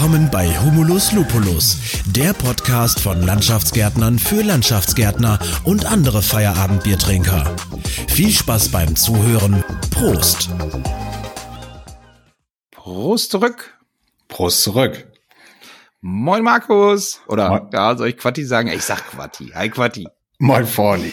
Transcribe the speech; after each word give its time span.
Willkommen 0.00 0.30
bei 0.30 0.48
Humulus 0.58 1.12
Lupulus, 1.12 1.76
der 2.06 2.32
Podcast 2.32 3.00
von 3.00 3.20
Landschaftsgärtnern 3.20 4.18
für 4.18 4.42
Landschaftsgärtner 4.42 5.38
und 5.64 5.84
andere 5.84 6.22
Feierabendbiertrinker. 6.22 7.54
Viel 8.08 8.30
Spaß 8.30 8.70
beim 8.70 8.96
Zuhören. 8.96 9.62
Prost. 9.90 10.48
Prost 12.70 13.30
zurück. 13.30 13.78
Prost 14.28 14.62
zurück. 14.62 15.06
Moin 16.00 16.44
Markus. 16.44 17.20
Oder 17.26 17.50
Moin. 17.50 17.68
ja, 17.70 17.94
soll 17.94 18.08
ich 18.08 18.16
Quatti 18.16 18.46
sagen? 18.46 18.68
Ich 18.68 18.82
sag 18.82 19.06
Quatti. 19.06 19.52
Hi 19.54 19.68
Quatti. 19.68 20.08
Moin 20.38 20.64
Forni. 20.64 21.12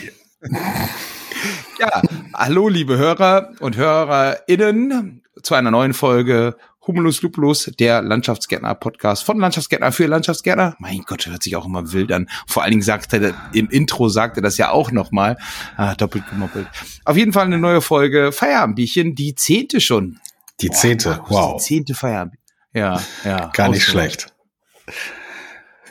Ja, 1.77 2.01
hallo 2.33 2.69
liebe 2.69 2.97
Hörer 2.97 3.51
und 3.59 3.75
HörerInnen 3.75 5.23
zu 5.43 5.55
einer 5.55 5.71
neuen 5.71 5.93
Folge 5.93 6.55
Humulus 6.87 7.21
Lupulus, 7.21 7.69
der 7.77 8.01
Landschaftsgärtner-Podcast 8.01 9.23
von 9.23 9.39
Landschaftsgärtner 9.39 9.91
für 9.91 10.07
Landschaftsgärtner. 10.07 10.77
Mein 10.79 11.01
Gott, 11.05 11.25
hört 11.25 11.43
sich 11.43 11.55
auch 11.57 11.65
immer 11.65 11.91
wild 11.91 12.13
an. 12.13 12.29
Vor 12.47 12.63
allen 12.63 12.71
Dingen 12.71 12.81
sagt 12.81 13.11
er, 13.13 13.33
im 13.53 13.69
Intro 13.69 14.07
sagt 14.07 14.37
er 14.37 14.41
das 14.41 14.57
ja 14.57 14.71
auch 14.71 14.91
nochmal. 14.91 15.37
Ah, 15.75 15.95
doppelt 15.95 16.23
gemoppelt. 16.29 16.67
Auf 17.03 17.17
jeden 17.17 17.33
Fall 17.33 17.45
eine 17.45 17.59
neue 17.59 17.81
Folge 17.81 18.31
Feierabendbierchen, 18.31 19.15
die 19.15 19.35
zehnte 19.35 19.81
schon. 19.81 20.19
Die 20.61 20.69
zehnte. 20.69 21.09
Markus, 21.09 21.29
wow. 21.29 21.57
Die 21.57 21.63
zehnte 21.63 21.93
Feierabend. 21.93 22.35
Ja, 22.73 23.01
ja. 23.25 23.47
Gar 23.47 23.69
nicht 23.69 23.83
schlecht. 23.83 24.33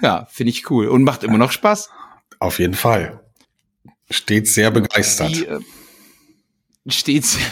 Ja, 0.00 0.26
finde 0.30 0.50
ich 0.50 0.70
cool. 0.70 0.88
Und 0.88 1.04
macht 1.04 1.24
immer 1.24 1.38
noch 1.38 1.52
Spaß. 1.52 1.90
Auf 2.38 2.58
jeden 2.58 2.74
Fall. 2.74 3.20
Steht 4.10 4.48
sehr 4.48 4.70
begeistert. 4.70 5.34
Die, 5.34 5.46
äh, 5.46 5.60
stets 6.88 7.38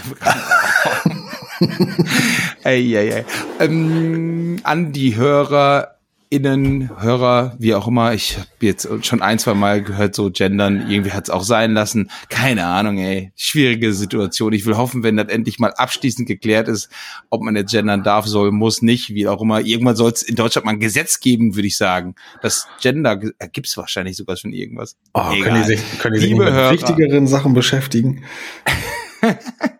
ey, 2.65 2.97
ey, 2.97 3.11
ey. 3.11 3.25
Ähm, 3.61 4.59
an 4.63 4.93
die 4.93 5.17
HörerInnen, 5.17 6.91
Hörer, 7.01 7.55
wie 7.59 7.75
auch 7.75 7.87
immer, 7.87 8.15
ich 8.15 8.39
habe 8.39 8.49
jetzt 8.61 8.89
schon 9.05 9.23
ein, 9.23 9.39
zwei 9.39 9.55
Mal 9.55 9.83
gehört, 9.83 10.15
so 10.15 10.31
gendern, 10.31 10.91
irgendwie 10.91 11.13
hat's 11.13 11.31
auch 11.31 11.45
sein 11.45 11.73
lassen. 11.73 12.11
Keine 12.31 12.67
Ahnung, 12.67 12.99
ey. 12.99 13.33
Schwierige 13.37 13.93
Situation. 13.93 14.53
Ich 14.53 14.67
will 14.67 14.77
hoffen, 14.77 15.03
wenn 15.03 15.17
das 15.17 15.29
endlich 15.29 15.59
mal 15.59 15.73
abschließend 15.73 16.27
geklärt 16.27 16.69
ist, 16.69 16.89
ob 17.31 17.43
man 17.43 17.55
jetzt 17.55 17.71
gendern 17.71 18.03
darf, 18.03 18.27
soll, 18.27 18.51
muss, 18.51 18.83
nicht, 18.83 19.11
wie 19.11 19.29
auch 19.29 19.43
immer. 19.43 19.61
Irgendwann 19.61 19.97
soll 19.97 20.11
es 20.11 20.23
in 20.23 20.35
Deutschland 20.35 20.65
mal 20.65 20.73
ein 20.73 20.81
Gesetz 20.81 21.21
geben, 21.21 21.55
würde 21.55 21.69
ich 21.69 21.77
sagen. 21.77 22.15
Das 22.43 22.67
Gender 22.81 23.21
äh, 23.39 23.49
gibt's 23.53 23.77
wahrscheinlich 23.77 24.17
sogar 24.17 24.37
schon 24.37 24.53
irgendwas. 24.53 24.97
oh, 25.13 25.31
können 25.43 25.63
die 25.63 25.69
sich, 25.69 25.99
können 25.99 26.15
die 26.15 26.21
sich 26.21 26.35
mit 26.35 26.47
wichtigeren 26.49 27.27
Sachen 27.27 27.55
beschäftigen? 27.55 28.25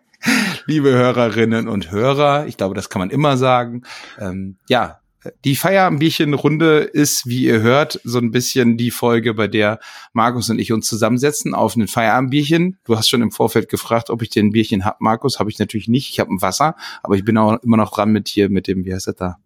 liebe 0.65 0.91
Hörerinnen 0.91 1.67
und 1.67 1.91
Hörer, 1.91 2.47
ich 2.47 2.57
glaube, 2.57 2.75
das 2.75 2.89
kann 2.89 2.99
man 2.99 3.09
immer 3.09 3.37
sagen. 3.37 3.83
Ähm, 4.19 4.57
ja, 4.67 4.99
die 5.43 5.55
Feierabendbierchen-Runde 5.55 6.79
ist, 6.79 7.27
wie 7.27 7.45
ihr 7.45 7.61
hört, 7.61 7.99
so 8.03 8.19
ein 8.19 8.31
bisschen 8.31 8.77
die 8.77 8.91
Folge, 8.91 9.33
bei 9.33 9.47
der 9.47 9.79
Markus 10.13 10.49
und 10.49 10.59
ich 10.59 10.71
uns 10.71 10.87
zusammensetzen 10.87 11.53
auf 11.53 11.75
ein 11.75 11.87
Feierabendbierchen. 11.87 12.77
Du 12.83 12.97
hast 12.97 13.09
schon 13.09 13.21
im 13.21 13.31
Vorfeld 13.31 13.69
gefragt, 13.69 14.09
ob 14.09 14.21
ich 14.21 14.29
dir 14.29 14.43
ein 14.43 14.51
Bierchen 14.51 14.85
hab, 14.85 15.01
Markus. 15.01 15.39
Habe 15.39 15.49
ich 15.49 15.59
natürlich 15.59 15.87
nicht. 15.87 16.09
Ich 16.09 16.19
habe 16.19 16.33
ein 16.33 16.41
Wasser, 16.41 16.75
aber 17.01 17.15
ich 17.15 17.25
bin 17.25 17.37
auch 17.37 17.61
immer 17.63 17.77
noch 17.77 17.91
dran 17.91 18.11
mit 18.11 18.27
hier, 18.27 18.49
mit 18.49 18.67
dem, 18.67 18.85
wie 18.85 18.93
heißt 18.93 19.07
das 19.07 19.15
da? 19.15 19.37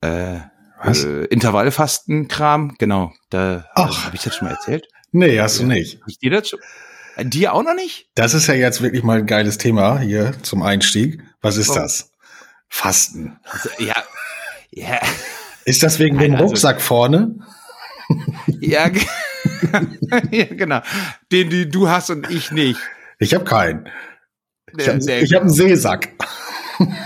Äh, 0.00 0.40
Was? 0.82 1.04
äh, 1.04 1.24
Intervallfasten-Kram. 1.24 2.76
Genau. 2.78 3.12
Da 3.30 3.66
habe 3.74 4.14
ich 4.14 4.22
das 4.22 4.36
schon 4.36 4.48
mal 4.48 4.54
erzählt. 4.54 4.88
Nee, 5.12 5.40
hast 5.40 5.60
du 5.60 5.64
nicht. 5.64 6.00
Hab 6.00 6.08
ich 6.08 6.18
dir 6.18 6.30
das 6.30 6.48
schon? 6.48 6.60
Dir 7.22 7.52
auch 7.52 7.62
noch 7.62 7.74
nicht? 7.74 8.08
Das 8.14 8.34
ist 8.34 8.46
ja 8.48 8.54
jetzt 8.54 8.82
wirklich 8.82 9.02
mal 9.02 9.18
ein 9.18 9.26
geiles 9.26 9.58
Thema 9.58 9.98
hier 10.00 10.34
zum 10.42 10.62
Einstieg. 10.62 11.20
Was 11.40 11.56
ist 11.56 11.70
Oh. 11.70 11.74
das? 11.74 12.10
Fasten. 12.68 13.38
Also, 13.44 13.68
ja. 13.78 14.02
Ja. 14.70 15.00
Ist 15.64 15.82
das 15.82 15.98
wegen 15.98 16.16
Nein, 16.16 16.24
dem 16.32 16.34
also- 16.34 16.46
Rucksack 16.46 16.80
vorne? 16.80 17.36
Ja, 18.60 18.90
ja, 20.30 20.44
genau. 20.44 20.80
Den, 21.32 21.50
den 21.50 21.70
du 21.70 21.88
hast 21.88 22.10
und 22.10 22.28
ich 22.30 22.50
nicht. 22.50 22.80
Ich 23.18 23.32
habe 23.34 23.44
keinen. 23.44 23.88
Ich 24.76 24.88
habe 24.88 24.98
hab 25.00 25.40
einen 25.42 25.50
seesack. 25.50 26.08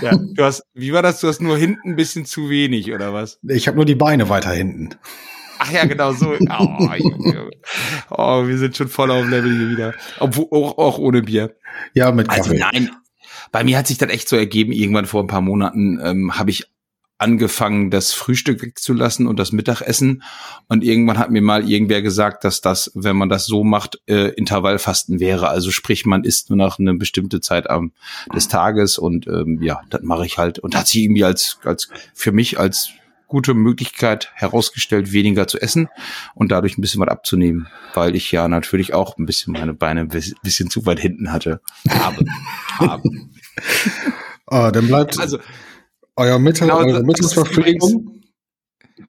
Ja, 0.01 0.11
du 0.17 0.43
hast, 0.43 0.63
wie 0.73 0.91
war 0.91 1.03
das? 1.03 1.19
Du 1.21 1.27
hast 1.27 1.41
nur 1.41 1.55
hinten 1.57 1.91
ein 1.91 1.95
bisschen 1.95 2.25
zu 2.25 2.49
wenig, 2.49 2.91
oder 2.91 3.13
was? 3.13 3.39
Ich 3.47 3.67
habe 3.67 3.77
nur 3.77 3.85
die 3.85 3.95
Beine 3.95 4.27
weiter 4.27 4.51
hinten. 4.51 4.89
Ach 5.59 5.71
ja, 5.71 5.85
genau 5.85 6.11
so. 6.13 6.31
Oh, 6.31 6.93
Junge, 6.97 7.35
Junge. 7.35 7.51
Oh 8.11 8.47
wir 8.47 8.57
sind 8.57 8.75
schon 8.77 8.87
voll 8.87 9.11
auf 9.11 9.27
Level 9.27 9.51
hier 9.51 9.69
wieder. 9.69 9.93
Obwohl, 10.19 10.47
auch, 10.51 10.77
auch 10.77 10.97
ohne 10.97 11.21
Bier. 11.21 11.55
Ja, 11.93 12.11
mit 12.11 12.29
Also 12.29 12.51
Kaffee. 12.51 12.59
nein, 12.59 12.91
bei 13.51 13.63
mir 13.63 13.77
hat 13.77 13.87
sich 13.87 13.97
das 13.97 14.09
echt 14.09 14.29
so 14.29 14.35
ergeben, 14.35 14.71
irgendwann 14.71 15.05
vor 15.05 15.23
ein 15.23 15.27
paar 15.27 15.41
Monaten 15.41 15.99
ähm, 16.03 16.37
habe 16.37 16.51
ich 16.51 16.67
angefangen, 17.19 17.91
das 17.91 18.13
Frühstück 18.13 18.61
wegzulassen 18.61 19.27
und 19.27 19.37
das 19.37 19.51
Mittagessen. 19.51 20.23
Und 20.69 20.85
irgendwann 20.85 21.17
hat 21.17 21.29
mir 21.29 21.41
mal 21.41 21.69
irgendwer 21.69 22.01
gesagt, 22.01 22.45
dass 22.45 22.61
das, 22.61 22.91
wenn 22.95 23.17
man 23.17 23.27
das 23.27 23.45
so 23.45 23.65
macht, 23.65 23.99
äh, 24.07 24.29
Intervallfasten 24.29 25.19
wäre. 25.19 25.49
Also 25.49 25.69
sprich, 25.69 26.05
man 26.05 26.23
isst 26.23 26.49
nur 26.49 26.55
nach 26.55 26.79
einer 26.79 26.93
bestimmten 26.93 27.41
Zeit 27.41 27.69
am, 27.69 27.91
des 28.33 28.47
Tages 28.47 28.97
und 28.97 29.27
ähm, 29.27 29.61
ja, 29.61 29.81
das 29.89 30.01
mache 30.01 30.25
ich 30.25 30.37
halt. 30.37 30.59
Und 30.59 30.75
hat 30.75 30.87
sich 30.87 31.03
irgendwie 31.03 31.25
als, 31.25 31.59
als 31.65 31.89
für 32.13 32.31
mich 32.31 32.57
als 32.57 32.91
gute 33.29 33.53
Möglichkeit 33.53 34.31
herausgestellt, 34.35 35.13
weniger 35.13 35.47
zu 35.47 35.57
essen 35.61 35.87
und 36.35 36.51
dadurch 36.51 36.77
ein 36.77 36.81
bisschen 36.81 36.99
was 36.99 37.07
abzunehmen, 37.07 37.67
weil 37.93 38.15
ich 38.17 38.29
ja 38.33 38.49
natürlich 38.49 38.93
auch 38.93 39.17
ein 39.17 39.25
bisschen 39.25 39.53
meine 39.53 39.73
Beine 39.73 40.01
ein 40.01 40.07
bis- 40.09 40.35
bisschen 40.43 40.69
zu 40.69 40.85
weit 40.85 40.99
hinten 40.99 41.31
hatte. 41.31 41.61
Habe. 41.89 42.25
Habe. 42.77 43.03
Ah, 44.51 44.71
dann 44.71 44.87
bleibt 44.87 45.19
Also, 45.19 45.37
euer 46.15 46.39
Mittag, 46.39 46.69
genau, 46.69 46.79
eure 46.79 47.03
Mittagsverpflegung. 47.03 48.23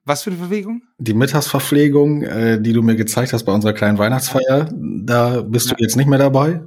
was 0.05 0.21
für 0.21 0.29
eine 0.29 0.39
Bewegung? 0.39 0.83
die 0.99 1.15
Mittagsverpflegung, 1.15 2.21
äh, 2.21 2.61
die 2.61 2.73
du 2.73 2.83
mir 2.83 2.95
gezeigt 2.95 3.33
hast 3.33 3.43
bei 3.45 3.51
unserer 3.51 3.73
kleinen 3.73 3.97
Weihnachtsfeier, 3.97 4.69
da 4.71 5.41
bist 5.41 5.71
du 5.71 5.75
jetzt 5.79 5.95
nicht 5.97 6.07
mehr 6.07 6.19
dabei? 6.19 6.61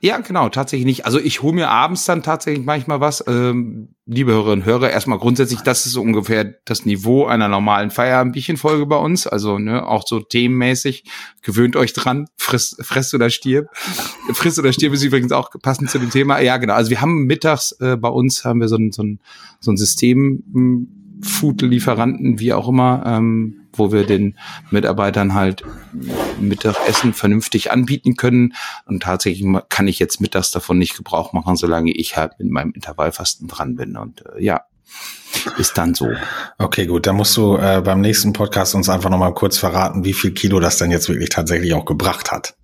Ja, 0.00 0.18
genau, 0.18 0.48
tatsächlich 0.48 0.86
nicht. 0.86 1.06
Also 1.06 1.18
ich 1.18 1.42
hole 1.42 1.54
mir 1.54 1.68
abends 1.68 2.04
dann 2.04 2.22
tatsächlich 2.22 2.64
manchmal 2.64 3.00
was. 3.00 3.24
Ähm, 3.26 3.88
liebe 4.06 4.32
Hörerinnen 4.32 4.60
und 4.60 4.64
Hörer, 4.64 4.90
erstmal 4.90 5.18
grundsätzlich, 5.18 5.60
das 5.60 5.86
ist 5.86 5.92
so 5.92 6.02
ungefähr 6.02 6.54
das 6.64 6.86
Niveau 6.86 7.26
einer 7.26 7.48
normalen 7.48 7.90
Feierabendbierchenfolge 7.90 8.86
bei 8.86 8.96
uns. 8.96 9.26
Also 9.26 9.58
ne, 9.58 9.86
auch 9.86 10.04
so 10.06 10.20
themenmäßig. 10.20 11.04
Gewöhnt 11.42 11.74
euch 11.74 11.92
dran. 11.92 12.26
Friss, 12.36 12.76
fress 12.80 13.12
oder 13.12 13.28
stirb. 13.28 13.66
Friss 14.32 14.58
oder 14.58 14.72
stirb 14.72 14.92
ist 14.92 15.02
übrigens 15.02 15.32
auch 15.32 15.50
passend 15.62 15.90
zu 15.90 15.98
dem 15.98 16.10
Thema. 16.10 16.40
Ja, 16.40 16.58
genau. 16.58 16.74
Also 16.74 16.90
wir 16.90 17.00
haben 17.00 17.24
mittags 17.26 17.72
äh, 17.80 17.96
bei 17.96 18.08
uns 18.08 18.44
haben 18.44 18.60
wir 18.60 18.68
so 18.68 18.76
ein, 18.76 18.92
so 18.92 19.02
ein, 19.02 19.18
so 19.60 19.72
ein 19.72 19.76
System, 19.76 20.44
mh, 20.52 20.86
Food-Lieferanten, 21.22 22.38
wie 22.38 22.52
auch 22.52 22.68
immer, 22.68 23.02
ähm, 23.04 23.67
wo 23.78 23.92
wir 23.92 24.04
den 24.04 24.38
Mitarbeitern 24.70 25.34
halt 25.34 25.64
Mittagessen 26.40 27.12
vernünftig 27.12 27.70
anbieten 27.70 28.16
können. 28.16 28.54
Und 28.86 29.02
tatsächlich 29.02 29.46
kann 29.68 29.88
ich 29.88 29.98
jetzt 29.98 30.20
mittags 30.20 30.50
davon 30.50 30.78
nicht 30.78 30.96
Gebrauch 30.96 31.32
machen, 31.32 31.56
solange 31.56 31.92
ich 31.92 32.16
halt 32.16 32.38
mit 32.38 32.50
meinem 32.50 32.72
Intervallfasten 32.72 33.48
dran 33.48 33.76
bin. 33.76 33.96
Und 33.96 34.24
äh, 34.26 34.42
ja, 34.42 34.62
ist 35.58 35.76
dann 35.78 35.94
so. 35.94 36.10
Okay, 36.58 36.86
gut, 36.86 37.06
dann 37.06 37.16
musst 37.16 37.36
du 37.36 37.56
äh, 37.56 37.82
beim 37.84 38.00
nächsten 38.00 38.32
Podcast 38.32 38.74
uns 38.74 38.88
einfach 38.88 39.10
noch 39.10 39.18
mal 39.18 39.34
kurz 39.34 39.58
verraten, 39.58 40.04
wie 40.04 40.12
viel 40.12 40.32
Kilo 40.32 40.60
das 40.60 40.78
denn 40.78 40.90
jetzt 40.90 41.08
wirklich 41.08 41.28
tatsächlich 41.28 41.74
auch 41.74 41.84
gebracht 41.84 42.32
hat. 42.32 42.56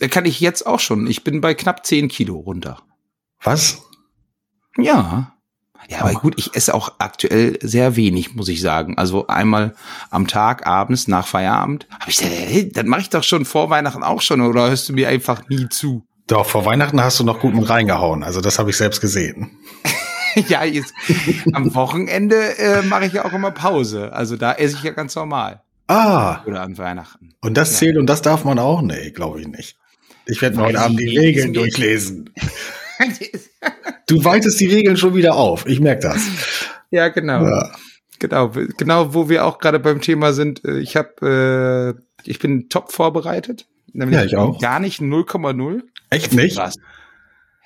Da 0.00 0.08
kann 0.08 0.24
ich 0.24 0.40
jetzt 0.40 0.66
auch 0.66 0.80
schon. 0.80 1.06
Ich 1.06 1.22
bin 1.24 1.40
bei 1.40 1.54
knapp 1.54 1.86
10 1.86 2.08
Kilo 2.08 2.36
runter. 2.36 2.82
Was? 3.42 3.82
Ja. 4.76 5.33
Ja, 5.88 6.00
aber 6.00 6.12
gut, 6.14 6.34
ich 6.38 6.54
esse 6.56 6.74
auch 6.74 6.92
aktuell 6.98 7.58
sehr 7.62 7.96
wenig, 7.96 8.34
muss 8.34 8.48
ich 8.48 8.60
sagen. 8.60 8.96
Also 8.98 9.26
einmal 9.26 9.74
am 10.10 10.26
Tag, 10.26 10.66
abends, 10.66 11.08
nach 11.08 11.26
Feierabend. 11.26 11.86
Hab 12.00 12.08
ich 12.08 12.16
gesagt, 12.16 12.34
hey, 12.34 12.70
das 12.72 12.84
mache 12.84 13.02
ich 13.02 13.10
doch 13.10 13.22
schon 13.22 13.44
vor 13.44 13.70
Weihnachten 13.70 14.02
auch 14.02 14.20
schon, 14.22 14.40
oder 14.40 14.68
hörst 14.68 14.88
du 14.88 14.92
mir 14.94 15.08
einfach 15.08 15.48
nie 15.48 15.68
zu? 15.68 16.06
Doch, 16.26 16.46
vor 16.46 16.64
Weihnachten 16.64 17.02
hast 17.02 17.20
du 17.20 17.24
noch 17.24 17.38
gut 17.40 17.54
mit 17.54 17.68
reingehauen. 17.68 18.22
Also 18.22 18.40
das 18.40 18.58
habe 18.58 18.70
ich 18.70 18.76
selbst 18.78 19.00
gesehen. 19.02 19.50
ja, 20.48 20.64
jetzt 20.64 20.94
am 21.52 21.74
Wochenende 21.74 22.56
äh, 22.58 22.82
mache 22.82 23.04
ich 23.06 23.12
ja 23.12 23.24
auch 23.26 23.32
immer 23.34 23.50
Pause. 23.50 24.12
Also 24.12 24.36
da 24.36 24.52
esse 24.52 24.76
ich 24.76 24.82
ja 24.84 24.92
ganz 24.92 25.14
normal. 25.14 25.60
Ah, 25.86 26.40
Oder 26.46 26.62
an 26.62 26.78
Weihnachten. 26.78 27.34
und 27.42 27.58
das 27.58 27.72
Ja. 27.72 27.78
zählt 27.80 27.98
und 27.98 28.06
das 28.06 28.22
darf 28.22 28.44
man 28.44 28.58
auch? 28.58 28.80
Nee, 28.80 29.10
glaube 29.10 29.42
ich 29.42 29.46
nicht. 29.48 29.76
Ich 30.24 30.40
werde 30.40 30.56
mir 30.56 30.62
heute 30.62 30.80
Abend 30.80 30.98
die. 30.98 31.18
Regeln 31.18 31.52
durchlesen. 31.52 32.30
Du 34.06 34.22
weitest 34.24 34.60
die 34.60 34.66
Regeln 34.66 34.96
schon 34.98 35.14
wieder 35.14 35.34
auf. 35.34 35.66
Ich 35.66 35.80
merke 35.80 36.02
das. 36.02 36.22
ja, 36.90 37.08
genau. 37.08 37.44
Ja. 37.46 37.70
Genau, 38.18 38.52
genau, 38.76 39.14
wo 39.14 39.28
wir 39.28 39.44
auch 39.44 39.58
gerade 39.58 39.78
beim 39.80 40.00
Thema 40.00 40.32
sind. 40.32 40.64
äh, 40.64 40.78
Ich 40.78 40.96
habe, 40.96 41.96
äh, 41.96 42.28
ich 42.30 42.38
bin 42.38 42.68
top 42.68 42.92
vorbereitet. 42.92 43.66
Nämlich 43.92 44.18
Ja, 44.18 44.24
ich 44.24 44.36
auch. 44.36 44.60
Gar 44.60 44.80
nicht 44.80 45.00
0,0. 45.00 45.82
Echt 46.10 46.32
nicht? 46.32 46.56
Krass. 46.56 46.74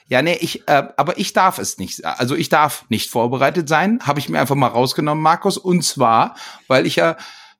Ja, 0.06 0.22
nee, 0.22 0.38
ich, 0.40 0.66
äh, 0.68 0.84
aber 0.96 1.18
ich 1.18 1.32
darf 1.32 1.58
es 1.58 1.78
nicht. 1.78 2.04
Also 2.04 2.34
ich 2.34 2.48
darf 2.48 2.84
nicht 2.88 3.10
vorbereitet 3.10 3.68
sein. 3.68 3.98
Habe 4.04 4.20
ich 4.20 4.28
mir 4.28 4.40
einfach 4.40 4.54
mal 4.54 4.68
rausgenommen, 4.68 5.22
Markus. 5.22 5.58
Und 5.58 5.82
zwar, 5.84 6.34
weil 6.66 6.86
ich 6.86 6.96
ja 6.96 7.16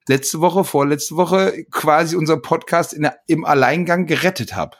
letzte 0.09 0.41
Woche, 0.41 0.64
vorletzte 0.64 1.17
Woche 1.17 1.64
quasi 1.71 2.17
unser 2.17 2.38
Podcast 2.38 2.94
in 2.94 3.09
im 3.26 3.44
Alleingang 3.44 4.06
gerettet 4.06 4.56
habe. 4.56 4.76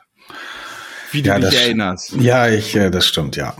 Wie 1.11 1.21
du 1.21 1.29
Ja, 1.29 1.35
dich 1.39 1.45
das- 1.51 1.55
erinnerst. 1.55 2.11
Ja, 2.19 2.47
ich, 2.47 2.75
äh, 2.75 2.89
das 2.89 3.05
stimmt, 3.05 3.35
ja. 3.35 3.55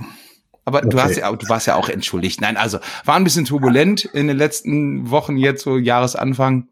Aber 0.65 0.79
okay. 0.79 0.89
du 0.89 1.01
hast 1.01 1.17
ja, 1.17 1.31
du 1.31 1.49
warst 1.49 1.65
ja 1.67 1.75
auch 1.75 1.89
entschuldigt. 1.89 2.41
Nein, 2.41 2.55
also 2.57 2.79
war 3.03 3.15
ein 3.15 3.23
bisschen 3.23 3.45
turbulent 3.45 4.05
in 4.05 4.27
den 4.27 4.37
letzten 4.37 5.09
Wochen 5.09 5.35
jetzt 5.37 5.63
so 5.63 5.77
Jahresanfang. 5.77 6.67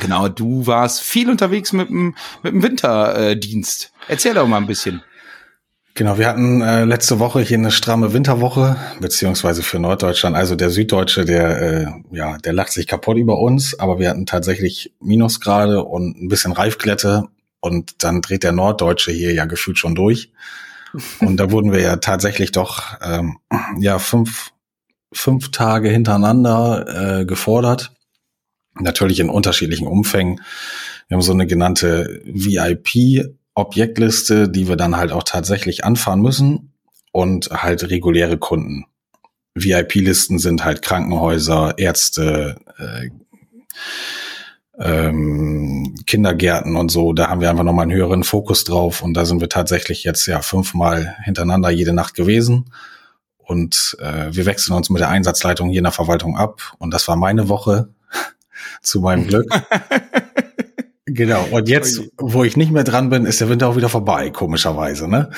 Genau, 0.00 0.28
du 0.28 0.66
warst 0.66 1.02
viel 1.02 1.28
unterwegs 1.28 1.72
mit 1.72 1.90
dem, 1.90 2.14
mit 2.42 2.52
dem 2.54 2.62
Winterdienst. 2.62 3.92
Erzähl 4.08 4.32
doch 4.34 4.46
mal 4.46 4.56
ein 4.56 4.66
bisschen. 4.66 5.02
Genau, 5.96 6.18
wir 6.18 6.26
hatten 6.26 6.60
äh, 6.62 6.84
letzte 6.84 7.20
Woche 7.20 7.40
hier 7.40 7.58
eine 7.58 7.70
stramme 7.70 8.12
Winterwoche, 8.12 8.76
beziehungsweise 9.00 9.62
für 9.62 9.78
Norddeutschland. 9.78 10.34
Also 10.34 10.56
der 10.56 10.70
Süddeutsche, 10.70 11.24
der 11.24 11.62
äh, 11.62 11.86
ja, 12.10 12.36
der 12.38 12.52
lacht 12.52 12.72
sich 12.72 12.88
kaputt 12.88 13.16
über 13.16 13.38
uns, 13.38 13.78
aber 13.78 14.00
wir 14.00 14.10
hatten 14.10 14.26
tatsächlich 14.26 14.92
Minusgrade 15.00 15.84
und 15.84 16.20
ein 16.20 16.28
bisschen 16.28 16.50
Reifglätte 16.52 17.28
und 17.64 18.04
dann 18.04 18.20
dreht 18.20 18.42
der 18.42 18.52
Norddeutsche 18.52 19.10
hier 19.10 19.32
ja 19.32 19.46
gefühlt 19.46 19.78
schon 19.78 19.94
durch. 19.94 20.30
Und 21.20 21.38
da 21.38 21.50
wurden 21.50 21.72
wir 21.72 21.80
ja 21.80 21.96
tatsächlich 21.96 22.52
doch 22.52 22.82
ähm, 23.02 23.38
ja 23.78 23.98
fünf 23.98 24.52
fünf 25.12 25.50
Tage 25.50 25.88
hintereinander 25.88 27.20
äh, 27.20 27.24
gefordert 27.24 27.92
natürlich 28.78 29.18
in 29.20 29.30
unterschiedlichen 29.30 29.86
Umfängen. 29.86 30.42
Wir 31.08 31.14
haben 31.14 31.22
so 31.22 31.32
eine 31.32 31.46
genannte 31.46 32.20
VIP-Objektliste, 32.24 34.48
die 34.48 34.66
wir 34.68 34.74
dann 34.76 34.96
halt 34.96 35.12
auch 35.12 35.22
tatsächlich 35.22 35.84
anfahren 35.84 36.20
müssen 36.20 36.72
und 37.12 37.50
halt 37.50 37.88
reguläre 37.88 38.36
Kunden. 38.36 38.86
VIP-Listen 39.54 40.40
sind 40.40 40.64
halt 40.64 40.82
Krankenhäuser, 40.82 41.78
Ärzte, 41.78 42.56
äh, 42.78 43.10
ähm, 44.78 45.94
Kindergärten 46.06 46.76
und 46.76 46.90
so. 46.90 47.12
Da 47.12 47.28
haben 47.28 47.40
wir 47.40 47.50
einfach 47.50 47.64
nochmal 47.64 47.84
einen 47.84 47.92
höheren 47.92 48.24
Fokus 48.24 48.64
drauf 48.64 49.02
und 49.02 49.14
da 49.14 49.24
sind 49.24 49.40
wir 49.40 49.48
tatsächlich 49.48 50.04
jetzt 50.04 50.26
ja 50.26 50.40
fünfmal 50.40 51.16
hintereinander 51.22 51.70
jede 51.70 51.92
Nacht 51.92 52.14
gewesen. 52.14 52.66
Und 53.38 53.96
äh, 54.00 54.34
wir 54.34 54.46
wechseln 54.46 54.74
uns 54.74 54.90
mit 54.90 55.00
der 55.00 55.10
Einsatzleitung 55.10 55.68
hier 55.68 55.78
in 55.78 55.84
der 55.84 55.92
Verwaltung 55.92 56.36
ab. 56.36 56.74
Und 56.78 56.92
das 56.94 57.06
war 57.08 57.16
meine 57.16 57.48
Woche 57.48 57.88
zu 58.82 59.00
meinem 59.00 59.26
Glück. 59.26 59.48
genau. 61.04 61.46
Und 61.50 61.68
jetzt, 61.68 62.00
wo 62.16 62.42
ich 62.42 62.56
nicht 62.56 62.72
mehr 62.72 62.84
dran 62.84 63.10
bin, 63.10 63.26
ist 63.26 63.40
der 63.40 63.50
Winter 63.50 63.68
auch 63.68 63.76
wieder 63.76 63.90
vorbei, 63.90 64.30
komischerweise, 64.30 65.08
ne? 65.08 65.30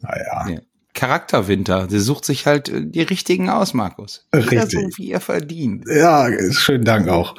Naja. 0.00 0.48
Ja. 0.48 0.58
Charakterwinter. 0.92 1.88
Sie 1.88 2.00
sucht 2.00 2.24
sich 2.24 2.46
halt 2.46 2.68
äh, 2.68 2.84
die 2.84 3.02
richtigen 3.02 3.48
aus, 3.48 3.74
Markus. 3.74 4.26
Richtig. 4.34 4.70
so, 4.70 4.98
wie 4.98 5.12
er 5.12 5.20
verdient. 5.20 5.84
Ja, 5.88 6.28
schönen 6.52 6.84
Dank 6.84 7.08
auch. 7.08 7.36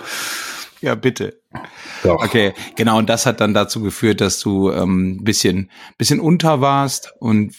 Ja, 0.81 0.95
bitte. 0.95 1.41
Doch. 2.03 2.23
Okay, 2.23 2.53
genau. 2.75 2.97
Und 2.97 3.09
das 3.09 3.25
hat 3.25 3.41
dann 3.41 3.53
dazu 3.53 3.81
geführt, 3.81 4.21
dass 4.21 4.39
du 4.39 4.71
ähm, 4.71 5.23
bisschen, 5.23 5.71
bisschen 5.97 6.19
unter 6.19 6.61
warst. 6.61 7.13
Und 7.19 7.55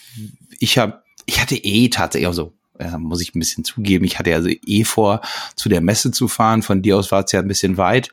ich 0.58 0.78
habe, 0.78 1.02
ich 1.26 1.40
hatte 1.40 1.56
eh 1.56 1.88
tatsächlich 1.88 2.28
auch 2.28 2.34
so 2.34 2.54
äh, 2.78 2.96
muss 2.96 3.20
ich 3.20 3.34
ein 3.34 3.40
bisschen 3.40 3.64
zugeben. 3.64 4.04
Ich 4.04 4.18
hatte 4.18 4.34
also 4.34 4.48
eh 4.48 4.84
vor, 4.84 5.20
zu 5.56 5.68
der 5.68 5.80
Messe 5.80 6.10
zu 6.10 6.28
fahren. 6.28 6.62
Von 6.62 6.82
dir 6.82 6.96
aus 6.96 7.10
war 7.10 7.24
es 7.24 7.32
ja 7.32 7.40
ein 7.40 7.48
bisschen 7.48 7.76
weit. 7.76 8.10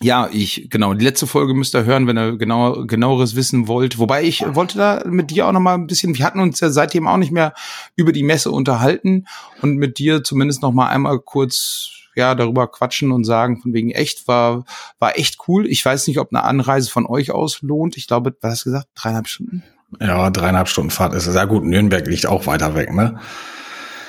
Ja, 0.00 0.28
ich, 0.32 0.68
genau, 0.70 0.94
die 0.94 1.04
letzte 1.04 1.26
Folge 1.26 1.54
müsst 1.54 1.74
ihr 1.74 1.84
hören, 1.84 2.06
wenn 2.06 2.16
ihr 2.16 2.36
genau, 2.36 2.86
genaueres 2.86 3.34
wissen 3.34 3.66
wollt. 3.66 3.98
Wobei 3.98 4.22
ich 4.22 4.44
wollte 4.54 4.78
da 4.78 5.02
mit 5.04 5.30
dir 5.30 5.46
auch 5.46 5.52
noch 5.52 5.60
mal 5.60 5.74
ein 5.74 5.88
bisschen, 5.88 6.16
wir 6.16 6.24
hatten 6.24 6.38
uns 6.38 6.60
ja 6.60 6.70
seitdem 6.70 7.08
auch 7.08 7.16
nicht 7.16 7.32
mehr 7.32 7.52
über 7.96 8.12
die 8.12 8.22
Messe 8.22 8.52
unterhalten 8.52 9.26
und 9.60 9.76
mit 9.76 9.98
dir 9.98 10.22
zumindest 10.22 10.62
noch 10.62 10.72
mal 10.72 10.88
einmal 10.88 11.18
kurz 11.18 11.97
ja, 12.18 12.34
darüber 12.34 12.66
quatschen 12.66 13.12
und 13.12 13.24
sagen, 13.24 13.60
von 13.62 13.72
wegen 13.72 13.90
echt, 13.90 14.28
war, 14.28 14.64
war 14.98 15.18
echt 15.18 15.38
cool. 15.48 15.66
Ich 15.66 15.84
weiß 15.84 16.06
nicht, 16.08 16.18
ob 16.18 16.32
eine 16.32 16.44
Anreise 16.44 16.90
von 16.90 17.06
euch 17.06 17.30
aus 17.30 17.62
lohnt. 17.62 17.96
Ich 17.96 18.06
glaube, 18.06 18.36
was 18.40 18.52
hast 18.52 18.66
du 18.66 18.70
gesagt? 18.70 18.88
Dreieinhalb 18.94 19.28
Stunden? 19.28 19.62
Ja, 20.00 20.28
dreieinhalb 20.30 20.68
Stunden 20.68 20.90
Fahrt 20.90 21.14
ist 21.14 21.24
sehr 21.24 21.46
gut. 21.46 21.64
Nürnberg 21.64 22.06
liegt 22.06 22.26
auch 22.26 22.46
weiter 22.46 22.74
weg, 22.74 22.92
ne? 22.92 23.18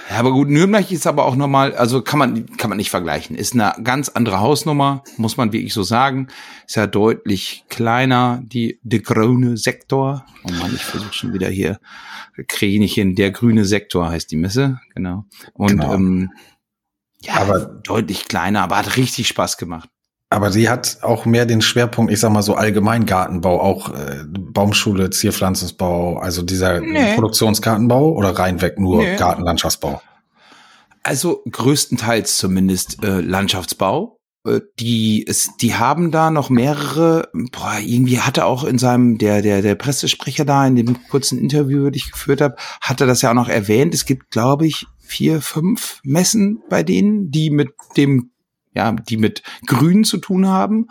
Ja, 0.09 0.17
aber 0.17 0.31
gut, 0.31 0.49
Nürnberg 0.49 0.91
ist 0.91 1.05
aber 1.05 1.25
auch 1.25 1.35
nochmal, 1.35 1.75
also 1.75 2.01
kann 2.01 2.17
man, 2.17 2.47
kann 2.57 2.69
man 2.69 2.77
nicht 2.77 2.89
vergleichen. 2.89 3.35
Ist 3.35 3.53
eine 3.53 3.75
ganz 3.83 4.09
andere 4.09 4.39
Hausnummer, 4.39 5.03
muss 5.17 5.37
man 5.37 5.53
wirklich 5.53 5.73
so 5.73 5.83
sagen. 5.83 6.29
Ist 6.67 6.77
ja 6.77 6.87
deutlich 6.87 7.63
kleiner, 7.69 8.41
die, 8.43 8.79
der 8.81 9.01
grüne 9.01 9.55
Sektor. 9.55 10.25
Oh 10.43 10.51
man, 10.51 10.73
ich 10.73 10.83
versuche 10.83 11.13
schon 11.13 11.33
wieder 11.33 11.47
hier, 11.47 11.79
kriege 12.47 12.73
ich 12.73 12.79
nicht 12.79 12.95
hin. 12.95 13.13
Der 13.13 13.29
grüne 13.29 13.65
Sektor 13.65 14.09
heißt 14.09 14.31
die 14.31 14.37
Messe, 14.37 14.79
genau. 14.95 15.25
Und, 15.53 15.79
genau. 15.79 15.93
ähm, 15.93 16.31
ja, 17.21 17.35
aber 17.35 17.59
deutlich 17.59 18.27
kleiner, 18.27 18.61
aber 18.61 18.77
hat 18.77 18.97
richtig 18.97 19.27
Spaß 19.27 19.57
gemacht. 19.57 19.89
Aber 20.31 20.51
sie 20.51 20.69
hat 20.69 20.99
auch 21.01 21.25
mehr 21.25 21.47
den 21.47 21.61
Schwerpunkt, 21.61 22.11
ich 22.13 22.19
sag 22.19 22.31
mal 22.31 22.43
so 22.43 22.53
Allgemeingartenbau, 22.53 23.59
auch 23.59 23.89
äh, 23.89 24.23
Baumschule, 24.27 25.09
Zierpflanzensbau, 25.09 26.19
also 26.19 26.43
dieser 26.43 26.81
nee. 26.81 27.15
Produktionsgartenbau 27.15 28.11
oder 28.11 28.37
reinweg 28.37 28.77
nur 28.77 29.01
nee. 29.01 29.15
Gartenlandschaftsbau? 29.15 30.01
Also 31.01 31.41
größtenteils 31.49 32.37
zumindest 32.37 33.03
äh, 33.03 33.21
Landschaftsbau. 33.21 34.19
Äh, 34.45 34.59
die, 34.79 35.23
ist, 35.23 35.53
die 35.61 35.73
haben 35.73 36.11
da 36.11 36.29
noch 36.29 36.51
mehrere, 36.51 37.29
boah, 37.51 37.77
irgendwie 37.81 38.19
hatte 38.19 38.45
auch 38.45 38.63
in 38.63 38.77
seinem, 38.77 39.17
der, 39.17 39.41
der, 39.41 39.63
der 39.63 39.73
Pressesprecher 39.73 40.45
da 40.45 40.67
in 40.67 40.75
dem 40.75 41.07
kurzen 41.07 41.39
Interview, 41.39 41.89
das 41.89 41.95
ich 41.95 42.11
geführt 42.11 42.41
habe, 42.41 42.55
hatte 42.81 43.07
das 43.07 43.23
ja 43.23 43.31
auch 43.31 43.35
noch 43.35 43.49
erwähnt. 43.49 43.95
Es 43.95 44.05
gibt, 44.05 44.29
glaube 44.29 44.67
ich, 44.67 44.85
vier, 45.09 45.41
fünf 45.41 45.99
Messen 46.03 46.61
bei 46.69 46.83
denen, 46.83 47.31
die 47.31 47.49
mit 47.49 47.71
dem 47.97 48.31
ja, 48.73 48.91
die 48.91 49.17
mit 49.17 49.41
Grün 49.65 50.03
zu 50.03 50.17
tun 50.17 50.47
haben. 50.47 50.87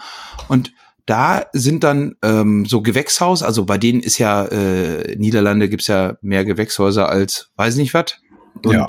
Und 0.48 0.72
da 1.06 1.46
sind 1.52 1.84
dann 1.84 2.16
ähm, 2.22 2.66
so 2.66 2.82
Gewächshaus, 2.82 3.42
also 3.42 3.64
bei 3.64 3.78
denen 3.78 4.00
ist 4.00 4.18
ja, 4.18 4.44
äh, 4.46 5.16
Niederlande 5.16 5.68
gibt's 5.68 5.86
ja 5.86 6.16
mehr 6.20 6.44
Gewächshäuser 6.44 7.08
als 7.08 7.50
weiß 7.56 7.76
nicht 7.76 7.94
was. 7.94 8.16
Und 8.64 8.74
ja. 8.74 8.86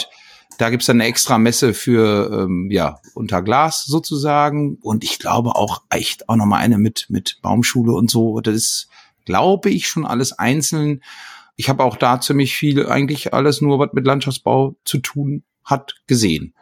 da 0.58 0.70
gibt's 0.70 0.88
dann 0.88 0.98
eine 0.98 1.10
extra 1.10 1.38
Messe 1.38 1.74
für, 1.74 2.44
ähm, 2.44 2.70
ja, 2.72 3.00
unter 3.14 3.42
Glas 3.42 3.86
sozusagen. 3.86 4.80
Und 4.82 5.04
ich 5.04 5.20
glaube 5.20 5.56
auch 5.56 5.84
echt 5.90 6.28
auch 6.28 6.36
nochmal 6.36 6.62
eine 6.62 6.78
mit, 6.78 7.06
mit 7.10 7.40
Baumschule 7.42 7.94
und 7.94 8.10
so. 8.12 8.42
Das 8.42 8.56
ist, 8.56 8.90
glaube 9.26 9.70
ich, 9.70 9.88
schon 9.88 10.06
alles 10.06 10.34
einzeln. 10.34 11.02
Ich 11.60 11.68
habe 11.68 11.84
auch 11.84 11.98
da 11.98 12.22
ziemlich 12.22 12.56
viel, 12.56 12.88
eigentlich 12.88 13.34
alles 13.34 13.60
nur, 13.60 13.80
was 13.80 13.90
mit 13.92 14.06
Landschaftsbau 14.06 14.78
zu 14.86 15.00
tun 15.00 15.44
hat, 15.66 15.96
gesehen. 16.08 16.54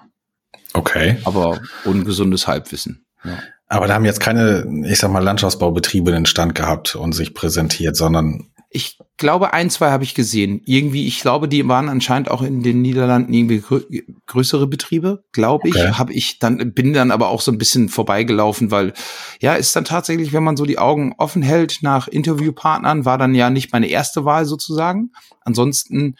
Okay. 0.73 1.17
Aber 1.23 1.61
ungesundes 1.85 2.47
Halbwissen. 2.47 3.05
Ja. 3.23 3.37
Aber 3.67 3.85
da 3.85 3.93
haben 3.93 4.05
jetzt 4.05 4.19
keine, 4.19 4.65
ich 4.87 4.97
sag 4.97 5.11
mal, 5.11 5.23
Landschaftsbaubetriebe 5.23 6.11
den 6.11 6.25
Stand 6.25 6.55
gehabt 6.55 6.95
und 6.95 7.13
sich 7.13 7.35
präsentiert, 7.35 7.95
sondern 7.95 8.47
ich 8.71 8.97
glaube, 9.17 9.53
ein, 9.53 9.69
zwei 9.69 9.91
habe 9.91 10.03
ich 10.03 10.15
gesehen. 10.15 10.61
Irgendwie, 10.65 11.07
ich 11.07 11.21
glaube, 11.21 11.47
die 11.47 11.67
waren 11.67 11.89
anscheinend 11.89 12.29
auch 12.29 12.41
in 12.41 12.63
den 12.63 12.81
Niederlanden 12.81 13.33
irgendwie 13.33 13.59
grö 13.61 13.81
größere 14.25 14.67
Betriebe, 14.67 15.23
glaube 15.31 15.69
ich. 15.69 15.75
Okay. 15.75 15.93
Habe 15.93 16.13
ich 16.13 16.39
dann, 16.39 16.73
bin 16.73 16.93
dann 16.93 17.11
aber 17.11 17.29
auch 17.29 17.41
so 17.41 17.51
ein 17.51 17.57
bisschen 17.57 17.89
vorbeigelaufen, 17.89 18.71
weil 18.71 18.93
ja, 19.39 19.55
ist 19.55 19.75
dann 19.75 19.85
tatsächlich, 19.85 20.33
wenn 20.33 20.43
man 20.43 20.57
so 20.57 20.65
die 20.65 20.79
Augen 20.79 21.15
offen 21.17 21.41
hält 21.41 21.79
nach 21.81 22.07
Interviewpartnern, 22.07 23.05
war 23.05 23.17
dann 23.17 23.33
ja 23.33 23.49
nicht 23.49 23.71
meine 23.71 23.87
erste 23.87 24.25
Wahl 24.25 24.45
sozusagen. 24.45 25.11
Ansonsten 25.41 26.15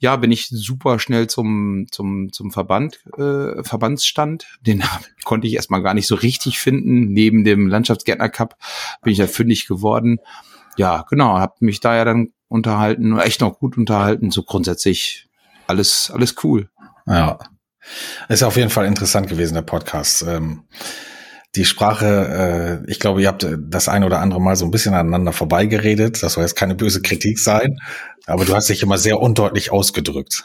ja, 0.00 0.16
bin 0.16 0.32
ich 0.32 0.48
super 0.48 0.98
schnell 0.98 1.26
zum, 1.26 1.86
zum, 1.90 2.32
zum 2.32 2.50
Verband, 2.50 3.00
äh, 3.18 3.62
Verbandsstand. 3.62 4.46
Den 4.62 4.82
konnte 5.24 5.46
ich 5.46 5.54
erstmal 5.54 5.82
gar 5.82 5.94
nicht 5.94 6.06
so 6.06 6.14
richtig 6.14 6.58
finden. 6.58 7.12
Neben 7.12 7.44
dem 7.44 7.68
Landschaftsgärtner 7.68 8.30
Cup 8.30 8.56
bin 9.02 9.12
ich 9.12 9.18
da 9.18 9.26
fündig 9.26 9.68
geworden. 9.68 10.18
Ja, 10.76 11.04
genau, 11.10 11.38
habe 11.38 11.54
mich 11.60 11.80
da 11.80 11.94
ja 11.94 12.06
dann 12.06 12.32
unterhalten, 12.50 13.18
echt 13.18 13.40
noch 13.40 13.58
gut 13.58 13.76
unterhalten. 13.76 14.30
So 14.30 14.42
grundsätzlich 14.42 15.28
alles, 15.66 16.10
alles 16.12 16.34
cool. 16.44 16.68
Ja. 17.06 17.38
Ist 18.28 18.42
auf 18.42 18.56
jeden 18.56 18.70
Fall 18.70 18.86
interessant 18.86 19.28
gewesen, 19.28 19.54
der 19.54 19.62
Podcast. 19.62 20.22
Ähm, 20.22 20.64
die 21.56 21.64
Sprache, 21.64 22.82
äh, 22.86 22.90
ich 22.90 23.00
glaube, 23.00 23.22
ihr 23.22 23.28
habt 23.28 23.46
das 23.58 23.88
ein 23.88 24.04
oder 24.04 24.20
andere 24.20 24.40
Mal 24.40 24.56
so 24.56 24.64
ein 24.64 24.70
bisschen 24.70 24.94
aneinander 24.94 25.32
vorbeigeredet. 25.32 26.22
Das 26.22 26.34
soll 26.34 26.44
jetzt 26.44 26.56
keine 26.56 26.74
böse 26.74 27.02
Kritik 27.02 27.38
sein, 27.38 27.80
aber 28.26 28.44
du 28.44 28.54
hast 28.54 28.68
dich 28.68 28.82
immer 28.82 28.98
sehr 28.98 29.20
undeutlich 29.20 29.72
ausgedrückt. 29.72 30.44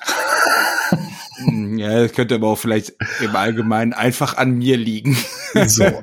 Hm, 1.38 1.78
ja, 1.78 2.02
das 2.02 2.14
könnte 2.14 2.36
aber 2.36 2.48
auch 2.48 2.58
vielleicht 2.58 2.94
im 3.22 3.36
Allgemeinen 3.36 3.94
einfach 3.94 4.38
an 4.38 4.52
mir 4.52 4.78
liegen. 4.78 5.18
So. 5.68 5.84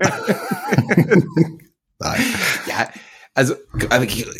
Nein. 1.98 2.20
Ja, 2.66 2.88
also 3.34 3.54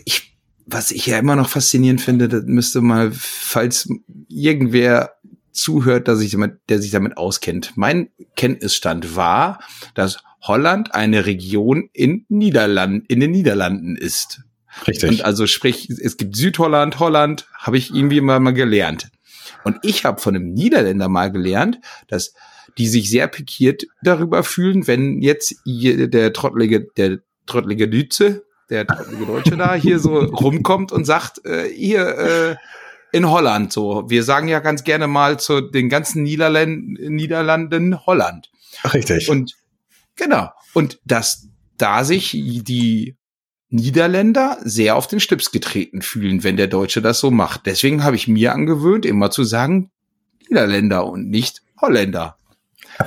ich, 0.04 0.31
was 0.72 0.90
ich 0.90 1.06
ja 1.06 1.18
immer 1.18 1.36
noch 1.36 1.48
faszinierend 1.48 2.00
finde, 2.00 2.28
das 2.28 2.44
müsste 2.46 2.80
mal, 2.80 3.12
falls 3.12 3.88
irgendwer 4.28 5.14
zuhört, 5.52 6.08
dass 6.08 6.20
ich 6.20 6.36
der 6.68 6.80
sich 6.80 6.90
damit 6.90 7.16
auskennt. 7.16 7.72
Mein 7.76 8.10
Kenntnisstand 8.36 9.16
war, 9.16 9.60
dass 9.94 10.18
Holland 10.40 10.94
eine 10.94 11.26
Region 11.26 11.88
in 11.92 12.24
Niederland, 12.28 13.08
in 13.08 13.20
den 13.20 13.30
Niederlanden 13.30 13.96
ist. 13.96 14.42
Richtig. 14.86 15.10
Und 15.10 15.24
also 15.24 15.46
sprich, 15.46 15.90
es 15.90 16.16
gibt 16.16 16.34
Südholland, 16.34 16.98
Holland, 16.98 17.46
habe 17.54 17.76
ich 17.76 17.94
irgendwie 17.94 18.20
mal, 18.20 18.40
mal 18.40 18.54
gelernt. 18.54 19.10
Und 19.64 19.76
ich 19.82 20.04
habe 20.04 20.20
von 20.20 20.34
einem 20.34 20.52
Niederländer 20.52 21.08
mal 21.08 21.30
gelernt, 21.30 21.78
dass 22.08 22.34
die 22.78 22.88
sich 22.88 23.10
sehr 23.10 23.28
pikiert 23.28 23.84
darüber 24.02 24.42
fühlen, 24.42 24.86
wenn 24.86 25.20
jetzt 25.20 25.54
der 25.66 26.32
trottelige, 26.32 26.86
der 26.96 27.18
trottelige 27.46 27.86
Lütze, 27.86 28.44
der 28.72 28.84
Deutsche 28.84 29.56
da 29.56 29.74
hier 29.74 29.98
so 29.98 30.18
rumkommt 30.18 30.92
und 30.92 31.04
sagt, 31.04 31.44
äh, 31.44 31.68
hier, 31.68 32.06
äh, 32.18 32.56
in 33.12 33.28
Holland 33.28 33.72
so. 33.72 34.04
Wir 34.08 34.24
sagen 34.24 34.48
ja 34.48 34.58
ganz 34.60 34.84
gerne 34.84 35.06
mal 35.06 35.38
zu 35.38 35.60
den 35.60 35.88
ganzen 35.88 36.22
Niederländ 36.22 36.98
Niederlanden 36.98 38.04
Holland. 38.06 38.50
Richtig. 38.92 39.28
Und 39.28 39.54
genau. 40.16 40.48
Und 40.72 40.98
dass 41.04 41.48
da 41.76 42.04
sich 42.04 42.30
die 42.30 43.16
Niederländer 43.68 44.58
sehr 44.62 44.96
auf 44.96 45.06
den 45.06 45.20
Stips 45.20 45.50
getreten 45.50 46.02
fühlen, 46.02 46.42
wenn 46.42 46.56
der 46.56 46.66
Deutsche 46.66 47.02
das 47.02 47.20
so 47.20 47.30
macht. 47.30 47.66
Deswegen 47.66 48.02
habe 48.02 48.16
ich 48.16 48.28
mir 48.28 48.52
angewöhnt, 48.52 49.06
immer 49.06 49.30
zu 49.30 49.44
sagen 49.44 49.90
Niederländer 50.48 51.06
und 51.06 51.28
nicht 51.28 51.62
Holländer. 51.80 52.36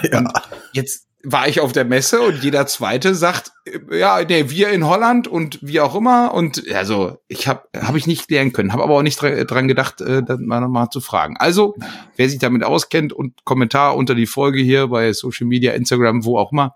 Ja. 0.04 0.20
Und 0.20 0.32
jetzt 0.74 1.08
war 1.26 1.48
ich 1.48 1.60
auf 1.60 1.72
der 1.72 1.86
Messe 1.86 2.22
und 2.22 2.44
jeder 2.44 2.68
zweite 2.68 3.16
sagt, 3.16 3.52
ja, 3.92 4.24
nee, 4.24 4.50
wir 4.50 4.70
in 4.70 4.86
Holland 4.86 5.28
und 5.28 5.60
wie 5.62 5.82
auch 5.82 5.96
immer. 5.96 6.34
Und 6.34 6.64
also 6.74 7.18
ich 7.28 7.48
habe 7.48 7.68
hab 7.76 7.96
ich 7.96 8.06
nicht 8.06 8.28
klären 8.28 8.54
können, 8.54 8.72
habe 8.72 8.84
aber 8.84 8.94
auch 8.94 9.02
nicht 9.02 9.20
dran 9.20 9.68
gedacht, 9.68 10.02
äh, 10.02 10.22
das 10.24 10.40
mal, 10.40 10.66
mal 10.68 10.90
zu 10.90 11.02
fragen. 11.02 11.36
Also, 11.38 11.76
wer 12.16 12.30
sich 12.30 12.40
damit 12.40 12.64
auskennt 12.64 13.12
und 13.12 13.44
Kommentar 13.44 13.96
unter 13.96 14.14
die 14.14 14.28
Folge 14.28 14.62
hier 14.62 14.88
bei 14.88 15.12
Social 15.14 15.48
Media, 15.48 15.74
Instagram, 15.74 16.24
wo 16.26 16.38
auch 16.38 16.52
immer, 16.52 16.76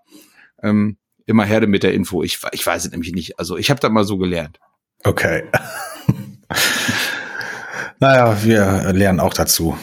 ähm, 0.63 0.97
immer 1.25 1.45
Herde 1.45 1.67
mit 1.67 1.83
der 1.83 1.93
Info. 1.93 2.23
Ich, 2.23 2.39
ich 2.51 2.65
weiß 2.65 2.85
es 2.85 2.91
nämlich 2.91 3.13
nicht. 3.13 3.37
Also 3.37 3.55
ich 3.55 3.69
habe 3.69 3.79
da 3.79 3.89
mal 3.89 4.03
so 4.03 4.17
gelernt. 4.17 4.59
Okay. 5.03 5.43
naja, 7.99 8.43
wir 8.43 8.93
lernen 8.93 9.19
auch 9.19 9.33
dazu. 9.33 9.77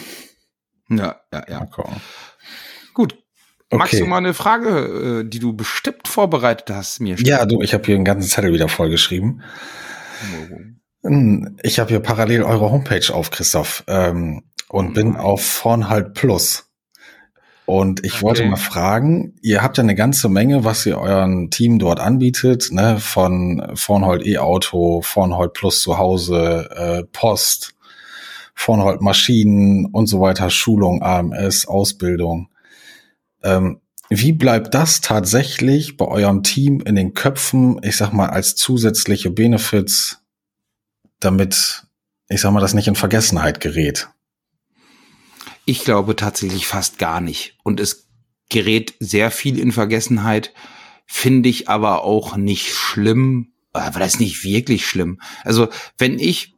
Ja, 0.88 1.20
ja, 1.32 1.44
ja. 1.48 1.62
Okay. 1.62 1.88
Okay. 3.68 3.78
Magst 3.78 4.00
du 4.00 4.06
mal 4.06 4.18
eine 4.18 4.34
Frage, 4.34 5.22
äh, 5.24 5.28
die 5.28 5.40
du 5.40 5.52
bestimmt 5.52 6.06
vorbereitet 6.06 6.70
hast, 6.70 7.00
mir 7.00 7.16
stellen? 7.18 7.38
Ja, 7.38 7.46
du, 7.46 7.62
ich 7.62 7.74
habe 7.74 7.84
hier 7.84 7.96
einen 7.96 8.04
ganzen 8.04 8.28
Zettel 8.28 8.52
wieder 8.52 8.68
vollgeschrieben. 8.68 9.42
Hm, 11.02 11.56
ich 11.62 11.80
habe 11.80 11.90
hier 11.90 12.00
parallel 12.00 12.44
eure 12.44 12.70
Homepage 12.70 13.12
auf, 13.12 13.30
Christoph, 13.30 13.82
ähm, 13.88 14.42
und 14.68 14.94
bin 14.94 15.10
mhm. 15.10 15.16
auf 15.16 15.44
Vornhalt 15.44 16.14
Plus. 16.14 16.66
Und 17.64 18.06
ich 18.06 18.14
okay. 18.14 18.22
wollte 18.22 18.44
mal 18.44 18.56
fragen, 18.56 19.34
ihr 19.42 19.60
habt 19.60 19.76
ja 19.76 19.82
eine 19.82 19.96
ganze 19.96 20.28
Menge, 20.28 20.64
was 20.64 20.86
ihr 20.86 20.98
euren 20.98 21.50
Team 21.50 21.80
dort 21.80 21.98
anbietet, 21.98 22.68
ne? 22.70 23.00
von 23.00 23.72
Vornhold 23.74 24.24
E-Auto, 24.24 25.00
Vornhold 25.02 25.52
Plus 25.52 25.82
zu 25.82 25.98
Hause, 25.98 26.70
äh, 26.76 27.02
Post, 27.12 27.74
Vornhold 28.54 29.00
Maschinen 29.00 29.86
und 29.86 30.06
so 30.06 30.20
weiter, 30.20 30.48
Schulung, 30.50 31.02
AMS, 31.02 31.66
Ausbildung. 31.66 32.48
Ähm, 33.46 33.80
wie 34.08 34.32
bleibt 34.32 34.74
das 34.74 35.00
tatsächlich 35.00 35.96
bei 35.96 36.04
eurem 36.04 36.42
Team 36.42 36.80
in 36.80 36.96
den 36.96 37.14
Köpfen, 37.14 37.80
ich 37.82 37.96
sag 37.96 38.12
mal, 38.12 38.28
als 38.28 38.56
zusätzliche 38.56 39.30
Benefits, 39.30 40.22
damit, 41.20 41.86
ich 42.28 42.40
sag 42.40 42.52
mal, 42.52 42.60
das 42.60 42.74
nicht 42.74 42.88
in 42.88 42.96
Vergessenheit 42.96 43.60
gerät? 43.60 44.08
Ich 45.64 45.84
glaube 45.84 46.16
tatsächlich 46.16 46.66
fast 46.66 46.98
gar 46.98 47.20
nicht. 47.20 47.56
Und 47.62 47.80
es 47.80 48.08
gerät 48.50 48.94
sehr 49.00 49.30
viel 49.30 49.58
in 49.58 49.72
Vergessenheit, 49.72 50.52
finde 51.06 51.48
ich 51.48 51.68
aber 51.68 52.02
auch 52.04 52.36
nicht 52.36 52.72
schlimm, 52.72 53.52
aber 53.72 54.00
das 54.00 54.14
ist 54.14 54.20
nicht 54.20 54.44
wirklich 54.44 54.86
schlimm. 54.86 55.20
Also, 55.44 55.68
wenn 55.98 56.18
ich 56.18 56.54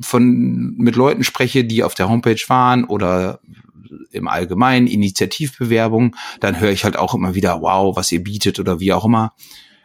von, 0.00 0.74
mit 0.76 0.96
Leuten 0.96 1.24
spreche, 1.24 1.64
die 1.64 1.82
auf 1.82 1.94
der 1.94 2.08
Homepage 2.08 2.42
waren 2.48 2.84
oder 2.84 3.40
im 4.10 4.28
Allgemeinen 4.28 4.86
Initiativbewerbung, 4.86 6.16
dann 6.40 6.60
höre 6.60 6.70
ich 6.70 6.84
halt 6.84 6.96
auch 6.96 7.14
immer 7.14 7.34
wieder, 7.34 7.60
wow, 7.60 7.96
was 7.96 8.12
ihr 8.12 8.22
bietet 8.22 8.58
oder 8.58 8.80
wie 8.80 8.92
auch 8.92 9.04
immer. 9.04 9.34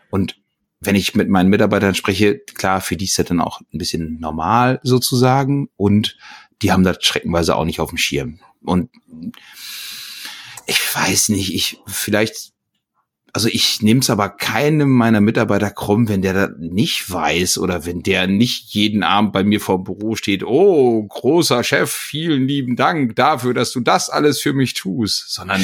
Und 0.09 0.37
wenn 0.81 0.95
ich 0.95 1.15
mit 1.15 1.29
meinen 1.29 1.49
Mitarbeitern 1.49 1.95
spreche, 1.95 2.39
klar, 2.39 2.81
für 2.81 2.95
die 2.95 3.05
ist 3.05 3.19
das 3.19 3.27
dann 3.27 3.41
auch 3.41 3.61
ein 3.73 3.77
bisschen 3.77 4.19
normal 4.19 4.79
sozusagen 4.83 5.69
und 5.75 6.17
die 6.61 6.71
haben 6.71 6.83
das 6.83 6.97
schreckenweise 7.01 7.55
auch 7.55 7.65
nicht 7.65 7.79
auf 7.79 7.89
dem 7.89 7.97
Schirm. 7.97 8.39
Und 8.61 8.89
ich 10.65 10.95
weiß 10.95 11.29
nicht, 11.29 11.53
ich 11.53 11.79
vielleicht 11.87 12.53
also 13.33 13.47
ich 13.47 13.81
nehme 13.81 13.99
es 13.99 14.09
aber 14.09 14.29
keinem 14.29 14.89
meiner 14.89 15.21
Mitarbeiter 15.21 15.69
krumm, 15.69 16.07
wenn 16.07 16.21
der 16.21 16.33
das 16.33 16.49
nicht 16.57 17.11
weiß 17.11 17.57
oder 17.59 17.85
wenn 17.85 18.01
der 18.01 18.27
nicht 18.27 18.73
jeden 18.73 19.03
Abend 19.03 19.33
bei 19.33 19.43
mir 19.43 19.59
vor 19.59 19.77
dem 19.77 19.83
Büro 19.83 20.15
steht, 20.15 20.43
oh, 20.43 21.03
großer 21.03 21.63
Chef, 21.63 21.91
vielen 21.91 22.47
lieben 22.47 22.75
Dank 22.75 23.15
dafür, 23.15 23.53
dass 23.53 23.71
du 23.71 23.81
das 23.81 24.09
alles 24.09 24.41
für 24.41 24.53
mich 24.53 24.73
tust, 24.73 25.33
sondern 25.33 25.61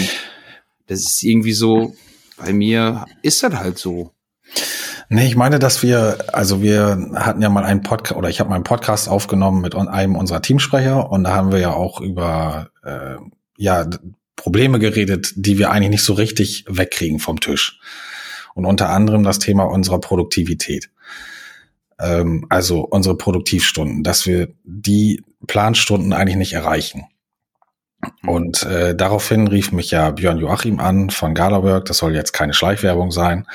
das 0.87 1.01
ist 1.01 1.23
irgendwie 1.23 1.53
so, 1.53 1.95
bei 2.37 2.53
mir 2.53 3.05
ist 3.21 3.43
das 3.43 3.53
halt 3.53 3.77
so. 3.77 4.11
Nee, 5.09 5.27
ich 5.27 5.35
meine, 5.35 5.59
dass 5.59 5.83
wir, 5.83 6.17
also 6.33 6.61
wir 6.61 7.11
hatten 7.15 7.41
ja 7.41 7.49
mal 7.49 7.63
einen 7.63 7.83
Podcast, 7.83 8.17
oder 8.17 8.29
ich 8.29 8.39
habe 8.39 8.49
mal 8.49 8.55
einen 8.55 8.63
Podcast 8.63 9.07
aufgenommen 9.07 9.61
mit 9.61 9.75
einem 9.75 10.15
unserer 10.15 10.41
Teamsprecher 10.41 11.11
und 11.11 11.25
da 11.25 11.33
haben 11.33 11.51
wir 11.51 11.59
ja 11.59 11.73
auch 11.73 12.01
über 12.01 12.69
äh, 12.83 13.15
ja 13.57 13.85
Probleme 14.35 14.79
geredet, 14.79 15.33
die 15.35 15.57
wir 15.57 15.71
eigentlich 15.71 15.91
nicht 15.91 16.03
so 16.03 16.13
richtig 16.13 16.65
wegkriegen 16.67 17.19
vom 17.19 17.39
Tisch. 17.39 17.79
Und 18.53 18.65
unter 18.65 18.89
anderem 18.89 19.23
das 19.23 19.39
Thema 19.39 19.63
unserer 19.63 19.99
Produktivität. 19.99 20.89
Ähm, 21.99 22.45
also 22.49 22.81
unsere 22.81 23.17
Produktivstunden, 23.17 24.03
dass 24.03 24.25
wir 24.25 24.49
die 24.63 25.23
Planstunden 25.47 26.13
eigentlich 26.13 26.37
nicht 26.37 26.53
erreichen. 26.53 27.05
Und 28.25 28.63
äh, 28.63 28.95
daraufhin 28.95 29.47
rief 29.47 29.71
mich 29.71 29.91
ja 29.91 30.11
Björn 30.11 30.37
Joachim 30.37 30.79
an 30.79 31.09
von 31.09 31.33
Galawork, 31.33 31.85
das 31.85 31.97
soll 31.97 32.13
jetzt 32.13 32.33
keine 32.33 32.53
Schleichwerbung 32.53 33.11
sein, 33.11 33.47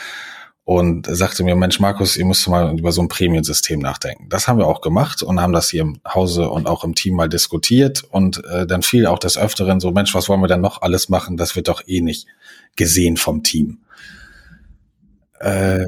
und 0.71 1.09
sagte 1.11 1.43
mir, 1.43 1.57
Mensch, 1.57 1.81
Markus, 1.81 2.17
ihr 2.17 2.25
müsst 2.25 2.47
mal 2.47 2.79
über 2.79 2.93
so 2.93 3.03
ein 3.03 3.09
Prämiensystem 3.09 3.81
nachdenken. 3.81 4.29
Das 4.29 4.47
haben 4.47 4.57
wir 4.57 4.69
auch 4.69 4.83
gemacht 4.83 5.21
und 5.21 5.41
haben 5.41 5.53
das 5.53 5.69
hier 5.69 5.81
im 5.81 6.01
Hause 6.07 6.49
und 6.49 6.69
auch 6.69 6.85
im 6.85 6.95
Team 6.95 7.17
mal 7.17 7.29
diskutiert. 7.29 8.05
Und 8.09 8.45
äh, 8.45 8.69
dann 8.69 8.83
fiel 8.83 9.07
auch 9.07 9.19
des 9.19 9.37
Öfteren 9.37 9.81
so, 9.81 9.91
Mensch, 9.91 10.15
was 10.15 10.29
wollen 10.29 10.41
wir 10.41 10.47
denn 10.47 10.61
noch 10.61 10.81
alles 10.83 11.09
machen? 11.09 11.37
Das 11.37 11.57
wird 11.57 11.67
doch 11.67 11.83
eh 11.89 12.01
nicht 12.01 12.29
gesehen 12.77 13.17
vom 13.17 13.43
Team. 13.43 13.79
Äh, 15.41 15.87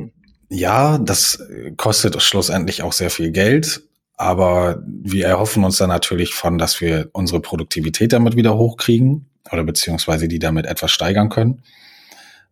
ja, 0.48 0.98
das 0.98 1.40
kostet 1.76 2.20
schlussendlich 2.20 2.82
auch 2.82 2.92
sehr 2.92 3.10
viel 3.10 3.30
Geld. 3.30 3.82
Aber 4.16 4.82
wir 4.84 5.26
erhoffen 5.26 5.62
uns 5.62 5.76
dann 5.76 5.90
natürlich 5.90 6.34
von, 6.34 6.58
dass 6.58 6.80
wir 6.80 7.08
unsere 7.12 7.40
Produktivität 7.40 8.12
damit 8.12 8.34
wieder 8.34 8.58
hochkriegen 8.58 9.26
oder 9.52 9.62
beziehungsweise 9.62 10.26
die 10.26 10.40
damit 10.40 10.66
etwas 10.66 10.90
steigern 10.90 11.28
können. 11.28 11.62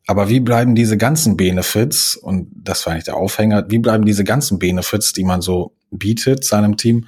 Aber 0.07 0.29
wie 0.29 0.41
bleiben 0.41 0.75
diese 0.75 0.97
ganzen 0.97 1.37
Benefits, 1.37 2.17
und 2.17 2.49
das 2.55 2.87
war 2.87 2.95
nicht 2.95 3.07
der 3.07 3.17
Aufhänger, 3.17 3.71
wie 3.71 3.79
bleiben 3.79 4.05
diese 4.05 4.25
ganzen 4.25 4.59
Benefits, 4.59 5.13
die 5.13 5.25
man 5.25 5.41
so 5.41 5.77
bietet 5.91 6.45
seinem 6.45 6.77
Team, 6.77 7.07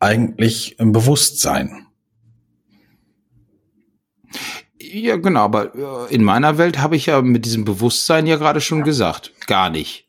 eigentlich 0.00 0.78
im 0.78 0.92
Bewusstsein? 0.92 1.86
Ja, 4.78 5.16
genau, 5.16 5.40
aber 5.40 6.08
äh, 6.08 6.14
in 6.14 6.22
meiner 6.22 6.58
Welt 6.58 6.78
habe 6.78 6.94
ich 6.94 7.06
ja 7.06 7.22
mit 7.22 7.44
diesem 7.44 7.64
Bewusstsein 7.64 8.26
ja 8.26 8.36
gerade 8.36 8.60
schon 8.60 8.84
gesagt, 8.84 9.32
gar 9.46 9.70
nicht. 9.70 10.08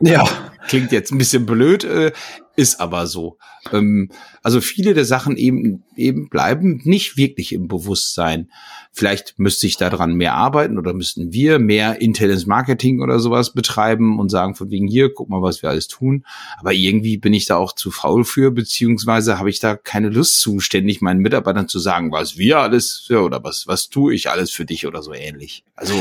Ja. 0.00 0.24
Klingt 0.68 0.90
jetzt 0.90 1.12
ein 1.12 1.18
bisschen 1.18 1.46
blöd, 1.46 1.84
äh, 1.84 2.12
ist 2.56 2.80
aber 2.80 3.06
so. 3.06 3.38
Ähm, 3.72 4.10
also 4.42 4.60
viele 4.60 4.94
der 4.94 5.04
Sachen 5.04 5.36
eben, 5.36 5.84
eben 5.94 6.28
bleiben 6.28 6.80
nicht 6.84 7.16
wirklich 7.16 7.52
im 7.52 7.68
Bewusstsein. 7.68 8.50
Vielleicht 8.92 9.38
müsste 9.38 9.66
ich 9.66 9.76
daran 9.76 10.14
mehr 10.14 10.34
arbeiten 10.34 10.78
oder 10.78 10.92
müssten 10.92 11.32
wir 11.32 11.58
mehr 11.58 12.00
internes 12.00 12.46
Marketing 12.46 13.00
oder 13.00 13.20
sowas 13.20 13.52
betreiben 13.52 14.18
und 14.18 14.30
sagen 14.30 14.54
von 14.54 14.70
wegen 14.70 14.88
hier, 14.88 15.12
guck 15.12 15.28
mal, 15.28 15.42
was 15.42 15.62
wir 15.62 15.70
alles 15.70 15.86
tun. 15.86 16.24
Aber 16.58 16.72
irgendwie 16.72 17.18
bin 17.18 17.34
ich 17.34 17.46
da 17.46 17.56
auch 17.56 17.72
zu 17.72 17.90
faul 17.90 18.24
für, 18.24 18.50
beziehungsweise 18.50 19.38
habe 19.38 19.50
ich 19.50 19.60
da 19.60 19.76
keine 19.76 20.08
Lust 20.08 20.40
zu, 20.40 20.58
ständig 20.58 21.00
meinen 21.00 21.20
Mitarbeitern 21.20 21.68
zu 21.68 21.78
sagen, 21.78 22.10
was 22.10 22.38
wir 22.38 22.58
alles 22.58 23.04
für 23.06 23.22
oder 23.22 23.44
was, 23.44 23.66
was 23.66 23.88
tue 23.88 24.14
ich 24.14 24.30
alles 24.30 24.50
für 24.50 24.64
dich 24.64 24.86
oder 24.86 25.02
so 25.02 25.12
ähnlich. 25.12 25.62
Also, 25.76 25.94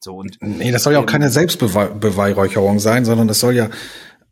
so 0.00 0.16
und. 0.16 0.38
Nee, 0.40 0.72
das 0.72 0.82
soll 0.82 0.94
ja 0.94 1.00
auch 1.00 1.06
keine 1.06 1.30
Selbstbeweihräucherung 1.30 2.78
sein, 2.78 3.04
sondern 3.04 3.28
das 3.28 3.40
soll 3.40 3.54
ja 3.54 3.70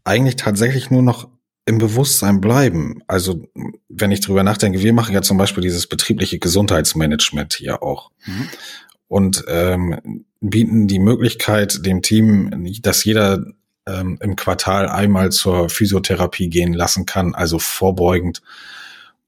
eigentlich 0.05 0.37
tatsächlich 0.37 0.91
nur 0.91 1.03
noch 1.03 1.29
im 1.65 1.79
Bewusstsein 1.79 2.41
bleiben. 2.41 3.03
Also 3.07 3.49
wenn 3.89 4.11
ich 4.11 4.21
drüber 4.21 4.43
nachdenke, 4.43 4.81
wir 4.81 4.93
machen 4.93 5.15
ja 5.15 5.23
zum 5.23 5.39
Beispiel 5.39 5.63
dieses 5.63 5.87
betriebliche 5.87 6.39
Gesundheitsmanagement 6.39 7.55
hier 7.55 7.83
auch. 7.83 8.11
Mhm. 8.27 8.49
Und 9.07 9.45
ähm, 9.47 10.25
bieten 10.41 10.89
die 10.89 10.99
Möglichkeit 10.99 11.85
dem 11.87 12.03
Team, 12.03 12.67
dass 12.81 13.05
jeder 13.05 13.45
ähm, 13.87 14.19
im 14.21 14.37
Quartal 14.37 14.89
einmal 14.89 15.31
zur 15.31 15.69
Physiotherapie 15.69 16.49
gehen 16.49 16.73
lassen 16.73 17.07
kann, 17.07 17.35
also 17.35 17.59
vorbeugend 17.59 18.43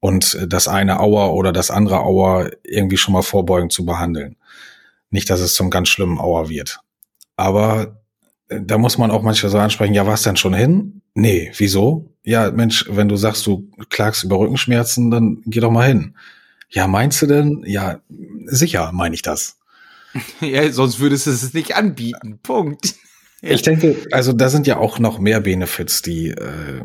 und 0.00 0.38
das 0.47 0.69
eine 0.69 1.00
Auer 1.00 1.35
oder 1.35 1.53
das 1.53 1.71
andere 1.71 2.00
Auer 2.00 2.50
irgendwie 2.62 2.97
schon 2.97 3.14
mal 3.14 3.23
vorbeugend 3.23 3.73
zu 3.73 3.85
behandeln. 3.85 4.37
Nicht, 5.14 5.30
dass 5.30 5.38
es 5.38 5.54
zum 5.54 5.71
ganz 5.71 5.90
schlimmen 5.90 6.18
Auer 6.18 6.49
wird. 6.49 6.80
Aber 7.37 8.02
äh, 8.49 8.59
da 8.61 8.78
muss 8.78 8.99
man 8.99 9.12
auch 9.12 9.23
manchmal 9.23 9.52
so 9.52 9.59
ansprechen, 9.59 9.94
ja, 9.94 10.09
was 10.09 10.25
denn 10.25 10.37
schon 10.37 10.54
hin? 10.54 11.02
Nee, 11.14 11.52
wieso? 11.56 12.12
Ja, 12.25 12.50
Mensch, 12.50 12.87
wenn 12.90 13.09
du 13.09 13.14
sagst, 13.14 13.47
du 13.47 13.71
klagst 13.90 14.25
über 14.25 14.40
Rückenschmerzen, 14.40 15.12
dann 15.12 15.40
geh 15.47 15.61
doch 15.61 15.71
mal 15.71 15.87
hin. 15.87 16.16
Ja, 16.68 16.88
meinst 16.88 17.23
du 17.23 17.28
denn? 17.28 17.62
Ja, 17.64 18.00
sicher 18.47 18.90
meine 18.92 19.14
ich 19.14 19.23
das. 19.23 19.61
Ja, 20.40 20.68
sonst 20.73 20.99
würdest 20.99 21.28
du 21.28 21.30
es 21.30 21.54
nicht 21.54 21.76
anbieten. 21.76 22.40
Punkt. 22.42 22.97
Ich 23.40 23.62
denke, 23.62 23.97
also 24.11 24.33
da 24.33 24.49
sind 24.49 24.66
ja 24.66 24.78
auch 24.78 24.99
noch 24.99 25.21
mehr 25.21 25.40
Benefits, 25.40 26.02
die, 26.02 26.30
äh, 26.30 26.83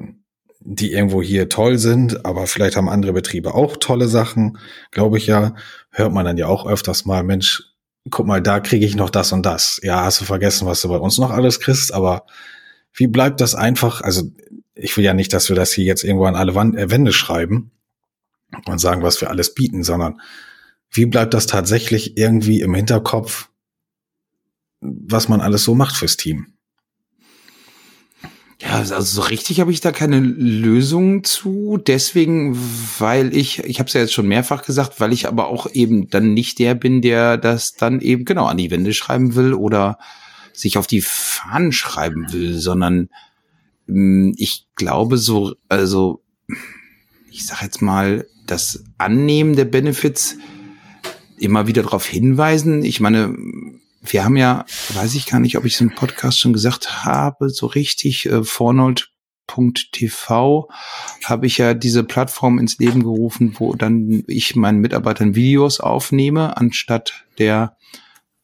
die 0.59 0.91
irgendwo 0.91 1.23
hier 1.23 1.49
toll 1.49 1.79
sind, 1.79 2.27
aber 2.27 2.45
vielleicht 2.45 2.75
haben 2.75 2.89
andere 2.89 3.13
Betriebe 3.13 3.55
auch 3.55 3.77
tolle 3.77 4.07
Sachen, 4.07 4.59
glaube 4.91 5.17
ich 5.17 5.25
ja, 5.25 5.55
hört 5.89 6.13
man 6.13 6.25
dann 6.25 6.37
ja 6.37 6.45
auch 6.45 6.67
öfters 6.67 7.05
mal, 7.05 7.23
Mensch, 7.23 7.69
guck 8.09 8.25
mal, 8.25 8.41
da 8.41 8.59
kriege 8.59 8.85
ich 8.85 8.95
noch 8.95 9.09
das 9.09 9.31
und 9.31 9.45
das. 9.45 9.79
Ja, 9.83 10.03
hast 10.03 10.21
du 10.21 10.25
vergessen, 10.25 10.65
was 10.65 10.81
du 10.81 10.89
bei 10.89 10.97
uns 10.97 11.17
noch 11.17 11.31
alles 11.31 11.59
kriegst, 11.59 11.93
aber 11.93 12.25
wie 12.93 13.07
bleibt 13.07 13.41
das 13.41 13.55
einfach, 13.55 14.01
also 14.01 14.23
ich 14.75 14.95
will 14.97 15.03
ja 15.03 15.13
nicht, 15.13 15.33
dass 15.33 15.49
wir 15.49 15.55
das 15.55 15.71
hier 15.71 15.85
jetzt 15.85 16.03
irgendwo 16.03 16.25
an 16.25 16.35
alle 16.35 16.53
äh, 16.53 16.89
Wände 16.89 17.13
schreiben 17.13 17.71
und 18.65 18.79
sagen, 18.79 19.03
was 19.03 19.21
wir 19.21 19.29
alles 19.29 19.53
bieten, 19.53 19.83
sondern 19.83 20.21
wie 20.91 21.05
bleibt 21.05 21.33
das 21.33 21.45
tatsächlich 21.45 22.17
irgendwie 22.17 22.61
im 22.61 22.73
Hinterkopf, 22.73 23.49
was 24.81 25.27
man 25.29 25.41
alles 25.41 25.63
so 25.63 25.75
macht 25.75 25.95
fürs 25.95 26.17
Team? 26.17 26.53
Ja, 28.61 28.71
also 28.71 28.99
so 28.99 29.21
richtig 29.21 29.61
habe 29.61 29.71
ich 29.71 29.79
da 29.79 29.93
keine 29.93 30.19
Lösung 30.19 31.23
zu. 31.23 31.77
Deswegen, 31.77 32.57
weil 32.99 33.35
ich, 33.35 33.59
ich 33.59 33.79
habe 33.79 33.87
es 33.87 33.93
ja 33.93 34.01
jetzt 34.01 34.13
schon 34.13 34.27
mehrfach 34.27 34.63
gesagt, 34.63 34.99
weil 34.99 35.13
ich 35.13 35.27
aber 35.27 35.47
auch 35.47 35.71
eben 35.71 36.09
dann 36.09 36.33
nicht 36.33 36.59
der 36.59 36.75
bin, 36.75 37.01
der 37.01 37.37
das 37.37 37.75
dann 37.75 38.01
eben 38.01 38.25
genau 38.25 38.47
an 38.47 38.57
die 38.57 38.69
Wände 38.69 38.93
schreiben 38.93 39.35
will 39.35 39.53
oder 39.53 39.97
sich 40.51 40.77
auf 40.77 40.87
die 40.87 41.01
Fahnen 41.01 41.71
schreiben 41.71 42.33
will, 42.33 42.59
sondern 42.59 43.09
hm, 43.87 44.35
ich 44.37 44.67
glaube 44.75 45.17
so, 45.17 45.55
also 45.69 46.21
ich 47.31 47.45
sag 47.45 47.61
jetzt 47.61 47.81
mal, 47.81 48.27
das 48.45 48.83
Annehmen 48.97 49.55
der 49.55 49.65
Benefits 49.65 50.35
immer 51.37 51.67
wieder 51.67 51.83
darauf 51.83 52.05
hinweisen. 52.05 52.83
Ich 52.83 52.99
meine, 52.99 53.33
wir 54.01 54.23
haben 54.23 54.37
ja, 54.37 54.65
weiß 54.93 55.15
ich 55.15 55.25
gar 55.25 55.39
nicht, 55.39 55.57
ob 55.57 55.65
ich 55.65 55.73
es 55.75 55.81
im 55.81 55.95
Podcast 55.95 56.39
schon 56.39 56.53
gesagt 56.53 57.05
habe, 57.05 57.49
so 57.49 57.65
richtig, 57.65 58.25
äh, 58.27 58.43
Fornold.tv 58.43 59.09
habe 61.25 61.45
ich 61.45 61.57
ja 61.57 61.73
diese 61.73 62.03
Plattform 62.03 62.59
ins 62.59 62.77
Leben 62.77 63.03
gerufen, 63.03 63.55
wo 63.57 63.73
dann 63.75 64.23
ich 64.27 64.55
meinen 64.55 64.79
Mitarbeitern 64.79 65.35
Videos 65.35 65.79
aufnehme, 65.79 66.57
anstatt 66.57 67.25
der 67.37 67.75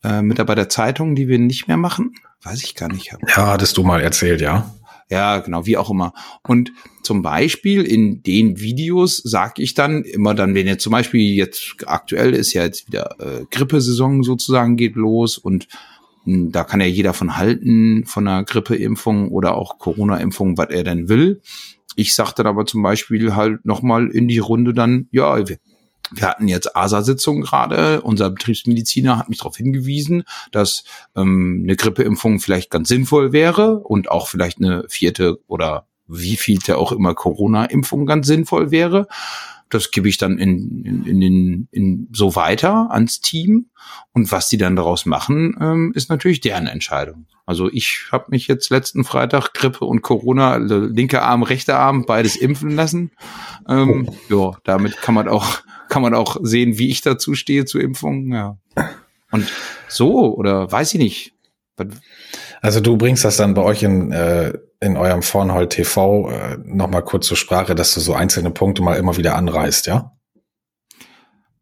äh, 0.03 0.21
Mitarbeiterzeitung, 0.21 1.15
die 1.15 1.27
wir 1.27 1.39
nicht 1.39 1.67
mehr 1.67 1.77
machen. 1.77 2.15
Weiß 2.43 2.63
ich 2.63 2.75
gar 2.75 2.89
nicht. 2.89 3.11
Ja, 3.27 3.47
hattest 3.47 3.77
du 3.77 3.83
mal 3.83 4.01
erzählt, 4.01 4.41
ja. 4.41 4.71
Ja, 5.09 5.37
genau, 5.37 5.67
wie 5.67 5.77
auch 5.77 5.91
immer. 5.91 6.13
Und 6.47 6.71
zum 7.03 7.21
Beispiel 7.21 7.83
in 7.83 8.23
den 8.23 8.59
Videos 8.59 9.17
sage 9.17 9.61
ich 9.61 9.75
dann 9.75 10.03
immer 10.03 10.33
dann, 10.33 10.55
wenn 10.55 10.65
jetzt 10.65 10.83
zum 10.83 10.91
Beispiel 10.91 11.21
jetzt 11.35 11.75
aktuell 11.85 12.33
ist 12.33 12.53
ja 12.53 12.63
jetzt 12.63 12.87
wieder 12.87 13.15
äh, 13.19 13.45
Grippesaison 13.51 14.23
sozusagen 14.23 14.77
geht 14.77 14.95
los 14.95 15.37
und 15.37 15.67
hm, 16.23 16.51
da 16.51 16.63
kann 16.63 16.81
ja 16.81 16.87
jeder 16.87 17.13
von 17.13 17.37
halten, 17.37 18.05
von 18.05 18.27
einer 18.27 18.43
Grippeimpfung 18.43 19.29
oder 19.29 19.55
auch 19.55 19.77
Corona-Impfung, 19.77 20.57
was 20.57 20.69
er 20.71 20.83
denn 20.83 21.07
will. 21.07 21.41
Ich 21.95 22.15
sage 22.15 22.33
dann 22.37 22.47
aber 22.47 22.65
zum 22.65 22.81
Beispiel 22.81 23.35
halt 23.35 23.63
nochmal 23.63 24.09
in 24.09 24.27
die 24.27 24.39
Runde 24.39 24.73
dann, 24.73 25.07
ja, 25.11 25.37
wir 26.11 26.27
hatten 26.27 26.47
jetzt 26.47 26.75
ASA-Sitzung 26.75 27.41
gerade. 27.41 28.01
Unser 28.01 28.29
Betriebsmediziner 28.29 29.17
hat 29.17 29.29
mich 29.29 29.39
darauf 29.39 29.57
hingewiesen, 29.57 30.23
dass 30.51 30.83
ähm, 31.15 31.61
eine 31.63 31.75
Grippeimpfung 31.75 32.39
vielleicht 32.39 32.69
ganz 32.69 32.87
sinnvoll 32.87 33.31
wäre 33.31 33.79
und 33.79 34.09
auch 34.09 34.27
vielleicht 34.27 34.59
eine 34.59 34.85
vierte 34.87 35.39
oder 35.47 35.87
wie 36.07 36.37
vielte 36.37 36.77
auch 36.77 36.91
immer 36.91 37.15
Corona-Impfung 37.15 38.05
ganz 38.05 38.27
sinnvoll 38.27 38.71
wäre. 38.71 39.07
Das 39.69 39.91
gebe 39.91 40.07
ich 40.07 40.17
dann 40.17 40.37
in, 40.37 40.83
in, 40.85 41.05
in, 41.05 41.19
den, 41.19 41.67
in 41.71 42.07
so 42.13 42.35
weiter 42.35 42.91
ans 42.91 43.19
Team. 43.21 43.67
Und 44.13 44.31
was 44.31 44.49
die 44.49 44.57
dann 44.57 44.75
daraus 44.75 45.05
machen, 45.05 45.57
ähm, 45.59 45.91
ist 45.95 46.09
natürlich 46.09 46.41
deren 46.41 46.67
Entscheidung. 46.67 47.25
Also 47.45 47.69
ich 47.71 48.07
habe 48.11 48.25
mich 48.29 48.47
jetzt 48.47 48.69
letzten 48.69 49.03
Freitag 49.03 49.53
Grippe 49.53 49.85
und 49.85 50.01
Corona, 50.01 50.57
linker 50.57 51.21
Arm, 51.23 51.43
rechter 51.43 51.77
Arm, 51.77 52.05
beides 52.05 52.35
impfen 52.35 52.71
lassen. 52.71 53.11
Ähm, 53.67 54.09
oh. 54.31 54.51
Ja, 54.51 54.57
damit 54.63 54.97
kann 54.97 55.13
man 55.13 55.27
auch 55.27 55.61
kann 55.89 56.01
man 56.01 56.13
auch 56.13 56.37
sehen, 56.41 56.77
wie 56.77 56.89
ich 56.89 57.01
dazu 57.01 57.35
stehe 57.35 57.65
zu 57.65 57.79
Impfungen. 57.79 58.31
Ja. 58.31 58.57
Und 59.31 59.51
so, 59.87 60.35
oder 60.35 60.71
weiß 60.71 60.93
ich 60.93 60.99
nicht. 60.99 61.33
Also 62.61 62.79
du 62.79 62.97
bringst 62.97 63.25
das 63.25 63.37
dann 63.37 63.53
bei 63.53 63.61
euch 63.61 63.83
in, 63.83 64.11
äh, 64.11 64.53
in 64.85 64.97
eurem 64.97 65.21
Vornhold 65.21 65.71
TV 65.71 66.29
äh, 66.29 66.57
nochmal 66.63 67.03
kurz 67.03 67.27
zur 67.27 67.37
Sprache, 67.37 67.75
dass 67.75 67.93
du 67.93 67.99
so 67.99 68.13
einzelne 68.13 68.51
Punkte 68.51 68.81
mal 68.81 68.95
immer 68.95 69.17
wieder 69.17 69.35
anreißt, 69.35 69.87
ja? 69.87 70.14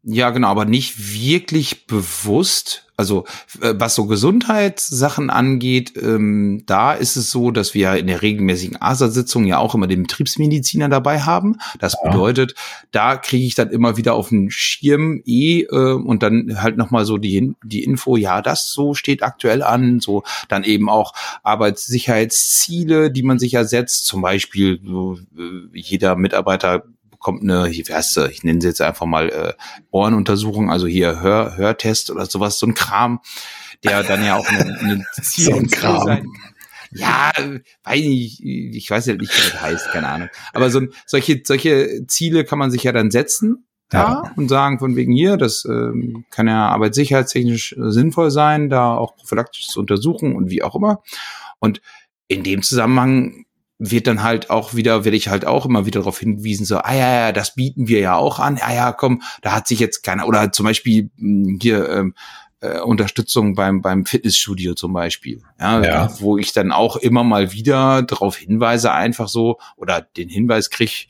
Ja, 0.06 0.30
genau, 0.30 0.48
aber 0.48 0.66
nicht 0.66 1.14
wirklich 1.14 1.86
bewusst. 1.86 2.82
Also 2.96 3.24
äh, 3.60 3.72
was 3.76 3.94
so 3.94 4.04
Gesundheitssachen 4.04 5.30
angeht, 5.30 5.94
ähm, 6.00 6.62
da 6.66 6.92
ist 6.92 7.16
es 7.16 7.30
so, 7.30 7.50
dass 7.50 7.72
wir 7.72 7.94
in 7.94 8.06
der 8.06 8.20
regelmäßigen 8.20 8.80
ASA-Sitzung 8.80 9.46
ja 9.46 9.58
auch 9.58 9.74
immer 9.74 9.86
den 9.86 10.02
Betriebsmediziner 10.02 10.90
dabei 10.90 11.22
haben. 11.22 11.56
Das 11.80 11.94
ja. 11.94 12.10
bedeutet, 12.10 12.54
da 12.92 13.16
kriege 13.16 13.46
ich 13.46 13.54
dann 13.54 13.70
immer 13.70 13.96
wieder 13.96 14.14
auf 14.14 14.28
den 14.28 14.50
Schirm 14.50 15.22
eh 15.24 15.62
äh, 15.62 15.94
und 15.94 16.22
dann 16.22 16.62
halt 16.62 16.76
nochmal 16.76 17.06
so 17.06 17.16
die, 17.16 17.54
die 17.64 17.82
Info, 17.82 18.16
ja, 18.16 18.42
das 18.42 18.70
so 18.70 18.92
steht 18.92 19.22
aktuell 19.22 19.62
an, 19.62 20.00
so 20.00 20.22
dann 20.48 20.64
eben 20.64 20.90
auch 20.90 21.14
Arbeitssicherheitsziele, 21.42 23.10
die 23.10 23.22
man 23.22 23.38
sich 23.38 23.52
ja 23.52 23.64
setzt. 23.64 24.04
Zum 24.04 24.20
Beispiel, 24.20 24.80
so, 24.84 25.18
äh, 25.36 25.66
jeder 25.72 26.14
Mitarbeiter 26.14 26.84
kommt 27.24 27.42
eine, 27.42 27.64
heißt 27.70 28.14
sie, 28.14 28.30
ich 28.30 28.44
nenne 28.44 28.60
sie 28.60 28.68
jetzt 28.68 28.82
einfach 28.82 29.06
mal 29.06 29.30
äh, 29.30 29.54
Ohrenuntersuchung, 29.90 30.70
also 30.70 30.86
hier 30.86 31.20
Hör, 31.20 31.56
Hörtest 31.56 32.10
oder 32.10 32.26
sowas, 32.26 32.58
so 32.58 32.66
ein 32.66 32.74
Kram, 32.74 33.20
der 33.82 34.02
dann 34.02 34.22
ja 34.22 34.36
auch 34.36 34.46
eine, 34.46 34.78
eine 34.78 35.06
Ziel 35.22 35.44
so 35.52 35.56
ein 35.56 35.68
Kram. 35.68 36.04
sein 36.04 36.28
ja, 36.96 37.32
weiß 37.82 38.00
nicht, 38.02 38.40
ich 38.44 38.88
weiß 38.88 39.06
ja 39.06 39.14
nicht, 39.14 39.32
wie 39.36 39.50
das 39.50 39.60
heißt, 39.60 39.88
keine 39.90 40.08
Ahnung. 40.08 40.28
Aber 40.52 40.70
so 40.70 40.82
solche, 41.06 41.42
solche 41.44 42.06
Ziele 42.06 42.44
kann 42.44 42.60
man 42.60 42.70
sich 42.70 42.84
ja 42.84 42.92
dann 42.92 43.10
setzen, 43.10 43.66
ja, 43.92 44.22
ja 44.24 44.32
und 44.36 44.48
sagen 44.48 44.78
von 44.78 44.94
wegen 44.94 45.12
hier, 45.12 45.36
das 45.36 45.64
ähm, 45.64 46.24
kann 46.30 46.46
ja 46.46 46.68
arbeitssicherheitstechnisch 46.68 47.74
sinnvoll 47.78 48.30
sein, 48.30 48.70
da 48.70 48.94
auch 48.94 49.16
prophylaktisch 49.16 49.66
zu 49.66 49.80
untersuchen 49.80 50.36
und 50.36 50.50
wie 50.50 50.62
auch 50.62 50.76
immer. 50.76 51.02
Und 51.58 51.80
in 52.28 52.44
dem 52.44 52.62
Zusammenhang 52.62 53.43
wird 53.78 54.06
dann 54.06 54.22
halt 54.22 54.50
auch 54.50 54.74
wieder, 54.74 55.04
werde 55.04 55.16
ich 55.16 55.28
halt 55.28 55.44
auch 55.46 55.66
immer 55.66 55.86
wieder 55.86 56.00
darauf 56.00 56.18
hingewiesen, 56.18 56.64
so, 56.64 56.78
ah 56.78 56.94
ja, 56.94 57.12
ja, 57.12 57.32
das 57.32 57.54
bieten 57.54 57.88
wir 57.88 58.00
ja 58.00 58.16
auch 58.16 58.38
an, 58.38 58.58
ah 58.60 58.72
ja, 58.72 58.92
komm, 58.92 59.22
da 59.42 59.52
hat 59.52 59.66
sich 59.66 59.80
jetzt 59.80 60.02
keiner, 60.02 60.26
oder 60.26 60.52
zum 60.52 60.64
Beispiel 60.64 61.10
hm, 61.18 61.58
hier 61.60 61.88
ähm, 61.88 62.14
äh, 62.60 62.80
Unterstützung 62.80 63.54
beim, 63.54 63.82
beim 63.82 64.06
Fitnessstudio 64.06 64.74
zum 64.74 64.92
Beispiel, 64.92 65.42
ja, 65.60 65.82
ja, 65.82 66.20
wo 66.20 66.38
ich 66.38 66.52
dann 66.52 66.72
auch 66.72 66.96
immer 66.96 67.24
mal 67.24 67.52
wieder 67.52 68.02
darauf 68.02 68.36
hinweise, 68.36 68.92
einfach 68.92 69.28
so, 69.28 69.58
oder 69.76 70.00
den 70.00 70.28
Hinweis 70.28 70.70
krieg, 70.70 71.08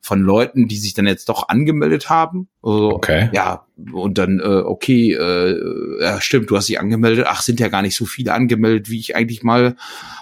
von 0.00 0.20
Leuten, 0.20 0.66
die 0.66 0.78
sich 0.78 0.94
dann 0.94 1.06
jetzt 1.06 1.28
doch 1.28 1.48
angemeldet 1.48 2.08
haben. 2.08 2.48
Also, 2.62 2.90
okay. 2.90 3.28
Ja, 3.32 3.66
und 3.92 4.18
dann, 4.18 4.40
äh, 4.40 4.62
okay, 4.64 5.12
äh, 5.12 6.02
ja, 6.02 6.20
stimmt, 6.20 6.50
du 6.50 6.56
hast 6.56 6.68
dich 6.68 6.80
angemeldet. 6.80 7.26
Ach, 7.28 7.42
sind 7.42 7.60
ja 7.60 7.68
gar 7.68 7.82
nicht 7.82 7.96
so 7.96 8.06
viele 8.06 8.32
angemeldet, 8.32 8.88
wie 8.90 8.98
ich 8.98 9.14
eigentlich 9.14 9.42
mal 9.42 9.76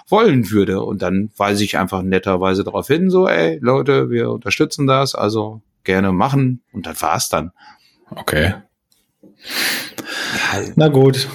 wollen 0.07 0.51
würde. 0.51 0.81
Und 0.81 1.01
dann 1.01 1.31
weise 1.37 1.63
ich 1.63 1.77
einfach 1.77 2.01
netterweise 2.01 2.63
darauf 2.63 2.87
hin, 2.87 3.09
so, 3.09 3.27
ey, 3.27 3.57
Leute, 3.61 4.09
wir 4.09 4.31
unterstützen 4.31 4.85
das, 4.85 5.15
also 5.15 5.61
gerne 5.83 6.11
machen. 6.11 6.61
Und 6.73 6.85
das 6.85 7.01
war's 7.01 7.29
dann. 7.29 7.51
Okay. 8.11 8.55
Na 10.75 10.89
gut 10.89 11.27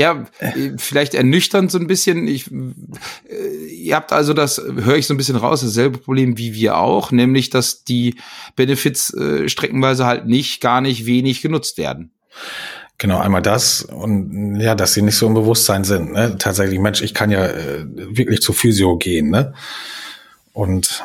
ja, 0.00 0.24
äh, 0.38 0.70
vielleicht 0.78 1.12
ernüchternd 1.12 1.70
so 1.70 1.78
ein 1.78 1.86
bisschen. 1.86 2.26
Ich, 2.26 2.50
äh, 2.50 3.66
ihr 3.70 3.94
habt 3.94 4.14
also 4.14 4.32
das, 4.32 4.56
höre 4.58 4.96
ich 4.96 5.06
so 5.06 5.12
ein 5.12 5.18
bisschen 5.18 5.36
raus, 5.36 5.60
dasselbe 5.60 5.98
Problem 5.98 6.38
wie 6.38 6.54
wir 6.54 6.78
auch, 6.78 7.12
nämlich, 7.12 7.50
dass 7.50 7.84
die 7.84 8.14
Benefits 8.56 9.12
äh, 9.12 9.46
streckenweise 9.50 10.06
halt 10.06 10.24
nicht, 10.24 10.62
gar 10.62 10.80
nicht 10.80 11.04
wenig 11.04 11.42
genutzt 11.42 11.76
werden. 11.76 12.12
Genau, 12.96 13.18
einmal 13.18 13.42
das 13.42 13.82
und 13.82 14.58
ja, 14.58 14.74
dass 14.74 14.94
sie 14.94 15.02
nicht 15.02 15.16
so 15.16 15.26
im 15.26 15.34
Bewusstsein 15.34 15.84
sind. 15.84 16.12
Ne? 16.12 16.36
Tatsächlich, 16.38 16.78
Mensch, 16.78 17.02
ich 17.02 17.12
kann 17.12 17.30
ja 17.30 17.44
äh, 17.44 17.84
wirklich 17.86 18.40
zu 18.40 18.54
Physio 18.54 18.96
gehen, 18.96 19.28
ne? 19.28 19.52
Und 20.54 21.04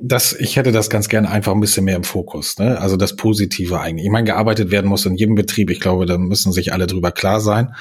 das, 0.00 0.32
ich 0.32 0.56
hätte 0.56 0.72
das 0.72 0.90
ganz 0.90 1.08
gerne 1.08 1.30
einfach 1.30 1.52
ein 1.52 1.60
bisschen 1.60 1.84
mehr 1.84 1.96
im 1.96 2.04
Fokus. 2.04 2.58
Ne? 2.58 2.78
Also 2.80 2.96
das 2.96 3.16
Positive 3.16 3.80
eigentlich. 3.80 4.06
Ich 4.06 4.12
meine, 4.12 4.26
gearbeitet 4.26 4.70
werden 4.70 4.88
muss 4.88 5.06
in 5.06 5.14
jedem 5.14 5.36
Betrieb. 5.36 5.70
Ich 5.70 5.80
glaube, 5.80 6.06
da 6.06 6.18
müssen 6.18 6.52
sich 6.52 6.72
alle 6.72 6.86
drüber 6.86 7.12
klar 7.12 7.40
sein. 7.40 7.74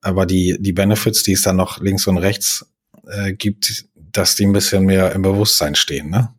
Aber 0.00 0.26
die, 0.26 0.56
die 0.60 0.72
Benefits, 0.72 1.24
die 1.24 1.32
es 1.32 1.42
dann 1.42 1.56
noch 1.56 1.80
links 1.80 2.06
und 2.06 2.18
rechts 2.18 2.66
äh, 3.08 3.32
gibt, 3.32 3.86
dass 3.96 4.36
die 4.36 4.46
ein 4.46 4.52
bisschen 4.52 4.84
mehr 4.84 5.12
im 5.12 5.22
Bewusstsein 5.22 5.74
stehen. 5.74 6.08
Ne? 6.08 6.32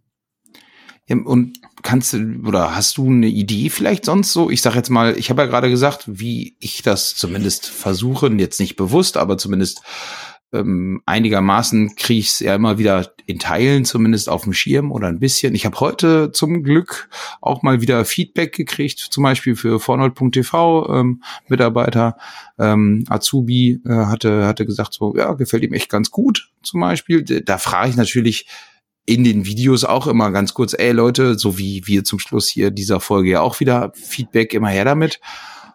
Ja, 1.07 1.17
und 1.17 1.59
kannst 1.81 2.13
du 2.13 2.41
oder 2.45 2.75
hast 2.75 2.97
du 2.97 3.07
eine 3.07 3.27
Idee 3.27 3.69
vielleicht 3.69 4.05
sonst 4.05 4.31
so? 4.31 4.49
Ich 4.49 4.61
sage 4.61 4.77
jetzt 4.77 4.89
mal, 4.89 5.17
ich 5.17 5.29
habe 5.29 5.41
ja 5.41 5.47
gerade 5.47 5.69
gesagt, 5.69 6.05
wie 6.07 6.55
ich 6.59 6.83
das 6.83 7.15
zumindest 7.15 7.65
versuche, 7.67 8.31
jetzt 8.37 8.59
nicht 8.59 8.75
bewusst, 8.75 9.17
aber 9.17 9.37
zumindest 9.37 9.81
ähm, 10.51 11.01
einigermaßen 11.05 11.95
kriege 11.95 12.19
ich 12.19 12.29
es 12.29 12.39
ja 12.39 12.55
immer 12.55 12.77
wieder 12.77 13.13
in 13.25 13.39
Teilen 13.39 13.85
zumindest 13.85 14.29
auf 14.29 14.43
dem 14.43 14.53
Schirm 14.53 14.91
oder 14.91 15.07
ein 15.07 15.19
bisschen. 15.19 15.53
Ich 15.53 15.65
habe 15.65 15.79
heute 15.79 16.31
zum 16.31 16.63
Glück 16.63 17.09
auch 17.41 17.61
mal 17.61 17.81
wieder 17.81 18.03
Feedback 18.05 18.53
gekriegt, 18.55 18.99
zum 18.99 19.23
Beispiel 19.23 19.55
für 19.55 19.79
Fornold.tv 19.79 20.89
ähm, 20.93 21.23
Mitarbeiter 21.47 22.17
ähm, 22.57 23.05
Azubi 23.07 23.79
äh, 23.85 23.89
hatte 23.89 24.47
hatte 24.47 24.65
gesagt 24.65 24.93
so 24.93 25.15
ja 25.15 25.33
gefällt 25.33 25.63
ihm 25.63 25.73
echt 25.73 25.89
ganz 25.89 26.09
gut 26.09 26.49
zum 26.63 26.81
Beispiel. 26.81 27.23
Da 27.23 27.57
frage 27.57 27.89
ich 27.89 27.95
natürlich 27.95 28.47
in 29.05 29.23
den 29.23 29.45
Videos 29.45 29.85
auch 29.85 30.07
immer 30.07 30.31
ganz 30.31 30.53
kurz, 30.53 30.75
ey 30.77 30.91
Leute, 30.91 31.37
so 31.37 31.57
wie 31.57 31.85
wir 31.85 32.03
zum 32.03 32.19
Schluss 32.19 32.47
hier 32.47 32.69
dieser 32.71 32.99
Folge 32.99 33.31
ja 33.31 33.41
auch 33.41 33.59
wieder 33.59 33.91
Feedback 33.95 34.53
immer 34.53 34.69
her 34.69 34.85
damit. 34.85 35.19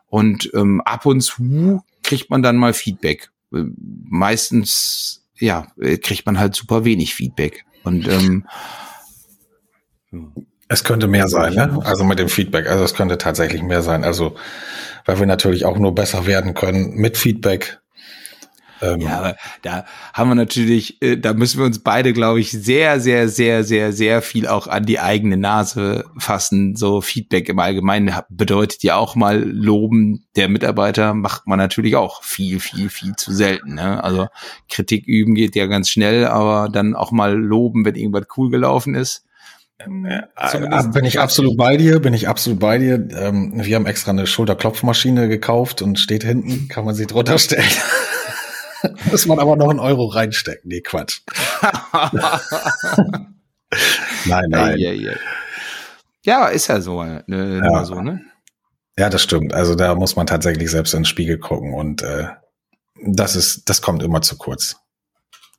Und 0.06 0.50
ähm, 0.54 0.80
ab 0.82 1.06
und 1.06 1.20
zu 1.20 1.82
kriegt 2.04 2.30
man 2.30 2.42
dann 2.42 2.56
mal 2.56 2.72
Feedback 2.72 3.30
meistens, 3.77 5.25
ja, 5.38 5.67
kriegt 6.03 6.27
man 6.27 6.38
halt 6.38 6.55
super 6.55 6.85
wenig 6.85 7.14
Feedback. 7.14 7.64
Und 7.83 8.09
ähm, 8.09 8.47
es 10.69 10.85
könnte 10.85 11.07
mehr 11.07 11.29
sein, 11.29 11.55
ne? 11.55 11.81
Also 11.85 12.05
mit 12.05 12.19
dem 12.19 12.29
Feedback. 12.29 12.69
Also 12.69 12.85
es 12.85 12.95
könnte 12.95 13.19
tatsächlich 13.19 13.62
mehr 13.62 13.83
sein. 13.83 14.05
Also, 14.05 14.37
weil 15.05 15.19
wir 15.19 15.27
natürlich 15.27 15.64
auch 15.67 15.79
nur 15.79 15.95
besser 15.95 16.27
werden 16.27 16.55
können 16.55 16.95
mit 16.95 17.17
Feedback. 17.17 17.81
Ähm, 18.82 19.00
ja, 19.00 19.18
aber 19.18 19.37
da 19.62 19.84
haben 20.12 20.30
wir 20.30 20.34
natürlich, 20.34 21.00
äh, 21.02 21.16
da 21.16 21.32
müssen 21.32 21.58
wir 21.58 21.66
uns 21.66 21.78
beide, 21.78 22.12
glaube 22.12 22.40
ich, 22.40 22.50
sehr, 22.50 23.00
sehr, 23.00 23.28
sehr, 23.28 23.64
sehr, 23.64 23.92
sehr 23.92 24.22
viel 24.22 24.46
auch 24.48 24.66
an 24.66 24.87
die 24.87 25.00
eigene 25.00 25.37
Nase 25.37 26.04
fassen. 26.18 26.76
So 26.76 27.00
Feedback 27.00 27.48
im 27.48 27.58
Allgemeinen 27.58 28.14
bedeutet 28.28 28.82
ja 28.82 28.96
auch 28.96 29.14
mal 29.14 29.42
Loben 29.42 30.24
der 30.37 30.48
Mitarbeiter 30.48 31.14
macht 31.14 31.46
man 31.46 31.58
natürlich 31.58 31.96
auch 31.96 32.22
viel, 32.22 32.58
viel, 32.58 32.88
viel 32.90 33.14
zu 33.16 33.32
selten. 33.32 33.74
Ne? 33.74 34.02
Also 34.02 34.26
Kritik 34.68 35.06
üben 35.06 35.34
geht 35.34 35.54
ja 35.54 35.66
ganz 35.66 35.88
schnell, 35.88 36.26
aber 36.26 36.68
dann 36.68 36.94
auch 36.94 37.12
mal 37.12 37.34
loben, 37.34 37.84
wenn 37.84 37.94
irgendwas 37.94 38.26
cool 38.37 38.50
gelaufen 38.50 38.94
ist. 38.94 39.24
Ja, 39.80 40.82
bin 40.82 41.04
ich 41.04 41.20
absolut 41.20 41.56
bei 41.56 41.76
dir, 41.76 42.00
bin 42.00 42.14
ich 42.14 42.28
absolut 42.28 42.58
bei 42.58 42.78
dir. 42.78 43.06
Ähm, 43.16 43.52
wir 43.54 43.76
haben 43.76 43.87
extra 43.87 44.12
eine 44.12 44.26
Schulterklopfmaschine 44.26 45.28
gekauft 45.28 45.82
und 45.82 45.98
steht 45.98 46.24
hinten, 46.24 46.68
kann 46.68 46.84
man 46.84 46.94
sie 46.94 47.06
drunter 47.06 47.38
stellen. 47.38 47.64
Muss 49.11 49.27
man 49.27 49.38
aber 49.38 49.57
noch 49.57 49.70
einen 49.70 49.81
Euro 49.81 50.07
reinstecken. 50.07 50.68
Nee, 50.68 50.81
Quatsch. 50.81 51.20
nein, 54.27 54.44
nein. 54.49 54.79
Ja, 54.79 54.92
ja, 54.92 55.12
ja, 56.23 56.47
ist 56.49 56.68
ja 56.68 56.81
so. 56.81 57.03
Ne, 57.03 57.61
ja. 57.62 57.85
so, 57.85 58.01
ne? 58.01 58.23
Ja, 58.97 59.11
das 59.11 59.23
stimmt. 59.23 59.53
Also 59.53 59.75
da 59.75 59.94
muss 59.94 60.16
man 60.16 60.27
tatsächlich 60.27 60.70
selbst 60.70 60.94
in 60.94 61.01
den 61.01 61.05
Spiegel 61.05 61.38
gucken 61.38 61.75
und 61.75 62.03
äh, 62.03 62.29
das 63.05 63.37
ist, 63.37 63.68
das 63.68 63.83
kommt 63.83 64.03
immer 64.03 64.23
zu 64.23 64.37
kurz. 64.37 64.77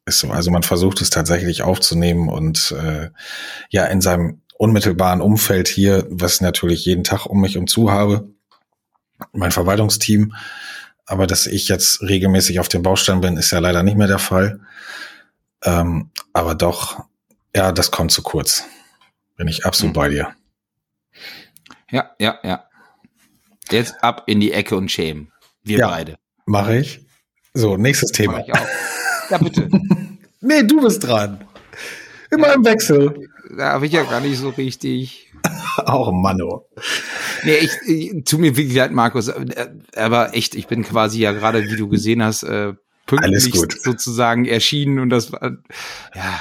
Ist 0.05 0.19
so. 0.19 0.29
Also 0.29 0.51
man 0.51 0.63
versucht 0.63 1.01
es 1.01 1.09
tatsächlich 1.09 1.61
aufzunehmen 1.63 2.29
und 2.29 2.71
äh, 2.71 3.09
ja 3.69 3.85
in 3.85 4.01
seinem 4.01 4.41
unmittelbaren 4.57 5.21
Umfeld 5.21 5.67
hier, 5.67 6.05
was 6.09 6.41
natürlich 6.41 6.85
jeden 6.85 7.03
Tag 7.03 7.25
um 7.25 7.41
mich 7.41 7.57
und 7.57 7.69
zu 7.69 7.91
habe, 7.91 8.29
mein 9.33 9.51
Verwaltungsteam, 9.51 10.33
aber 11.05 11.27
dass 11.27 11.47
ich 11.47 11.67
jetzt 11.67 12.01
regelmäßig 12.01 12.59
auf 12.59 12.67
den 12.67 12.81
Baustellen 12.81 13.21
bin, 13.21 13.37
ist 13.37 13.51
ja 13.51 13.59
leider 13.59 13.83
nicht 13.83 13.97
mehr 13.97 14.07
der 14.07 14.19
Fall. 14.19 14.59
Ähm, 15.63 16.09
aber 16.33 16.55
doch, 16.55 17.03
ja, 17.55 17.71
das 17.71 17.91
kommt 17.91 18.11
zu 18.11 18.21
kurz. 18.21 18.63
Bin 19.35 19.47
ich 19.47 19.65
absolut 19.65 19.95
mhm. 19.95 19.99
bei 19.99 20.09
dir. 20.09 20.35
Ja, 21.91 22.11
ja, 22.19 22.39
ja. 22.43 22.65
Jetzt 23.71 23.95
ab 24.03 24.23
in 24.27 24.39
die 24.39 24.51
Ecke 24.51 24.75
und 24.75 24.91
schämen. 24.91 25.31
Wir 25.63 25.79
ja, 25.79 25.87
beide. 25.87 26.17
Mache 26.45 26.77
ich. 26.77 27.05
So, 27.53 27.77
nächstes 27.77 28.11
Thema. 28.11 28.43
Ja, 28.45 29.37
bitte. 29.37 29.69
nee, 30.41 30.63
du 30.63 30.81
bist 30.81 31.03
dran. 31.03 31.43
Immer 32.29 32.47
ja. 32.47 32.53
im 32.53 32.65
Wechsel. 32.65 33.29
Da 33.57 33.73
habe 33.73 33.85
ich 33.85 33.91
ja 33.91 34.03
gar 34.03 34.19
nicht 34.19 34.37
so 34.37 34.49
richtig. 34.49 35.31
Auch 35.77 36.11
Manno. 36.11 36.67
Nee, 37.45 37.57
ich, 37.57 37.71
ich 37.87 38.23
tu 38.25 38.37
mir 38.37 38.57
wirklich 38.57 38.75
leid, 38.75 38.91
Markus. 38.91 39.31
Aber 39.95 40.35
echt, 40.35 40.55
ich 40.55 40.67
bin 40.67 40.83
quasi 40.83 41.19
ja 41.19 41.31
gerade, 41.31 41.69
wie 41.69 41.75
du 41.75 41.87
gesehen 41.87 42.23
hast, 42.23 42.43
äh, 42.43 42.73
pünktlich 43.05 43.53
sozusagen 43.83 44.45
erschienen 44.45 44.99
und 44.99 45.09
das 45.09 45.31
war, 45.31 45.57
ja. 46.13 46.39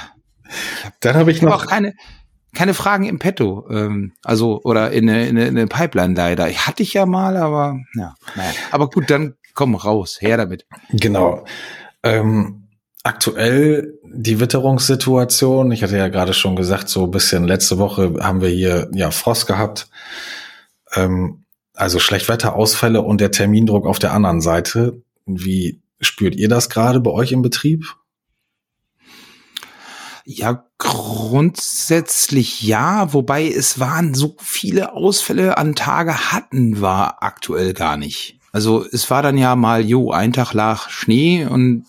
Dann 1.00 1.16
habe 1.16 1.30
ich 1.30 1.42
noch. 1.42 1.62
Auch 1.62 1.66
keine, 1.66 1.94
keine 2.54 2.74
Fragen 2.74 3.04
im 3.04 3.18
Petto. 3.18 3.66
Ähm, 3.70 4.12
also, 4.22 4.60
oder 4.62 4.92
in 4.92 5.08
eine, 5.08 5.26
in, 5.26 5.36
eine, 5.36 5.48
in 5.48 5.58
eine 5.58 5.66
Pipeline 5.66 6.14
leider. 6.14 6.48
Ich 6.48 6.66
hatte 6.66 6.82
ich 6.82 6.94
ja 6.94 7.06
mal, 7.06 7.36
aber 7.36 7.80
ja, 7.94 8.14
naja. 8.36 8.50
Aber 8.70 8.88
gut, 8.88 9.10
dann 9.10 9.34
komm 9.54 9.74
raus, 9.74 10.18
her 10.20 10.36
damit. 10.36 10.66
Genau. 10.90 11.44
Ähm, 12.02 12.68
aktuell 13.02 13.98
die 14.04 14.40
Witterungssituation. 14.40 15.72
Ich 15.72 15.82
hatte 15.82 15.96
ja 15.96 16.08
gerade 16.08 16.34
schon 16.34 16.56
gesagt, 16.56 16.88
so 16.88 17.04
ein 17.04 17.10
bisschen 17.10 17.44
letzte 17.46 17.78
Woche 17.78 18.14
haben 18.20 18.40
wir 18.40 18.48
hier 18.48 18.88
ja 18.92 19.10
Frost 19.10 19.46
gehabt. 19.46 19.88
Ähm, 20.94 21.44
also 21.74 21.98
Schlechtwetterausfälle 21.98 23.02
und 23.02 23.20
der 23.20 23.30
Termindruck 23.30 23.86
auf 23.86 23.98
der 23.98 24.12
anderen 24.12 24.40
Seite. 24.40 25.02
Wie 25.26 25.80
spürt 26.00 26.36
ihr 26.36 26.48
das 26.48 26.70
gerade 26.70 27.00
bei 27.00 27.10
euch 27.10 27.32
im 27.32 27.42
Betrieb? 27.42 27.96
Ja, 30.26 30.64
grundsätzlich 30.78 32.62
ja, 32.62 33.12
wobei 33.12 33.46
es 33.46 33.78
waren 33.78 34.14
so 34.14 34.36
viele 34.38 34.94
Ausfälle 34.94 35.58
an 35.58 35.74
Tage 35.74 36.32
hatten 36.32 36.80
wir 36.80 37.22
aktuell 37.22 37.74
gar 37.74 37.98
nicht. 37.98 38.38
Also 38.50 38.86
es 38.90 39.10
war 39.10 39.20
dann 39.20 39.36
ja 39.36 39.54
mal, 39.56 39.84
jo, 39.84 40.12
ein 40.12 40.32
Tag 40.32 40.54
lag 40.54 40.88
Schnee 40.88 41.44
und 41.44 41.84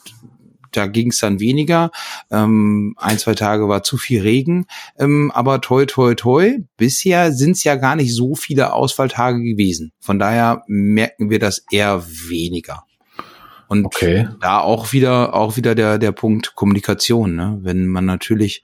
da 0.75 0.88
ging 0.88 1.09
es 1.09 1.19
dann 1.19 1.39
weniger. 1.39 1.91
Ähm, 2.31 2.95
ein, 2.97 3.17
zwei 3.17 3.35
Tage 3.35 3.67
war 3.67 3.83
zu 3.83 3.97
viel 3.97 4.21
Regen. 4.21 4.65
Ähm, 4.97 5.31
aber 5.33 5.61
toi, 5.61 5.85
toi, 5.85 6.15
toi, 6.15 6.59
bisher 6.77 7.31
sind 7.31 7.51
es 7.51 7.63
ja 7.63 7.75
gar 7.75 7.95
nicht 7.95 8.13
so 8.13 8.35
viele 8.35 8.73
Ausfalltage 8.73 9.41
gewesen. 9.41 9.91
Von 9.99 10.19
daher 10.19 10.63
merken 10.67 11.29
wir 11.29 11.39
das 11.39 11.65
eher 11.71 12.03
weniger. 12.29 12.83
Und 13.67 13.85
okay. 13.85 14.27
da 14.41 14.59
auch 14.59 14.93
wieder, 14.93 15.33
auch 15.33 15.57
wieder 15.57 15.73
der, 15.73 15.97
der 15.97 16.11
Punkt 16.11 16.55
Kommunikation, 16.55 17.35
ne? 17.35 17.57
Wenn 17.61 17.88
man 17.88 18.05
natürlich 18.05 18.63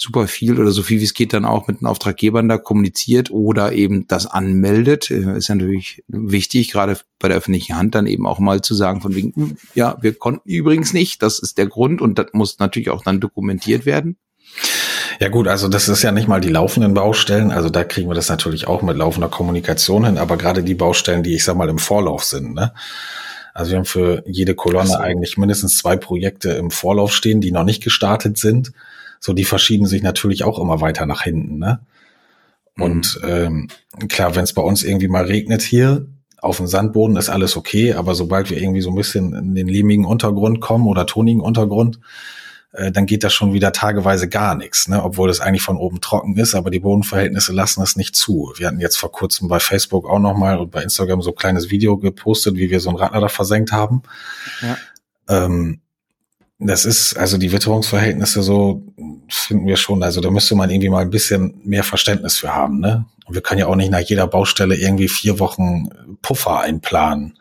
super 0.00 0.28
viel 0.28 0.60
oder 0.60 0.70
so 0.70 0.84
viel 0.84 1.00
wie 1.00 1.04
es 1.04 1.12
geht 1.12 1.32
dann 1.32 1.44
auch 1.44 1.66
mit 1.66 1.80
den 1.80 1.86
Auftraggebern 1.86 2.48
da 2.48 2.56
kommuniziert 2.56 3.32
oder 3.32 3.72
eben 3.72 4.06
das 4.06 4.26
anmeldet, 4.26 5.10
äh, 5.10 5.36
ist 5.36 5.48
natürlich 5.48 6.04
wichtig, 6.06 6.70
gerade 6.70 6.96
bei 7.18 7.26
der 7.26 7.36
öffentlichen 7.36 7.76
Hand 7.76 7.96
dann 7.96 8.06
eben 8.06 8.24
auch 8.24 8.38
mal 8.38 8.60
zu 8.60 8.74
sagen 8.74 9.00
von 9.00 9.16
wegen, 9.16 9.34
hm, 9.34 9.56
ja, 9.74 9.98
wir 10.00 10.14
konnten 10.14 10.48
übrigens 10.48 10.92
nicht, 10.92 11.20
das 11.22 11.40
ist 11.40 11.58
der 11.58 11.66
Grund 11.66 12.00
und 12.00 12.16
das 12.16 12.28
muss 12.32 12.60
natürlich 12.60 12.90
auch 12.90 13.02
dann 13.02 13.18
dokumentiert 13.18 13.86
werden. 13.86 14.16
Ja 15.18 15.30
gut, 15.30 15.48
also 15.48 15.66
das 15.66 15.88
ist 15.88 16.02
ja 16.02 16.12
nicht 16.12 16.28
mal 16.28 16.40
die 16.40 16.48
laufenden 16.48 16.94
Baustellen, 16.94 17.50
also 17.50 17.68
da 17.68 17.82
kriegen 17.82 18.08
wir 18.08 18.14
das 18.14 18.28
natürlich 18.28 18.68
auch 18.68 18.82
mit 18.82 18.96
laufender 18.96 19.28
Kommunikation 19.28 20.04
hin, 20.04 20.16
aber 20.16 20.36
gerade 20.36 20.62
die 20.62 20.76
Baustellen, 20.76 21.24
die 21.24 21.34
ich 21.34 21.42
sag 21.42 21.56
mal 21.56 21.68
im 21.68 21.78
Vorlauf 21.78 22.22
sind, 22.22 22.54
ne? 22.54 22.72
Also 23.52 23.72
wir 23.72 23.78
haben 23.78 23.84
für 23.84 24.22
jede 24.24 24.54
Kolonne 24.54 24.90
so. 24.90 24.98
eigentlich 24.98 25.36
mindestens 25.36 25.78
zwei 25.78 25.96
Projekte 25.96 26.50
im 26.50 26.70
Vorlauf 26.70 27.12
stehen, 27.12 27.40
die 27.40 27.50
noch 27.50 27.64
nicht 27.64 27.82
gestartet 27.82 28.38
sind 28.38 28.70
so 29.20 29.32
die 29.32 29.44
verschieben 29.44 29.86
sich 29.86 30.02
natürlich 30.02 30.44
auch 30.44 30.58
immer 30.58 30.80
weiter 30.80 31.06
nach 31.06 31.22
hinten. 31.22 31.58
Ne? 31.58 31.80
Und 32.78 33.20
mhm. 33.22 33.68
ähm, 34.00 34.08
klar, 34.08 34.36
wenn 34.36 34.44
es 34.44 34.52
bei 34.52 34.62
uns 34.62 34.82
irgendwie 34.82 35.08
mal 35.08 35.24
regnet 35.24 35.62
hier, 35.62 36.06
auf 36.40 36.58
dem 36.58 36.68
Sandboden 36.68 37.16
ist 37.16 37.30
alles 37.30 37.56
okay, 37.56 37.94
aber 37.94 38.14
sobald 38.14 38.50
wir 38.50 38.60
irgendwie 38.62 38.80
so 38.80 38.90
ein 38.90 38.96
bisschen 38.96 39.34
in 39.34 39.54
den 39.54 39.66
lehmigen 39.66 40.04
Untergrund 40.04 40.60
kommen 40.60 40.86
oder 40.86 41.04
tonigen 41.04 41.40
Untergrund, 41.40 41.98
äh, 42.72 42.92
dann 42.92 43.06
geht 43.06 43.24
das 43.24 43.34
schon 43.34 43.52
wieder 43.52 43.72
tageweise 43.72 44.28
gar 44.28 44.54
nichts, 44.54 44.86
ne? 44.88 45.02
obwohl 45.02 45.30
es 45.30 45.40
eigentlich 45.40 45.62
von 45.62 45.76
oben 45.76 46.00
trocken 46.00 46.36
ist, 46.36 46.54
aber 46.54 46.70
die 46.70 46.78
Bodenverhältnisse 46.78 47.52
lassen 47.52 47.82
es 47.82 47.96
nicht 47.96 48.14
zu. 48.14 48.52
Wir 48.56 48.68
hatten 48.68 48.78
jetzt 48.78 48.98
vor 48.98 49.10
kurzem 49.10 49.48
bei 49.48 49.58
Facebook 49.58 50.08
auch 50.08 50.20
nochmal 50.20 50.58
und 50.58 50.70
bei 50.70 50.82
Instagram 50.82 51.22
so 51.22 51.30
ein 51.30 51.36
kleines 51.36 51.70
Video 51.70 51.96
gepostet, 51.96 52.54
wie 52.56 52.70
wir 52.70 52.78
so 52.78 52.90
ein 52.90 52.96
Radlader 52.96 53.28
versenkt 53.28 53.72
haben. 53.72 54.02
Ja. 54.60 54.76
Ähm, 55.28 55.80
das 56.58 56.84
ist, 56.84 57.16
also 57.16 57.38
die 57.38 57.52
Witterungsverhältnisse 57.52 58.42
so, 58.42 58.82
finden 59.28 59.66
wir 59.66 59.76
schon, 59.76 60.02
also 60.02 60.20
da 60.20 60.30
müsste 60.30 60.56
man 60.56 60.70
irgendwie 60.70 60.88
mal 60.88 61.02
ein 61.02 61.10
bisschen 61.10 61.60
mehr 61.64 61.84
Verständnis 61.84 62.36
für 62.36 62.54
haben, 62.54 62.80
ne? 62.80 63.06
Und 63.26 63.34
wir 63.34 63.42
können 63.42 63.60
ja 63.60 63.66
auch 63.66 63.76
nicht 63.76 63.90
nach 63.90 64.00
jeder 64.00 64.26
Baustelle 64.26 64.74
irgendwie 64.74 65.08
vier 65.08 65.38
Wochen 65.38 65.90
Puffer 66.22 66.60
einplanen. 66.60 67.38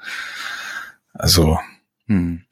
Also, 1.14 1.58
hm. 2.08 2.44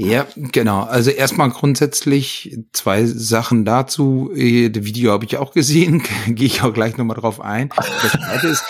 Ja, 0.00 0.28
genau. 0.36 0.82
Also 0.82 1.10
erstmal 1.10 1.50
grundsätzlich 1.50 2.56
zwei 2.72 3.04
Sachen 3.04 3.64
dazu. 3.64 4.30
Äh, 4.32 4.70
das 4.70 4.84
Video 4.84 5.10
habe 5.10 5.24
ich 5.24 5.38
auch 5.38 5.50
gesehen, 5.50 6.04
gehe 6.28 6.46
ich 6.46 6.62
auch 6.62 6.72
gleich 6.72 6.96
nochmal 6.96 7.16
drauf 7.16 7.40
ein. 7.40 7.70
Das 7.76 8.12
zweite 8.12 8.46
ist 8.46 8.64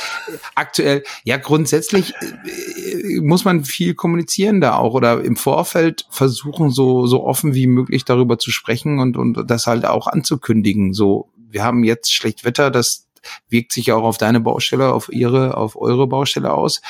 aktuell, 0.54 1.04
ja, 1.24 1.36
grundsätzlich 1.36 2.14
äh, 2.22 3.20
muss 3.20 3.44
man 3.44 3.66
viel 3.66 3.92
kommunizieren 3.92 4.62
da 4.62 4.78
auch 4.78 4.94
oder 4.94 5.22
im 5.22 5.36
Vorfeld 5.36 6.06
versuchen, 6.08 6.70
so, 6.70 7.06
so 7.06 7.24
offen 7.24 7.54
wie 7.54 7.66
möglich 7.66 8.06
darüber 8.06 8.38
zu 8.38 8.50
sprechen 8.50 8.98
und, 8.98 9.18
und 9.18 9.50
das 9.50 9.66
halt 9.66 9.84
auch 9.84 10.06
anzukündigen. 10.06 10.94
So, 10.94 11.28
wir 11.50 11.62
haben 11.62 11.84
jetzt 11.84 12.10
schlecht 12.10 12.46
Wetter, 12.46 12.70
das 12.70 13.06
wirkt 13.50 13.72
sich 13.72 13.92
auch 13.92 14.02
auf 14.02 14.16
deine 14.16 14.40
Baustelle, 14.40 14.94
auf 14.94 15.10
ihre, 15.12 15.58
auf 15.58 15.76
eure 15.76 16.06
Baustelle 16.06 16.54
aus 16.54 16.80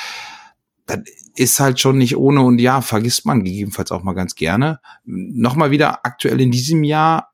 das 0.89 0.99
ist 1.35 1.59
halt 1.59 1.79
schon 1.79 1.97
nicht 1.97 2.17
ohne 2.17 2.41
und 2.41 2.59
ja, 2.59 2.81
vergisst 2.81 3.25
man 3.25 3.43
gegebenenfalls 3.43 3.91
auch 3.91 4.03
mal 4.03 4.13
ganz 4.13 4.35
gerne. 4.35 4.79
Nochmal 5.05 5.71
wieder 5.71 6.05
aktuell 6.05 6.41
in 6.41 6.51
diesem 6.51 6.83
Jahr 6.83 7.33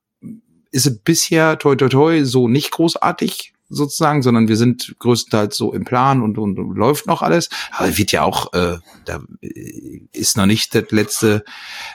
ist 0.71 0.85
es 0.85 0.99
bisher 0.99 1.57
toi 1.57 1.75
toi 1.75 1.89
toi 1.89 2.23
so 2.25 2.47
nicht 2.47 2.71
großartig 2.71 3.53
sozusagen, 3.69 4.21
sondern 4.21 4.47
wir 4.47 4.57
sind 4.57 4.95
größtenteils 4.99 5.57
so 5.57 5.73
im 5.73 5.85
Plan 5.85 6.21
und, 6.21 6.37
und, 6.37 6.59
und 6.59 6.75
läuft 6.75 7.07
noch 7.07 7.21
alles. 7.21 7.49
Aber 7.71 7.97
wird 7.97 8.11
ja 8.11 8.23
auch, 8.23 8.53
äh, 8.53 8.77
da 9.05 9.21
ist 10.11 10.37
noch 10.37 10.45
nicht 10.45 10.75
das 10.75 10.91
letzte, 10.91 11.43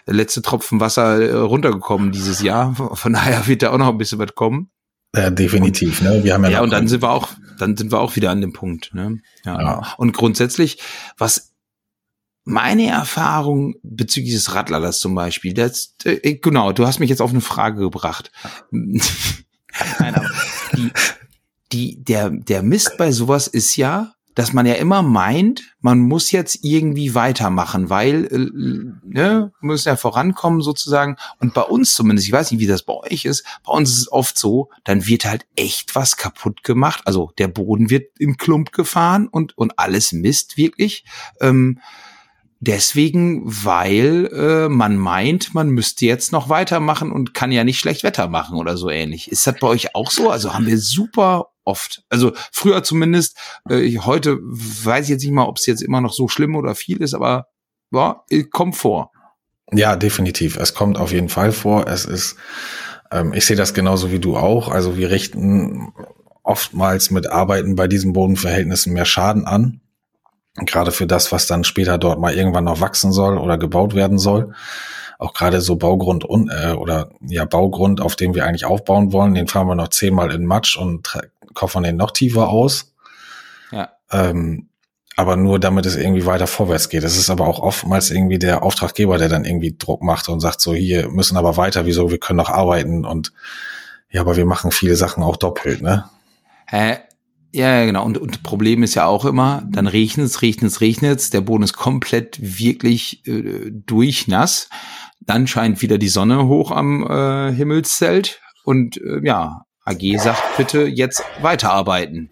letzte 0.07 0.43
Tropfen 0.43 0.81
Wasser 0.81 1.21
äh, 1.21 1.33
runtergekommen 1.33 2.13
dieses 2.13 2.43
Jahr. 2.43 2.75
Von 2.75 3.13
daher 3.13 3.47
wird 3.47 3.63
da 3.63 3.71
auch 3.71 3.79
noch 3.79 3.89
ein 3.89 3.99
bisschen 3.99 4.19
was 4.19 4.35
kommen. 4.35 4.71
Ja, 5.15 5.31
definitiv. 5.31 6.03
Ne? 6.03 6.23
Wir 6.23 6.35
haben 6.35 6.45
ja, 6.45 6.51
ja 6.51 6.63
und 6.63 6.71
dann 6.71 6.87
sind 6.87 7.03
wir 7.03 7.11
auch, 7.11 7.29
dann 7.59 7.77
sind 7.77 7.91
wir 7.91 8.01
auch 8.01 8.15
wieder 8.17 8.31
an 8.31 8.41
dem 8.41 8.53
Punkt. 8.53 8.95
Ne? 8.95 9.19
Ja. 9.45 9.61
ja. 9.61 9.95
Und 9.97 10.13
grundsätzlich, 10.13 10.79
was 11.19 11.50
meine 12.45 12.89
Erfahrung 12.89 13.75
bezüglich 13.83 14.35
des 14.35 14.55
Radladers 14.55 15.01
zum 15.01 15.15
Beispiel, 15.15 15.55
das, 15.55 15.95
äh, 16.05 16.35
genau, 16.35 16.73
du 16.73 16.87
hast 16.87 16.99
mich 16.99 17.11
jetzt 17.11 17.23
auf 17.23 17.31
eine 17.31 17.41
Frage 17.41 17.81
gebracht. 17.81 18.31
Nein, 18.71 20.15
aber 20.15 20.31
die, 20.77 20.91
die, 21.73 22.05
der, 22.05 22.31
der 22.31 22.63
Mist 22.63 22.97
bei 22.99 23.13
sowas 23.13 23.47
ist 23.47 23.77
ja, 23.77 24.15
dass 24.35 24.53
man 24.53 24.65
ja 24.65 24.75
immer 24.75 25.03
meint, 25.03 25.75
man 25.81 25.99
muss 25.99 26.31
jetzt 26.31 26.61
irgendwie 26.63 27.15
weitermachen, 27.15 27.91
weil 27.91 28.25
äh, 28.27 28.99
ne, 29.03 29.53
müssen 29.61 29.89
ja 29.89 29.97
vorankommen 29.97 30.63
sozusagen. 30.63 31.17
Und 31.41 31.53
bei 31.53 31.63
uns 31.63 31.95
zumindest, 31.95 32.29
ich 32.29 32.33
weiß 32.33 32.51
nicht, 32.51 32.61
wie 32.61 32.67
das 32.67 32.85
bei 32.85 32.95
euch 32.95 33.25
ist, 33.25 33.45
bei 33.65 33.73
uns 33.73 33.91
ist 33.91 33.99
es 33.99 34.13
oft 34.13 34.39
so, 34.39 34.71
dann 34.85 35.07
wird 35.07 35.25
halt 35.25 35.47
echt 35.57 35.95
was 35.95 36.17
kaputt 36.17 36.63
gemacht. 36.63 37.03
Also 37.05 37.33
der 37.39 37.49
Boden 37.49 37.91
wird 37.91 38.19
im 38.19 38.37
Klump 38.37 38.73
gefahren 38.73 39.29
und, 39.29 39.59
und 39.59 39.79
alles 39.79 40.13
Mist 40.13 40.57
wirklich. 40.57 41.05
Ähm, 41.41 41.81
Deswegen, 42.63 43.43
weil 43.47 44.27
äh, 44.35 44.69
man 44.69 44.99
meint, 44.99 45.55
man 45.55 45.71
müsste 45.71 46.05
jetzt 46.05 46.31
noch 46.31 46.51
weitermachen 46.51 47.11
und 47.11 47.33
kann 47.33 47.53
ja 47.53 47.65
nicht 47.65 47.79
schlecht 47.79 48.03
Wetter 48.05 48.29
machen 48.29 48.59
oder 48.59 48.77
so 48.77 48.91
ähnlich. 48.91 49.33
Ist 49.33 49.47
das 49.47 49.59
bei 49.59 49.67
euch 49.67 49.95
auch 49.95 50.11
so? 50.11 50.29
Also 50.29 50.53
haben 50.53 50.67
wir 50.67 50.77
super 50.77 51.53
oft. 51.65 52.03
Also 52.11 52.33
früher 52.53 52.83
zumindest. 52.83 53.39
Äh, 53.67 53.97
heute 54.01 54.39
weiß 54.43 55.05
ich 55.05 55.11
jetzt 55.11 55.23
nicht 55.23 55.33
mal, 55.33 55.47
ob 55.47 55.57
es 55.57 55.65
jetzt 55.65 55.81
immer 55.81 56.03
noch 56.03 56.13
so 56.13 56.29
schlimm 56.29 56.55
oder 56.55 56.75
viel 56.75 56.99
ist, 56.99 57.15
aber 57.15 57.47
ja, 57.93 58.23
kommt 58.51 58.77
vor. 58.77 59.11
Ja, 59.73 59.97
definitiv. 59.97 60.59
Es 60.59 60.75
kommt 60.75 60.99
auf 60.99 61.13
jeden 61.13 61.31
Fall 61.31 61.53
vor. 61.53 61.87
Es 61.87 62.05
ist, 62.05 62.37
ähm, 63.11 63.33
ich 63.33 63.47
sehe 63.47 63.57
das 63.57 63.73
genauso 63.73 64.13
wie 64.13 64.19
du 64.19 64.37
auch. 64.37 64.69
Also 64.69 64.99
wir 64.99 65.11
richten 65.11 65.95
oftmals 66.43 67.11
mit 67.11 67.27
Arbeiten 67.27 67.75
bei 67.75 67.89
diesen 67.89 68.13
Bodenverhältnissen 68.13 68.93
mehr 68.93 69.07
Schaden 69.07 69.47
an 69.47 69.81
gerade 70.55 70.93
für 70.93 71.07
das, 71.07 71.33
was 71.33 71.47
dann 71.47 71.65
später 71.65 71.99
dort 71.99 72.19
mal 72.19 72.35
irgendwann 72.35 72.65
noch 72.65 72.81
wachsen 72.81 73.13
soll 73.13 73.39
oder 73.39 73.59
gebaut 73.59 73.95
werden 73.95 74.19
soll. 74.19 74.55
Auch 75.19 75.35
gerade 75.35 75.61
so 75.61 75.77
Baugrund 75.77 76.29
un, 76.29 76.51
äh, 76.51 76.73
oder 76.73 77.11
ja 77.21 77.45
Baugrund, 77.45 78.01
auf 78.01 78.17
dem 78.17 78.35
wir 78.35 78.47
eigentlich 78.47 78.65
aufbauen 78.65 79.13
wollen, 79.13 79.35
den 79.35 79.49
fahren 79.49 79.67
wir 79.67 79.75
noch 79.75 79.89
zehnmal 79.89 80.33
in 80.33 80.47
Matsch 80.47 80.77
und 80.77 81.19
koffern 81.55 81.83
den 81.83 81.97
noch 81.97 82.11
tiefer 82.11 82.49
aus. 82.49 82.95
Ja. 83.71 83.91
Ähm, 84.11 84.69
aber 85.17 85.37
nur 85.37 85.59
damit 85.59 85.85
es 85.85 85.97
irgendwie 85.97 86.25
weiter 86.25 86.47
vorwärts 86.47 86.89
geht. 86.89 87.05
Es 87.05 87.19
ist 87.19 87.29
aber 87.29 87.47
auch 87.47 87.59
oftmals 87.59 88.11
irgendwie 88.11 88.39
der 88.39 88.63
Auftraggeber, 88.63 89.19
der 89.19 89.29
dann 89.29 89.45
irgendwie 89.45 89.77
Druck 89.77 90.03
macht 90.03 90.31
und 90.31 90.41
sagt 90.41 90.63
so, 90.63 90.73
hier 90.73 91.11
müssen 91.11 91.37
aber 91.37 91.59
weiter, 91.59 91.85
wieso, 91.85 92.11
wir 92.11 92.19
können 92.19 92.39
noch 92.39 92.49
arbeiten 92.49 93.05
und 93.05 93.33
ja, 94.11 94.23
aber 94.23 94.37
wir 94.37 94.47
machen 94.47 94.71
viele 94.71 94.97
Sachen 94.97 95.23
auch 95.23 95.37
doppelt, 95.37 95.83
ne? 95.83 96.09
Hä? 96.67 96.99
Ja, 97.53 97.85
genau. 97.85 98.05
Und, 98.05 98.19
und 98.19 98.43
Problem 98.43 98.83
ist 98.83 98.95
ja 98.95 99.07
auch 99.07 99.25
immer, 99.25 99.65
dann 99.71 99.87
regnet 99.87 100.27
es, 100.27 100.43
regnet 100.43 100.71
es, 100.71 100.81
regnet 100.81 101.19
es, 101.19 101.31
der 101.31 101.41
Boden 101.41 101.65
ist 101.65 101.73
komplett 101.73 102.39
wirklich 102.41 103.27
äh, 103.27 103.71
durchnass. 103.71 104.69
Dann 105.21 105.47
scheint 105.47 105.83
wieder 105.83 105.99
die 105.99 106.09
Sonne 106.09 106.47
hoch 106.47 106.71
am 106.71 107.07
äh, 107.09 107.53
Himmelszelt 107.53 108.41
und 108.65 108.99
äh, 108.99 109.21
ja, 109.25 109.65
AG 109.85 110.19
sagt 110.19 110.57
bitte 110.57 110.87
jetzt 110.87 111.25
weiterarbeiten. 111.41 112.31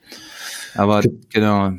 Aber 0.75 1.03
genau. 1.33 1.73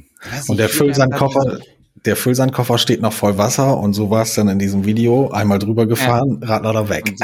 Und 0.48 0.60
der 0.60 0.68
Füllsandkoffer, 0.68 1.60
der 2.06 2.18
Füllsandkoffer 2.18 2.78
steht 2.78 3.02
noch 3.02 3.14
voll 3.14 3.38
Wasser 3.38 3.78
und 3.78 3.94
so 3.94 4.10
war 4.10 4.24
es 4.24 4.34
dann 4.34 4.50
in 4.50 4.60
diesem 4.60 4.86
Video. 4.86 5.30
Einmal 5.30 5.60
drüber 5.60 5.86
gefahren, 5.86 6.40
ja. 6.42 6.48
Radlader 6.50 6.90
weg. 6.90 7.16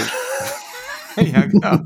ja, 1.17 1.45
genau. 1.45 1.80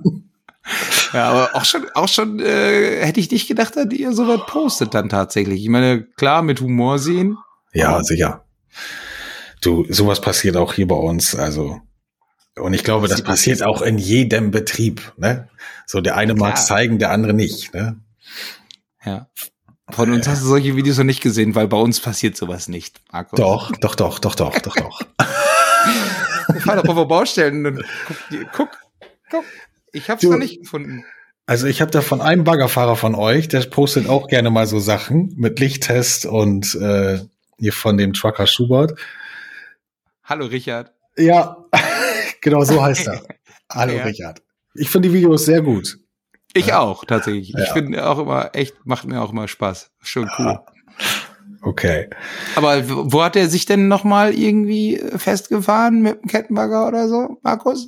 Ja, 1.13 1.29
aber 1.29 1.55
auch 1.55 1.65
schon, 1.65 1.88
auch 1.95 2.08
schon 2.08 2.39
äh, 2.39 3.03
hätte 3.03 3.19
ich 3.19 3.32
nicht 3.32 3.47
gedacht, 3.47 3.75
dass 3.75 3.91
ihr 3.91 4.13
sowas 4.13 4.41
postet 4.45 4.93
dann 4.93 5.10
tatsächlich. 5.10 5.63
Ich 5.63 5.69
meine, 5.69 6.03
klar, 6.03 6.43
mit 6.43 6.62
Humor 6.62 6.99
sehen. 6.99 7.38
Ja, 7.73 8.03
sicher. 8.03 8.45
Du, 9.62 9.86
sowas 9.89 10.21
passiert 10.21 10.55
auch 10.55 10.73
hier 10.73 10.88
bei 10.88 10.95
uns. 10.95 11.36
Also, 11.36 11.82
und 12.55 12.73
ich 12.73 12.84
glaube, 12.84 13.08
das 13.08 13.23
passiert 13.23 13.63
auch 13.63 13.82
in 13.82 13.97
jedem 13.97 14.51
Betrieb. 14.51 15.13
Ne? 15.17 15.49
So, 15.86 16.01
der 16.01 16.15
eine 16.15 16.36
mag 16.36 16.58
zeigen, 16.58 16.99
der 16.99 17.12
andere 17.12 17.34
nicht. 17.34 17.73
Ne? 17.73 17.99
Ja. 19.03 19.27
Von 19.91 20.12
uns 20.12 20.27
hast 20.27 20.43
du 20.43 20.47
solche 20.47 20.75
Videos 20.75 20.97
noch 20.97 21.05
nicht 21.05 21.21
gesehen, 21.21 21.55
weil 21.55 21.67
bei 21.67 21.77
uns 21.77 21.99
passiert 21.99 22.38
sowas 22.38 22.67
nicht, 22.67 23.01
Markus. 23.12 23.38
Doch, 23.38 23.71
doch, 23.71 23.95
doch, 23.95 24.19
doch, 24.19 24.36
doch, 24.36 24.60
doch, 24.60 24.75
doch. 24.75 25.01
Fahr 26.60 26.75
doch 26.82 26.95
auf 26.95 27.08
Baustellen 27.08 27.65
und 27.65 27.84
guck, 28.53 28.69
guck, 28.69 28.69
guck. 29.32 29.45
Ich 29.91 30.10
habe 30.10 30.19
es 30.23 30.30
noch 30.30 30.38
nicht 30.38 30.62
gefunden. 30.62 31.06
Also 31.45 31.65
ich 31.65 31.82
habe 31.82 31.89
da 31.89 32.02
von 32.02 32.21
einem 32.21 32.43
Baggerfahrer 32.43 32.95
von 32.95 33.15
euch, 33.15 33.47
der 33.47 33.62
postet 33.62 34.08
auch 34.08 34.28
gerne 34.28 34.52
mal 34.52 34.67
so 34.67 34.80
Sachen 34.80 35.34
mit 35.36 35.60
Lichttest 35.60 36.28
und 36.28 36.75
äh, 36.75 37.19
hier 37.58 37.73
von 37.73 37.97
dem 37.97 38.13
Trucker 38.13 38.45
Schubert. 38.45 38.99
Hallo 40.23 40.45
Richard. 40.45 40.93
Ja, 41.17 41.58
genau 42.41 42.63
so 42.63 42.82
heißt 42.84 43.08
er. 43.08 43.23
Hallo 43.71 43.93
ja. 43.93 44.04
Richard. 44.04 44.43
Ich 44.75 44.89
finde 44.89 45.10
die 45.10 45.15
Videos 45.15 45.45
sehr 45.45 45.62
gut. 45.62 45.97
Ich 46.54 46.67
ja. 46.67 46.80
auch, 46.80 47.06
tatsächlich. 47.06 47.49
Ja. 47.49 47.63
Ich 47.63 47.69
finde 47.69 48.08
auch 48.08 48.19
immer 48.19 48.52
echt, 48.54 48.86
macht 48.86 49.06
mir 49.06 49.21
auch 49.21 49.32
immer 49.32 49.47
Spaß. 49.47 49.91
Schon 50.02 50.30
cool. 50.38 50.60
Okay. 51.62 52.10
Aber 52.56 52.84
wo 52.88 53.23
hat 53.23 53.36
er 53.36 53.49
sich 53.49 53.65
denn 53.65 53.88
nochmal 53.88 54.34
irgendwie 54.34 55.02
festgefahren 55.17 56.02
mit 56.02 56.21
dem 56.21 56.28
Kettenbagger 56.28 56.88
oder 56.88 57.08
so, 57.08 57.39
Markus? 57.43 57.88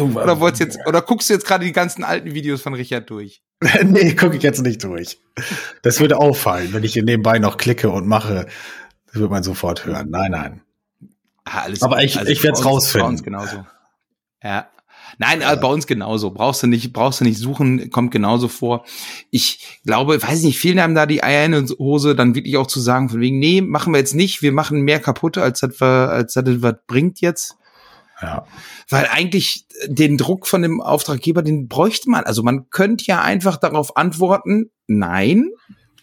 Oder 0.00 0.40
wolltest 0.40 0.60
jetzt, 0.60 0.78
oder 0.86 1.02
guckst 1.02 1.28
du 1.28 1.34
jetzt 1.34 1.46
gerade 1.46 1.64
die 1.64 1.72
ganzen 1.72 2.04
alten 2.04 2.34
Videos 2.34 2.62
von 2.62 2.74
Richard 2.74 3.08
durch? 3.10 3.42
nee, 3.84 4.14
gucke 4.14 4.36
ich 4.36 4.42
jetzt 4.42 4.62
nicht 4.62 4.84
durch. 4.84 5.18
Das 5.82 6.00
würde 6.00 6.18
auffallen, 6.18 6.72
wenn 6.72 6.84
ich 6.84 6.92
hier 6.92 7.04
nebenbei 7.04 7.38
noch 7.38 7.56
klicke 7.56 7.90
und 7.90 8.06
mache. 8.06 8.46
Das 9.06 9.16
wird 9.16 9.30
man 9.30 9.42
sofort 9.42 9.86
hören. 9.86 10.08
Nein, 10.10 10.30
nein. 10.32 10.62
Ah, 11.44 11.66
Aber 11.80 12.02
ich, 12.02 12.18
also 12.18 12.30
ich 12.30 12.42
werde 12.42 12.58
es 12.58 12.64
rausfinden. 12.64 13.06
Bei 13.06 13.12
uns 13.12 13.22
genauso. 13.22 13.66
Ja. 14.42 14.68
Nein, 15.18 15.40
ja. 15.40 15.54
bei 15.54 15.68
uns 15.68 15.86
genauso. 15.86 16.30
Brauchst 16.30 16.62
du 16.62 16.66
nicht, 16.66 16.92
brauchst 16.92 17.20
du 17.20 17.24
nicht 17.24 17.38
suchen, 17.38 17.90
kommt 17.90 18.10
genauso 18.10 18.48
vor. 18.48 18.84
Ich 19.30 19.80
glaube, 19.84 20.20
weiß 20.20 20.42
nicht, 20.42 20.58
vielen 20.58 20.80
haben 20.80 20.94
da 20.94 21.06
die 21.06 21.22
Eier 21.22 21.46
in 21.46 21.52
der 21.52 21.64
Hose, 21.78 22.14
dann 22.14 22.34
wirklich 22.34 22.56
auch 22.56 22.66
zu 22.66 22.80
sagen, 22.80 23.08
von 23.08 23.20
wegen, 23.20 23.38
nee, 23.38 23.60
machen 23.60 23.92
wir 23.92 23.98
jetzt 23.98 24.14
nicht, 24.14 24.42
wir 24.42 24.52
machen 24.52 24.82
mehr 24.82 25.00
kaputt, 25.00 25.38
als 25.38 25.60
das, 25.60 25.80
als 25.80 26.34
das 26.34 26.44
was 26.46 26.74
bringt 26.86 27.20
jetzt. 27.20 27.56
Ja. 28.20 28.46
Weil 28.88 29.06
eigentlich 29.10 29.66
den 29.86 30.16
Druck 30.16 30.46
von 30.46 30.62
dem 30.62 30.80
Auftraggeber, 30.80 31.42
den 31.42 31.68
bräuchte 31.68 32.08
man. 32.10 32.24
Also 32.24 32.42
man 32.42 32.70
könnte 32.70 33.04
ja 33.06 33.20
einfach 33.20 33.56
darauf 33.56 33.96
antworten, 33.96 34.70
nein, 34.86 35.50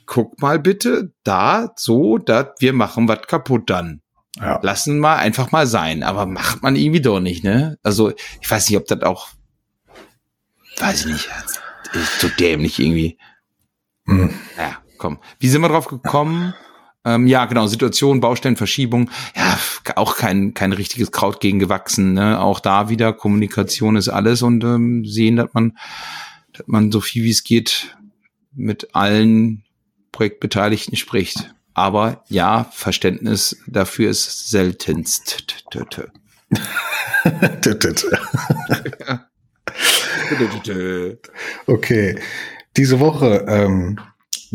guck 0.05 0.39
mal 0.41 0.59
bitte, 0.59 1.11
da, 1.23 1.73
so, 1.75 2.17
da, 2.17 2.53
wir 2.59 2.73
machen 2.73 3.07
was 3.07 3.21
kaputt 3.27 3.69
dann. 3.69 4.01
Ja. 4.37 4.59
Lassen 4.61 4.99
mal 4.99 5.17
einfach 5.17 5.51
mal 5.51 5.67
sein. 5.67 6.03
Aber 6.03 6.25
macht 6.25 6.63
man 6.63 6.75
irgendwie 6.75 7.01
doch 7.01 7.19
nicht, 7.19 7.43
ne? 7.43 7.77
Also, 7.83 8.13
ich 8.41 8.49
weiß 8.49 8.69
nicht, 8.69 8.77
ob 8.77 8.85
das 8.87 9.01
auch, 9.03 9.29
weiß 10.77 11.01
ich 11.01 11.13
nicht, 11.13 11.29
ist 11.93 12.19
so 12.19 12.27
dämlich 12.29 12.79
irgendwie. 12.79 13.17
Hm. 14.05 14.33
Ja, 14.57 14.77
komm. 14.97 15.19
Wie 15.39 15.47
sind 15.47 15.61
wir 15.61 15.69
drauf 15.69 15.87
gekommen? 15.87 16.53
Ähm, 17.05 17.27
ja, 17.27 17.45
genau, 17.45 17.67
Situation, 17.67 18.21
Baustellenverschiebung, 18.21 19.09
ja, 19.35 19.59
auch 19.95 20.15
kein, 20.15 20.53
kein 20.53 20.71
richtiges 20.71 21.11
Kraut 21.11 21.41
gegen 21.41 21.59
gewachsen. 21.59 22.13
Ne? 22.13 22.39
Auch 22.39 22.59
da 22.61 22.89
wieder 22.89 23.11
Kommunikation 23.11 23.97
ist 23.97 24.07
alles 24.07 24.41
und 24.41 24.63
ähm, 24.63 25.03
sehen, 25.05 25.35
dass 25.35 25.53
man, 25.53 25.77
dass 26.53 26.67
man 26.67 26.91
so 26.91 27.01
viel 27.01 27.23
wie 27.23 27.31
es 27.31 27.43
geht 27.43 27.97
mit 28.53 28.95
allen 28.95 29.63
Projektbeteiligten 30.11 30.95
spricht. 30.95 31.53
Aber 31.73 32.23
ja, 32.29 32.69
Verständnis 32.71 33.57
dafür 33.67 34.09
ist 34.11 34.49
seltenst. 34.49 35.57
okay. 41.65 42.19
Diese 42.77 42.99
Woche 42.99 43.45
ähm, 43.47 43.99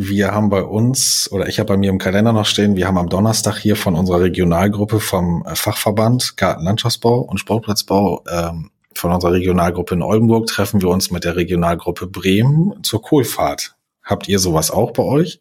wir 0.00 0.30
haben 0.30 0.48
bei 0.48 0.62
uns, 0.62 1.28
oder 1.32 1.48
ich 1.48 1.58
habe 1.58 1.66
bei 1.66 1.76
mir 1.76 1.90
im 1.90 1.98
Kalender 1.98 2.32
noch 2.32 2.46
stehen, 2.46 2.76
wir 2.76 2.86
haben 2.86 2.98
am 2.98 3.08
Donnerstag 3.08 3.58
hier 3.58 3.74
von 3.74 3.96
unserer 3.96 4.20
Regionalgruppe 4.20 5.00
vom 5.00 5.44
äh, 5.44 5.56
Fachverband 5.56 6.36
Gartenlandschaftsbau 6.36 7.18
und 7.18 7.38
Sportplatzbau 7.38 8.22
ähm, 8.30 8.70
von 8.94 9.10
unserer 9.10 9.32
Regionalgruppe 9.32 9.96
in 9.96 10.02
Oldenburg 10.02 10.46
treffen 10.46 10.80
wir 10.82 10.88
uns 10.88 11.10
mit 11.10 11.24
der 11.24 11.34
Regionalgruppe 11.34 12.06
Bremen 12.06 12.80
zur 12.84 13.02
Kohlfahrt. 13.02 13.74
Habt 14.04 14.28
ihr 14.28 14.38
sowas 14.38 14.70
auch 14.70 14.92
bei 14.92 15.02
euch? 15.02 15.40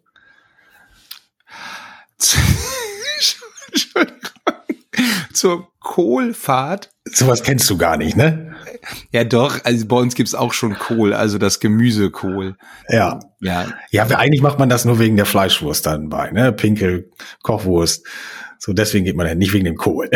zur 5.33 5.67
Kohlfahrt. 5.87 6.91
Sowas 7.05 7.43
kennst 7.43 7.69
du 7.69 7.77
gar 7.77 7.95
nicht, 7.95 8.17
ne? 8.17 8.53
Ja, 9.11 9.23
doch. 9.23 9.63
Also 9.63 9.87
bei 9.87 9.95
uns 9.95 10.15
gibt's 10.15 10.35
auch 10.35 10.51
schon 10.51 10.77
Kohl, 10.77 11.13
also 11.13 11.37
das 11.37 11.61
Gemüsekohl. 11.61 12.57
Ja. 12.89 13.21
Ja. 13.39 13.67
Ja, 13.89 14.05
eigentlich 14.05 14.41
macht 14.41 14.59
man 14.59 14.67
das 14.67 14.83
nur 14.83 14.99
wegen 14.99 15.15
der 15.15 15.25
Fleischwurst 15.25 15.85
dann 15.85 16.09
bei, 16.09 16.29
ne? 16.31 16.51
Pinkel, 16.51 17.09
Kochwurst. 17.41 18.05
So, 18.59 18.73
deswegen 18.73 19.05
geht 19.05 19.15
man 19.15 19.27
ja 19.27 19.33
nicht 19.33 19.53
wegen 19.53 19.63
dem 19.63 19.77
Kohl. 19.77 20.09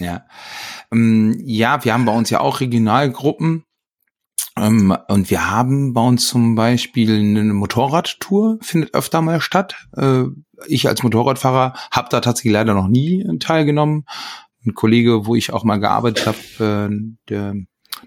Ja. 0.00 0.26
Ähm, 0.92 1.40
ja, 1.44 1.84
wir 1.84 1.94
haben 1.94 2.04
bei 2.04 2.12
uns 2.12 2.28
ja 2.30 2.40
auch 2.40 2.60
Regionalgruppen. 2.60 3.62
Ähm, 4.58 4.96
und 5.06 5.30
wir 5.30 5.52
haben 5.52 5.94
bei 5.94 6.00
uns 6.00 6.26
zum 6.26 6.56
Beispiel 6.56 7.16
eine 7.16 7.54
Motorradtour, 7.54 8.58
findet 8.60 8.92
öfter 8.92 9.22
mal 9.22 9.40
statt. 9.40 9.76
Äh, 9.96 10.24
ich 10.66 10.88
als 10.88 11.04
Motorradfahrer 11.04 11.74
habe 11.92 12.08
da 12.10 12.20
tatsächlich 12.20 12.52
leider 12.52 12.74
noch 12.74 12.88
nie 12.88 13.24
teilgenommen. 13.38 14.04
Ein 14.66 14.74
Kollege, 14.74 15.26
wo 15.26 15.34
ich 15.34 15.52
auch 15.52 15.64
mal 15.64 15.78
gearbeitet 15.78 16.26
habe, 16.26 16.90
äh, 16.90 17.14
der, 17.28 17.54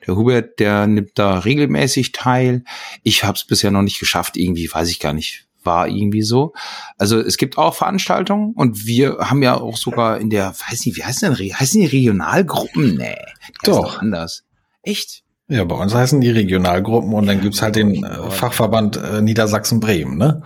der 0.05 0.15
Hubert, 0.15 0.59
der 0.59 0.87
nimmt 0.87 1.11
da 1.15 1.39
regelmäßig 1.39 2.11
teil. 2.11 2.63
Ich 3.03 3.23
habe 3.23 3.35
es 3.35 3.45
bisher 3.45 3.71
noch 3.71 3.83
nicht 3.83 3.99
geschafft, 3.99 4.37
irgendwie, 4.37 4.69
weiß 4.71 4.89
ich 4.89 4.99
gar 4.99 5.13
nicht, 5.13 5.47
war 5.63 5.87
irgendwie 5.87 6.23
so. 6.23 6.53
Also 6.97 7.19
es 7.19 7.37
gibt 7.37 7.57
auch 7.57 7.75
Veranstaltungen 7.75 8.53
und 8.53 8.85
wir 8.87 9.17
haben 9.19 9.43
ja 9.43 9.55
auch 9.55 9.77
sogar 9.77 10.19
in 10.19 10.29
der, 10.29 10.55
weiß 10.69 10.85
nicht, 10.85 10.97
wie 10.97 11.03
heißen 11.03 11.35
denn, 11.35 11.53
heißen 11.53 11.81
die 11.81 11.87
Regionalgruppen? 11.87 12.95
Nee, 12.95 13.17
heißen 13.41 13.55
Doch. 13.63 13.99
anders. 13.99 14.43
Echt? 14.81 15.23
Ja, 15.49 15.63
bei 15.63 15.75
uns 15.75 15.93
heißen 15.93 16.19
die 16.19 16.29
Regionalgruppen 16.29 17.13
und 17.13 17.27
dann 17.27 17.39
gibt's 17.39 17.61
halt 17.61 17.77
den 17.77 18.03
äh, 18.03 18.31
Fachverband 18.31 18.97
äh, 18.97 19.21
Niedersachsen-Bremen, 19.21 20.17
ne? 20.17 20.43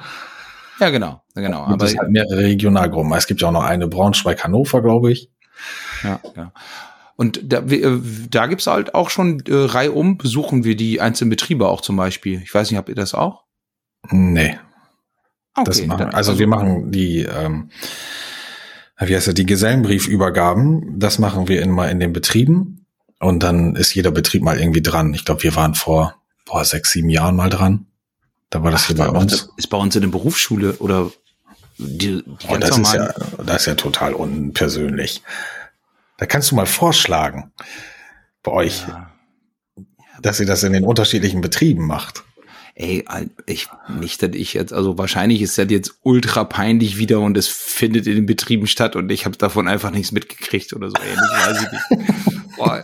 Ja, 0.79 0.89
genau, 0.89 1.21
genau. 1.33 1.61
Aber 1.61 1.73
Aber 1.73 1.85
es 1.85 1.97
halt 1.97 2.09
mehrere 2.09 2.39
Regionalgruppen. 2.39 3.11
Es 3.13 3.27
gibt 3.27 3.41
ja 3.41 3.47
auch 3.47 3.51
noch 3.51 3.63
eine 3.63 3.87
Braunschweig-Hannover, 3.87 4.81
glaube 4.81 5.11
ich. 5.11 5.29
Ja, 6.03 6.19
ja. 6.35 6.51
Und 7.17 7.39
da, 7.43 7.59
äh, 7.59 7.99
da 8.29 8.47
gibt's 8.47 8.65
halt 8.67 8.95
auch 8.95 9.09
schon 9.11 9.41
äh, 9.47 9.53
reihum, 9.53 10.17
besuchen 10.17 10.63
wir 10.63 10.75
die 10.75 11.01
einzelnen 11.01 11.29
Betriebe 11.29 11.67
auch 11.67 11.81
zum 11.81 11.95
Beispiel. 11.97 12.41
Ich 12.43 12.53
weiß 12.53 12.71
nicht, 12.71 12.77
habt 12.77 12.89
ihr 12.89 12.95
das 12.95 13.13
auch? 13.13 13.43
Nee, 14.09 14.57
Okay, 15.53 15.63
das 15.65 15.85
machen, 15.85 15.99
dann- 15.99 16.13
also 16.15 16.39
wir 16.39 16.47
machen 16.47 16.91
die, 16.91 17.19
ähm, 17.19 17.69
wie 18.99 19.15
heißt 19.15 19.27
das, 19.27 19.33
die 19.33 19.45
Gesellenbriefübergaben, 19.45 20.99
das 20.99 21.19
machen 21.19 21.47
wir 21.47 21.61
immer 21.61 21.89
in 21.89 21.99
den 21.99 22.13
Betrieben 22.13 22.85
und 23.19 23.43
dann 23.43 23.75
ist 23.75 23.93
jeder 23.93 24.11
Betrieb 24.11 24.43
mal 24.43 24.59
irgendwie 24.59 24.81
dran. 24.81 25.13
Ich 25.13 25.25
glaube, 25.25 25.43
wir 25.43 25.55
waren 25.55 25.75
vor 25.75 26.15
boah, 26.45 26.63
sechs, 26.65 26.91
sieben 26.91 27.09
Jahren 27.09 27.35
mal 27.35 27.49
dran. 27.49 27.87
Da 28.49 28.63
war 28.63 28.71
das 28.71 28.87
hier 28.87 28.95
bei 28.97 29.07
uns. 29.09 29.49
Ist 29.57 29.67
bei 29.69 29.77
uns 29.77 29.95
in 29.95 30.01
der 30.01 30.09
Berufsschule 30.09 30.73
oder 30.79 31.11
die, 31.81 32.23
die 32.23 32.47
Oh, 32.47 32.57
das 32.57 32.77
ist 32.77 32.93
ja, 32.93 33.13
das 33.45 33.61
ist 33.61 33.65
ja 33.65 33.75
total 33.75 34.13
unpersönlich. 34.13 35.21
Da 36.17 36.25
kannst 36.25 36.51
du 36.51 36.55
mal 36.55 36.65
vorschlagen 36.67 37.51
bei 38.43 38.51
euch, 38.51 38.85
Ja. 38.87 39.11
dass 40.21 40.39
ihr 40.39 40.45
das 40.45 40.63
in 40.63 40.73
den 40.73 40.85
unterschiedlichen 40.85 41.41
Betrieben 41.41 41.85
macht. 41.87 42.23
Ey, 42.75 43.05
ich, 43.47 43.67
nicht, 43.99 44.23
dass 44.23 44.31
ich 44.33 44.53
jetzt, 44.53 44.71
also 44.71 44.97
wahrscheinlich 44.97 45.41
ist 45.41 45.57
das 45.57 45.69
jetzt 45.69 45.95
ultra 46.03 46.43
peinlich 46.45 46.97
wieder 46.97 47.19
und 47.19 47.37
es 47.37 47.47
findet 47.47 48.07
in 48.07 48.15
den 48.15 48.25
Betrieben 48.25 48.65
statt 48.65 48.95
und 48.95 49.11
ich 49.11 49.25
habe 49.25 49.37
davon 49.37 49.67
einfach 49.67 49.91
nichts 49.91 50.11
mitgekriegt 50.11 50.71
oder 50.73 50.89
so 50.89 50.95
ähnlich, 50.95 51.19
weiß 51.19 51.63
ich 51.63 51.71
nicht. 51.97 52.55
Boah, 52.57 52.83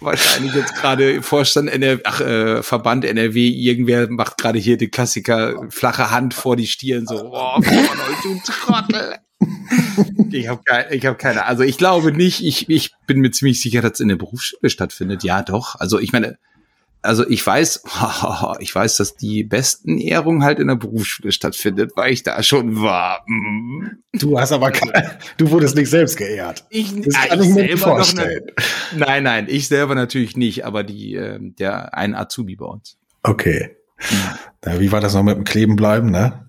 wahrscheinlich 0.00 0.54
jetzt 0.54 0.74
gerade 0.74 1.22
Vorstand 1.22 1.68
NRW, 1.68 2.02
ach, 2.04 2.20
äh, 2.20 2.62
Verband 2.62 3.04
NRW, 3.04 3.48
irgendwer 3.48 4.10
macht 4.10 4.38
gerade 4.38 4.58
hier 4.58 4.76
die 4.76 4.88
Klassiker 4.88 5.66
flache 5.70 6.10
Hand 6.10 6.34
vor 6.34 6.56
die 6.56 6.66
Stirn, 6.66 7.06
so, 7.06 7.32
euch, 7.32 8.22
du 8.22 8.40
Trottel. 8.44 9.16
Ich 10.30 10.48
habe 10.48 10.62
keine, 10.64 10.94
ich 10.94 11.06
habe 11.06 11.16
keine, 11.16 11.46
also 11.46 11.62
ich 11.62 11.78
glaube 11.78 12.12
nicht, 12.12 12.44
ich, 12.44 12.68
ich 12.68 12.92
bin 13.06 13.20
mir 13.20 13.30
ziemlich 13.30 13.60
sicher, 13.60 13.80
dass 13.80 13.94
es 13.94 14.00
in 14.00 14.08
der 14.08 14.16
Berufsschule 14.16 14.70
stattfindet. 14.70 15.24
Ja, 15.24 15.42
doch. 15.42 15.76
Also 15.76 15.98
ich 15.98 16.12
meine, 16.12 16.38
also 17.02 17.26
ich 17.28 17.46
weiß, 17.46 17.82
ich 18.60 18.74
weiß, 18.74 18.96
dass 18.96 19.16
die 19.16 19.44
besten 19.44 19.98
Ehrungen 19.98 20.42
halt 20.44 20.58
in 20.58 20.68
der 20.68 20.74
Berufsschule 20.76 21.32
stattfindet, 21.32 21.92
weil 21.96 22.12
ich 22.12 22.22
da 22.22 22.42
schon 22.42 22.80
war. 22.82 23.24
Mm. 23.26 23.86
Du 24.12 24.38
hast 24.38 24.52
aber 24.52 24.70
kein, 24.70 24.90
du 25.36 25.50
wurdest 25.50 25.76
nicht 25.76 25.88
selbst 25.90 26.16
geehrt. 26.16 26.66
Ich, 26.70 26.92
Das 27.02 27.14
ah, 27.14 27.26
kann 27.28 27.40
ich 27.40 27.48
ich 27.48 27.54
mir 27.54 27.62
nicht 27.64 27.78
vorstellen. 27.78 28.44
ne- 28.44 28.98
nein, 29.06 29.22
nein, 29.22 29.46
ich 29.48 29.68
selber 29.68 29.94
natürlich 29.94 30.36
nicht, 30.36 30.64
aber 30.64 30.82
die, 30.84 31.14
äh, 31.14 31.38
der 31.40 31.94
ein 31.94 32.14
Azubi 32.14 32.56
bei 32.56 32.66
uns. 32.66 32.96
Okay. 33.22 33.76
Na, 34.64 34.80
wie 34.80 34.90
war 34.92 35.00
das 35.00 35.14
noch 35.14 35.22
mit 35.22 35.36
dem 35.36 35.44
Kleben 35.44 35.76
bleiben, 35.76 36.10
ne? 36.10 36.46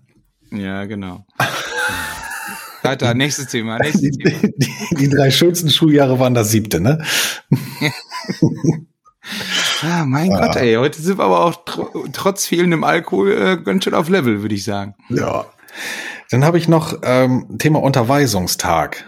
Ja, 0.52 0.86
genau. 0.86 1.26
Weiter, 2.84 3.14
nächstes 3.14 3.48
Thema, 3.48 3.78
nächstes 3.78 4.02
Die, 4.02 4.24
Thema. 4.24 4.40
die, 4.58 4.96
die 4.96 5.10
drei 5.10 5.30
schönsten 5.32 5.70
Schuljahre 5.70 6.18
waren 6.20 6.34
das 6.34 6.50
siebte, 6.50 6.80
ne? 6.80 7.04
Ah, 9.82 10.06
mein 10.06 10.32
Ah. 10.34 10.48
Gott, 10.48 10.56
ey, 10.58 10.76
heute 10.76 11.02
sind 11.02 11.18
wir 11.18 11.26
aber 11.26 11.46
auch 11.46 11.66
tr 11.66 11.88
trotz 12.14 12.46
fehlendem 12.46 12.84
Alkohol 12.84 13.32
äh, 13.32 13.58
ganz 13.58 13.84
schön 13.84 13.94
auf 13.94 14.10
Level, 14.10 14.42
würde 14.42 14.56
ich 14.56 14.64
sagen. 14.64 14.96
Ja. 15.10 15.46
Dann 16.30 16.44
habe 16.46 16.58
ich 16.58 16.68
noch 16.68 17.00
ähm, 17.04 17.58
Thema 17.60 17.82
Unterweisungstag. 17.82 19.06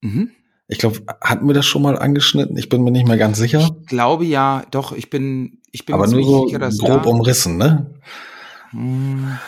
Mhm. 0.00 0.30
Ich 0.68 0.78
glaube, 0.78 1.00
hatten 1.22 1.46
wir 1.46 1.54
das 1.54 1.66
schon 1.66 1.82
mal 1.82 1.96
angeschnitten? 1.98 2.56
Ich 2.56 2.68
bin 2.68 2.82
mir 2.82 2.90
nicht 2.90 3.06
mehr 3.06 3.16
ganz 3.16 3.38
sicher. 3.38 3.60
Ich 3.60 3.86
glaube 3.86 4.24
ja, 4.24 4.64
doch, 4.70 4.92
ich 4.92 5.10
bin, 5.10 5.60
ich 5.70 5.86
bin 5.86 5.94
Aber 5.94 6.08
mir 6.08 6.16
nur 6.16 6.24
so 6.24 6.46
sicher, 6.46 6.58
dass 6.58 6.78
grob 6.78 7.04
ja. 7.04 7.10
umrissen, 7.10 7.56
ne? 7.56 7.94
Mhm. 8.72 9.38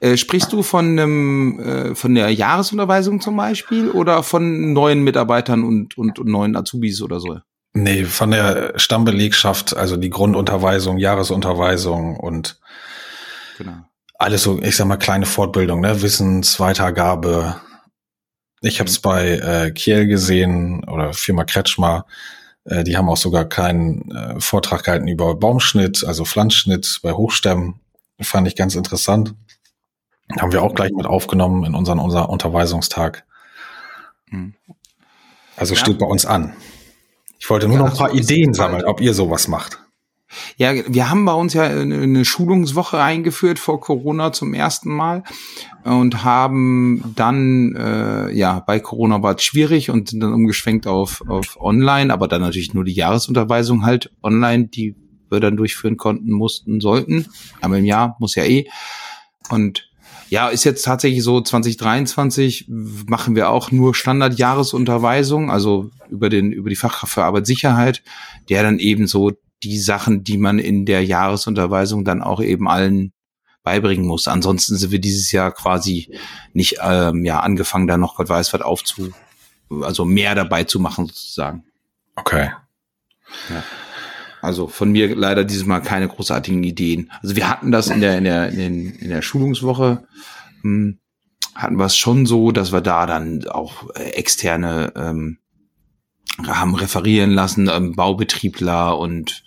Äh, 0.00 0.16
sprichst 0.16 0.52
du 0.52 0.62
von 0.62 0.98
einem, 0.98 1.60
äh, 1.60 1.94
von 1.94 2.14
der 2.14 2.30
Jahresunterweisung 2.30 3.20
zum 3.20 3.36
Beispiel 3.36 3.88
oder 3.90 4.22
von 4.22 4.72
neuen 4.72 5.02
Mitarbeitern 5.02 5.62
und, 5.62 5.96
und, 5.96 6.18
und 6.18 6.28
neuen 6.28 6.56
Azubis 6.56 7.00
oder 7.02 7.20
so? 7.20 7.38
Nee, 7.72 8.04
von 8.04 8.32
der 8.32 8.72
Stammbelegschaft, 8.78 9.76
also 9.76 9.96
die 9.96 10.10
Grundunterweisung, 10.10 10.98
Jahresunterweisung 10.98 12.16
und 12.16 12.58
Genau. 13.58 13.84
alles 14.18 14.42
so, 14.42 14.60
ich 14.60 14.76
sag 14.76 14.86
mal, 14.86 14.96
kleine 14.96 15.26
Fortbildung, 15.26 15.80
ne? 15.80 16.02
Wissensweitergabe. 16.02 17.60
Ich 18.62 18.80
habe 18.80 18.90
es 18.90 18.98
bei 18.98 19.36
äh, 19.38 19.70
Kiel 19.70 20.06
gesehen 20.06 20.84
oder 20.88 21.12
Firma 21.12 21.44
Kretschmer. 21.44 22.06
Äh, 22.64 22.82
die 22.84 22.96
haben 22.96 23.08
auch 23.08 23.16
sogar 23.16 23.44
keinen 23.44 24.10
äh, 24.10 24.40
Vortrag 24.40 24.84
gehalten 24.84 25.08
über 25.08 25.34
Baumschnitt, 25.36 26.04
also 26.04 26.24
Pflanzschnitt 26.24 26.98
bei 27.02 27.12
Hochstämmen. 27.12 27.80
Fand 28.20 28.48
ich 28.48 28.56
ganz 28.56 28.74
interessant. 28.74 29.34
Haben 30.38 30.52
wir 30.52 30.62
auch 30.62 30.74
gleich 30.74 30.92
mit 30.92 31.06
aufgenommen 31.06 31.64
in 31.64 31.74
unseren 31.74 31.98
unser 31.98 32.28
Unterweisungstag. 32.28 33.24
Mhm. 34.26 34.54
Also 35.56 35.74
Ja. 35.74 35.80
steht 35.80 35.98
bei 35.98 36.06
uns 36.06 36.26
an. 36.26 36.54
Ich 37.40 37.48
wollte 37.48 37.68
nur 37.68 37.78
noch 37.78 37.90
ein 37.90 37.96
paar 37.96 38.14
Ideen 38.14 38.54
sammeln, 38.54 38.84
ob 38.84 39.00
ihr 39.00 39.14
sowas 39.14 39.48
macht. 39.48 39.78
Ja, 40.56 40.72
wir 40.86 41.10
haben 41.10 41.24
bei 41.24 41.32
uns 41.32 41.54
ja 41.54 41.64
eine 41.64 41.96
eine 41.96 42.24
Schulungswoche 42.24 43.00
eingeführt 43.00 43.58
vor 43.58 43.80
Corona 43.80 44.32
zum 44.32 44.54
ersten 44.54 44.94
Mal 44.94 45.24
und 45.82 46.22
haben 46.22 47.12
dann, 47.16 47.74
äh, 47.74 48.30
ja, 48.30 48.60
bei 48.60 48.78
Corona 48.78 49.22
war 49.22 49.34
es 49.34 49.42
schwierig 49.42 49.90
und 49.90 50.10
sind 50.10 50.20
dann 50.20 50.32
umgeschwenkt 50.32 50.86
auf, 50.86 51.24
auf 51.26 51.60
online, 51.60 52.12
aber 52.12 52.28
dann 52.28 52.42
natürlich 52.42 52.74
nur 52.74 52.84
die 52.84 52.92
Jahresunterweisung 52.92 53.84
halt 53.84 54.12
online, 54.22 54.68
die 54.68 54.94
wir 55.30 55.40
dann 55.40 55.56
durchführen 55.56 55.96
konnten, 55.96 56.30
mussten, 56.30 56.80
sollten. 56.80 57.26
Aber 57.60 57.78
im 57.78 57.84
Jahr 57.84 58.16
muss 58.20 58.36
ja 58.36 58.44
eh. 58.44 58.68
Und 59.48 59.89
ja, 60.30 60.48
ist 60.48 60.62
jetzt 60.62 60.84
tatsächlich 60.84 61.24
so 61.24 61.40
2023 61.40 62.66
machen 62.68 63.34
wir 63.34 63.50
auch 63.50 63.72
nur 63.72 63.96
Standard-Jahresunterweisung, 63.96 65.50
also 65.50 65.90
über 66.08 66.28
den, 66.28 66.52
über 66.52 66.70
die 66.70 66.76
Fachkraft 66.76 67.14
für 67.14 67.24
Arbeitssicherheit, 67.24 68.04
der 68.48 68.62
dann 68.62 68.78
eben 68.78 69.08
so 69.08 69.32
die 69.64 69.80
Sachen, 69.80 70.22
die 70.22 70.38
man 70.38 70.60
in 70.60 70.86
der 70.86 71.04
Jahresunterweisung 71.04 72.04
dann 72.04 72.22
auch 72.22 72.40
eben 72.40 72.68
allen 72.68 73.12
beibringen 73.64 74.06
muss. 74.06 74.28
Ansonsten 74.28 74.76
sind 74.76 74.92
wir 74.92 75.00
dieses 75.00 75.32
Jahr 75.32 75.50
quasi 75.50 76.16
nicht 76.52 76.76
ähm, 76.80 77.24
ja 77.24 77.40
angefangen, 77.40 77.88
da 77.88 77.96
noch 77.96 78.14
Gott 78.14 78.28
weiß 78.28 78.52
was 78.52 78.62
aufzu, 78.62 79.10
also 79.82 80.04
mehr 80.04 80.36
dabei 80.36 80.62
zu 80.62 80.78
machen 80.78 81.08
sozusagen. 81.08 81.64
Okay. 82.14 82.50
Also 84.40 84.68
von 84.68 84.90
mir 84.92 85.14
leider 85.14 85.44
dieses 85.44 85.66
Mal 85.66 85.80
keine 85.80 86.08
großartigen 86.08 86.62
Ideen. 86.62 87.10
Also 87.22 87.36
wir 87.36 87.48
hatten 87.48 87.70
das 87.70 87.88
in 87.88 88.00
der 88.00 88.18
in 88.18 88.24
der 88.24 88.48
in, 88.48 88.58
den, 88.58 88.90
in 88.94 89.08
der 89.10 89.22
Schulungswoche 89.22 90.04
hm, 90.62 90.98
hatten 91.54 91.76
wir 91.76 91.86
es 91.86 91.96
schon 91.96 92.26
so, 92.26 92.52
dass 92.52 92.72
wir 92.72 92.80
da 92.80 93.06
dann 93.06 93.46
auch 93.48 93.90
äh, 93.94 94.10
externe 94.10 94.92
ähm, 94.96 95.38
haben 96.46 96.74
referieren 96.74 97.32
lassen, 97.32 97.68
ähm, 97.68 97.94
Baubetriebler 97.94 98.98
und 98.98 99.44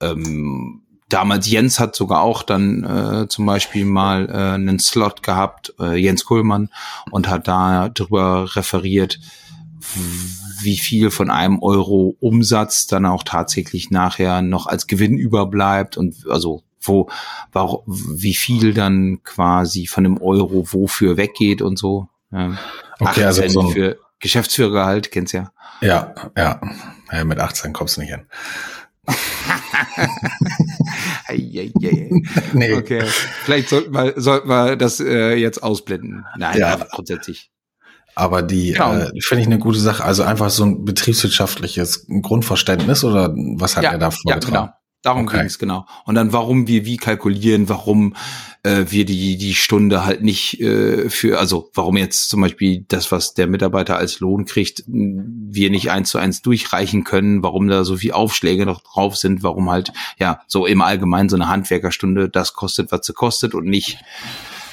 ähm, 0.00 0.82
damals 1.08 1.48
Jens 1.50 1.80
hat 1.80 1.96
sogar 1.96 2.22
auch 2.22 2.42
dann 2.42 2.84
äh, 2.84 3.28
zum 3.28 3.46
Beispiel 3.46 3.84
mal 3.84 4.28
äh, 4.28 4.54
einen 4.54 4.78
Slot 4.78 5.22
gehabt, 5.22 5.74
äh, 5.80 5.96
Jens 5.96 6.24
Kohlmann, 6.24 6.70
und 7.10 7.28
hat 7.28 7.48
da 7.48 7.88
drüber 7.88 8.56
referiert, 8.56 9.18
wie 10.60 10.76
viel 10.76 11.10
von 11.10 11.30
einem 11.30 11.60
Euro 11.60 12.16
Umsatz 12.20 12.86
dann 12.86 13.06
auch 13.06 13.22
tatsächlich 13.22 13.90
nachher 13.90 14.42
noch 14.42 14.66
als 14.66 14.86
Gewinn 14.86 15.18
überbleibt 15.18 15.96
und 15.96 16.26
also 16.28 16.62
wo, 16.80 17.08
warum, 17.52 17.82
wie 17.86 18.34
viel 18.34 18.72
dann 18.74 19.22
quasi 19.24 19.86
von 19.86 20.04
dem 20.04 20.20
Euro 20.20 20.72
wofür 20.72 21.16
weggeht 21.16 21.62
und 21.62 21.78
so. 21.78 22.08
Ja. 22.30 22.58
Okay, 22.98 23.24
8 23.24 23.26
also 23.26 23.48
so 23.48 23.68
für 23.70 23.98
Geschäftsführer 24.20 24.84
halt, 24.86 25.10
kennst 25.10 25.32
ja. 25.32 25.52
Ja, 25.80 26.14
ja. 26.36 26.60
ja 27.12 27.24
mit 27.24 27.38
18 27.38 27.72
kommst 27.72 27.96
du 27.96 28.00
nicht 28.00 28.10
hin. 28.10 28.26
nee. 32.52 32.74
Okay. 32.74 33.04
Vielleicht 33.44 33.68
sollten 33.68 33.92
wir, 33.92 34.14
sollten 34.16 34.48
wir 34.48 34.76
das 34.76 35.00
äh, 35.00 35.34
jetzt 35.34 35.62
ausblenden. 35.62 36.26
Nein, 36.36 36.58
ja. 36.58 36.76
grundsätzlich. 36.76 37.50
Aber 38.18 38.42
die 38.42 38.72
genau. 38.72 38.94
äh, 38.94 39.10
finde 39.20 39.42
ich 39.42 39.46
eine 39.46 39.58
gute 39.58 39.78
Sache. 39.78 40.04
Also 40.04 40.24
einfach 40.24 40.50
so 40.50 40.64
ein 40.64 40.84
betriebswirtschaftliches 40.84 42.06
Grundverständnis 42.22 43.04
oder 43.04 43.32
was 43.56 43.76
hat 43.76 43.84
ja, 43.84 43.92
er 43.92 43.98
da 43.98 44.10
vorgetragen? 44.10 44.54
Ja, 44.54 44.60
genau. 44.62 44.72
Darum 45.02 45.26
okay. 45.26 45.38
ging 45.38 45.46
es 45.46 45.60
genau. 45.60 45.86
Und 46.04 46.16
dann, 46.16 46.32
warum 46.32 46.66
wir 46.66 46.84
wie 46.84 46.96
kalkulieren, 46.96 47.68
warum 47.68 48.16
äh, 48.64 48.86
wir 48.88 49.04
die 49.04 49.38
die 49.38 49.54
Stunde 49.54 50.04
halt 50.04 50.22
nicht 50.22 50.60
äh, 50.60 51.08
für, 51.08 51.38
also 51.38 51.70
warum 51.74 51.96
jetzt 51.96 52.28
zum 52.28 52.40
Beispiel 52.40 52.84
das, 52.88 53.12
was 53.12 53.34
der 53.34 53.46
Mitarbeiter 53.46 53.96
als 53.96 54.18
Lohn 54.18 54.44
kriegt, 54.44 54.82
wir 54.88 55.70
nicht 55.70 55.92
eins 55.92 56.10
zu 56.10 56.18
eins 56.18 56.42
durchreichen 56.42 57.04
können, 57.04 57.44
warum 57.44 57.68
da 57.68 57.84
so 57.84 57.96
viel 57.98 58.10
Aufschläge 58.10 58.66
noch 58.66 58.80
drauf 58.80 59.16
sind, 59.16 59.44
warum 59.44 59.70
halt 59.70 59.92
ja 60.18 60.40
so 60.48 60.66
im 60.66 60.82
Allgemeinen 60.82 61.28
so 61.28 61.36
eine 61.36 61.46
Handwerkerstunde 61.46 62.28
das 62.28 62.54
kostet, 62.54 62.90
was 62.90 63.06
sie 63.06 63.12
kostet 63.12 63.54
und 63.54 63.66
nicht 63.66 63.98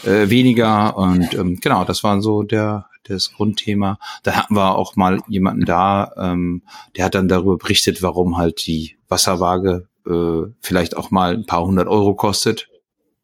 äh, 0.04 0.30
weniger. 0.32 0.98
Und 0.98 1.36
ähm, 1.36 1.60
genau, 1.62 1.84
das 1.84 2.04
war 2.04 2.20
so 2.22 2.42
der 2.42 2.88
das 3.10 3.34
Grundthema. 3.34 4.00
Da 4.24 4.34
hatten 4.34 4.56
wir 4.56 4.76
auch 4.76 4.96
mal 4.96 5.22
jemanden 5.28 5.66
da, 5.66 6.12
ähm, 6.18 6.64
der 6.96 7.06
hat 7.06 7.16
dann 7.16 7.28
darüber 7.28 7.58
berichtet, 7.58 8.02
warum 8.02 8.38
halt 8.38 8.66
die 8.68 8.98
Wasserwaage 9.08 9.88
äh, 10.08 10.52
vielleicht 10.62 10.98
auch 10.98 11.12
mal 11.12 11.34
ein 11.34 11.46
paar 11.46 11.66
hundert 11.66 11.88
Euro 11.88 12.16
kostet, 12.16 12.70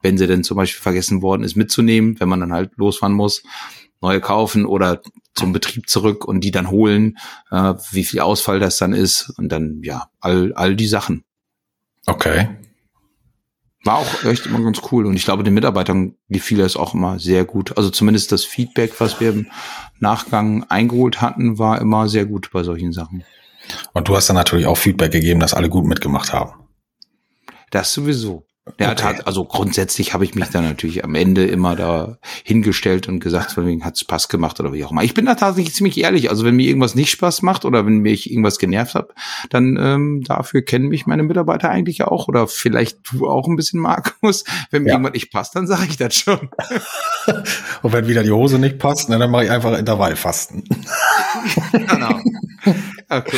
wenn 0.01 0.17
sie 0.17 0.27
denn 0.27 0.43
zum 0.43 0.57
Beispiel 0.57 0.81
vergessen 0.81 1.21
worden 1.21 1.43
ist 1.43 1.55
mitzunehmen, 1.55 2.19
wenn 2.19 2.29
man 2.29 2.39
dann 2.39 2.53
halt 2.53 2.71
losfahren 2.77 3.15
muss, 3.15 3.43
neue 4.01 4.21
kaufen 4.21 4.65
oder 4.65 5.01
zum 5.33 5.53
Betrieb 5.53 5.87
zurück 5.87 6.25
und 6.25 6.43
die 6.43 6.51
dann 6.51 6.69
holen, 6.69 7.17
äh, 7.51 7.73
wie 7.91 8.03
viel 8.03 8.19
Ausfall 8.19 8.59
das 8.59 8.77
dann 8.77 8.93
ist 8.93 9.29
und 9.37 9.49
dann 9.49 9.81
ja 9.83 10.09
all 10.19 10.53
all 10.53 10.75
die 10.75 10.87
Sachen. 10.87 11.23
Okay. 12.07 12.49
War 13.83 13.97
auch 13.97 14.23
echt 14.25 14.45
immer 14.45 14.61
ganz 14.61 14.79
cool 14.91 15.07
und 15.07 15.15
ich 15.15 15.25
glaube 15.25 15.43
den 15.43 15.55
Mitarbeitern 15.55 16.15
gefiel 16.29 16.59
das 16.59 16.75
auch 16.75 16.93
immer 16.93 17.17
sehr 17.17 17.45
gut. 17.45 17.77
Also 17.77 17.89
zumindest 17.89 18.31
das 18.31 18.45
Feedback, 18.45 18.99
was 18.99 19.19
wir 19.19 19.29
im 19.29 19.47
Nachgang 19.99 20.65
eingeholt 20.69 21.21
hatten, 21.21 21.57
war 21.57 21.81
immer 21.81 22.07
sehr 22.07 22.25
gut 22.25 22.51
bei 22.51 22.61
solchen 22.61 22.93
Sachen. 22.93 23.23
Und 23.93 24.07
du 24.07 24.15
hast 24.15 24.27
dann 24.27 24.35
natürlich 24.35 24.67
auch 24.67 24.77
Feedback 24.77 25.11
gegeben, 25.11 25.39
dass 25.39 25.53
alle 25.53 25.69
gut 25.69 25.85
mitgemacht 25.85 26.31
haben. 26.31 26.53
Das 27.71 27.93
sowieso. 27.93 28.45
Der 28.77 28.91
okay. 28.91 29.03
hat, 29.03 29.25
also 29.25 29.43
grundsätzlich 29.43 30.13
habe 30.13 30.23
ich 30.23 30.35
mich 30.35 30.49
dann 30.49 30.63
natürlich 30.63 31.03
am 31.03 31.15
Ende 31.15 31.45
immer 31.45 31.75
da 31.75 32.19
hingestellt 32.43 33.07
und 33.07 33.19
gesagt, 33.19 33.53
von 33.53 33.65
wegen 33.65 33.83
hat 33.83 33.95
es 33.95 34.01
Spaß 34.01 34.29
gemacht 34.29 34.59
oder 34.59 34.71
wie 34.71 34.85
auch 34.85 34.91
immer. 34.91 35.01
Ich 35.01 35.15
bin 35.15 35.25
da 35.25 35.33
tatsächlich 35.33 35.73
ziemlich 35.73 35.97
ehrlich. 35.97 36.29
Also 36.29 36.45
wenn 36.45 36.55
mir 36.55 36.67
irgendwas 36.67 36.93
nicht 36.93 37.09
Spaß 37.09 37.41
macht 37.41 37.65
oder 37.65 37.87
wenn 37.87 37.97
mich 37.97 38.29
irgendwas 38.29 38.59
genervt 38.59 38.93
hat, 38.93 39.09
dann 39.49 39.79
ähm, 39.81 40.23
dafür 40.23 40.61
kennen 40.61 40.89
mich 40.89 41.07
meine 41.07 41.23
Mitarbeiter 41.23 41.71
eigentlich 41.71 42.03
auch 42.03 42.27
oder 42.27 42.47
vielleicht 42.47 42.99
du 43.11 43.27
auch 43.27 43.47
ein 43.47 43.55
bisschen, 43.55 43.79
Markus. 43.79 44.43
Wenn 44.69 44.83
mir 44.83 44.89
ja. 44.89 44.95
irgendwas 44.95 45.13
nicht 45.13 45.31
passt, 45.31 45.55
dann 45.55 45.65
sage 45.65 45.87
ich 45.89 45.97
das 45.97 46.13
schon. 46.13 46.51
und 47.81 47.93
wenn 47.93 48.07
wieder 48.07 48.21
die 48.21 48.31
Hose 48.31 48.59
nicht 48.59 48.77
passt, 48.77 49.09
ne, 49.09 49.17
dann 49.17 49.31
mache 49.31 49.45
ich 49.45 49.51
einfach 49.51 49.75
Intervallfasten. 49.77 50.63
genau. 51.71 52.19
Okay. 53.09 53.37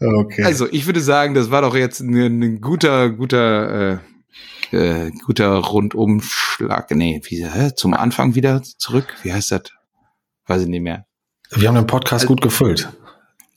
okay. 0.00 0.42
Also 0.42 0.66
ich 0.72 0.86
würde 0.86 1.00
sagen, 1.00 1.34
das 1.34 1.50
war 1.50 1.62
doch 1.62 1.76
jetzt 1.76 2.00
ein, 2.00 2.42
ein 2.42 2.60
guter, 2.60 3.10
guter 3.10 3.92
äh, 3.92 3.98
äh, 4.72 5.10
guter 5.10 5.54
Rundumschlag. 5.56 6.90
Nee, 6.92 7.20
wie, 7.24 7.46
hä? 7.46 7.72
zum 7.74 7.94
Anfang 7.94 8.34
wieder 8.34 8.62
zurück. 8.62 9.14
Wie 9.22 9.32
heißt 9.32 9.52
das? 9.52 9.62
Weiß 10.46 10.62
ich 10.62 10.68
nicht 10.68 10.82
mehr. 10.82 11.06
Wir 11.50 11.68
haben 11.68 11.74
den 11.74 11.86
Podcast 11.86 12.24
also, 12.24 12.34
gut 12.34 12.42
gefüllt. 12.42 12.88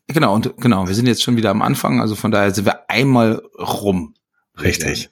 Genau, 0.08 0.34
und 0.36 0.58
genau, 0.58 0.88
wir 0.88 0.96
sind 0.96 1.08
jetzt 1.08 1.24
schon 1.24 1.38
wieder 1.38 1.52
am 1.52 1.62
Anfang, 1.62 2.02
also 2.02 2.16
von 2.16 2.32
daher 2.32 2.54
sind 2.54 2.66
wir 2.66 2.90
einmal 2.90 3.42
rum. 3.58 4.14
Richtig. 4.60 5.10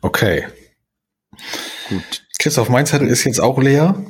Okay. 0.00 0.46
Gut. 1.88 2.26
Christoph, 2.38 2.68
mein 2.68 2.86
Zettel 2.86 3.08
ist 3.08 3.24
jetzt 3.24 3.40
auch 3.40 3.58
leer. 3.60 4.04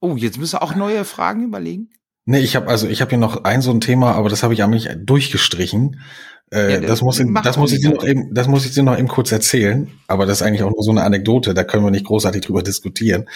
Oh, 0.00 0.16
jetzt 0.16 0.38
müssen 0.38 0.54
wir 0.54 0.62
auch 0.62 0.74
neue 0.74 1.04
Fragen 1.04 1.44
überlegen. 1.44 1.90
Nee, 2.26 2.40
ich 2.40 2.56
habe 2.56 2.68
also 2.68 2.88
ich 2.88 3.00
habe 3.00 3.10
hier 3.10 3.18
noch 3.18 3.44
ein 3.44 3.60
so 3.60 3.70
ein 3.70 3.80
Thema, 3.80 4.12
aber 4.12 4.28
das 4.28 4.42
habe 4.42 4.54
ich 4.54 4.62
eigentlich 4.62 4.88
durchgeschrieben. 4.96 6.00
Äh, 6.54 6.74
ja, 6.74 6.80
das 6.80 7.02
muss, 7.02 7.18
ich, 7.18 7.26
das 7.42 7.56
muss 7.56 7.72
ich 7.72 7.80
dir 7.80 7.90
noch 7.90 8.04
eben, 8.04 8.32
das 8.32 8.46
muss 8.46 8.64
ich 8.64 8.72
dir 8.72 8.84
noch 8.84 8.96
eben 8.96 9.08
kurz 9.08 9.32
erzählen. 9.32 9.90
Aber 10.06 10.24
das 10.24 10.40
ist 10.40 10.46
eigentlich 10.46 10.62
auch 10.62 10.70
nur 10.70 10.82
so 10.82 10.92
eine 10.92 11.02
Anekdote. 11.02 11.52
Da 11.52 11.64
können 11.64 11.84
wir 11.84 11.90
nicht 11.90 12.06
großartig 12.06 12.42
drüber 12.42 12.62
diskutieren. 12.62 13.28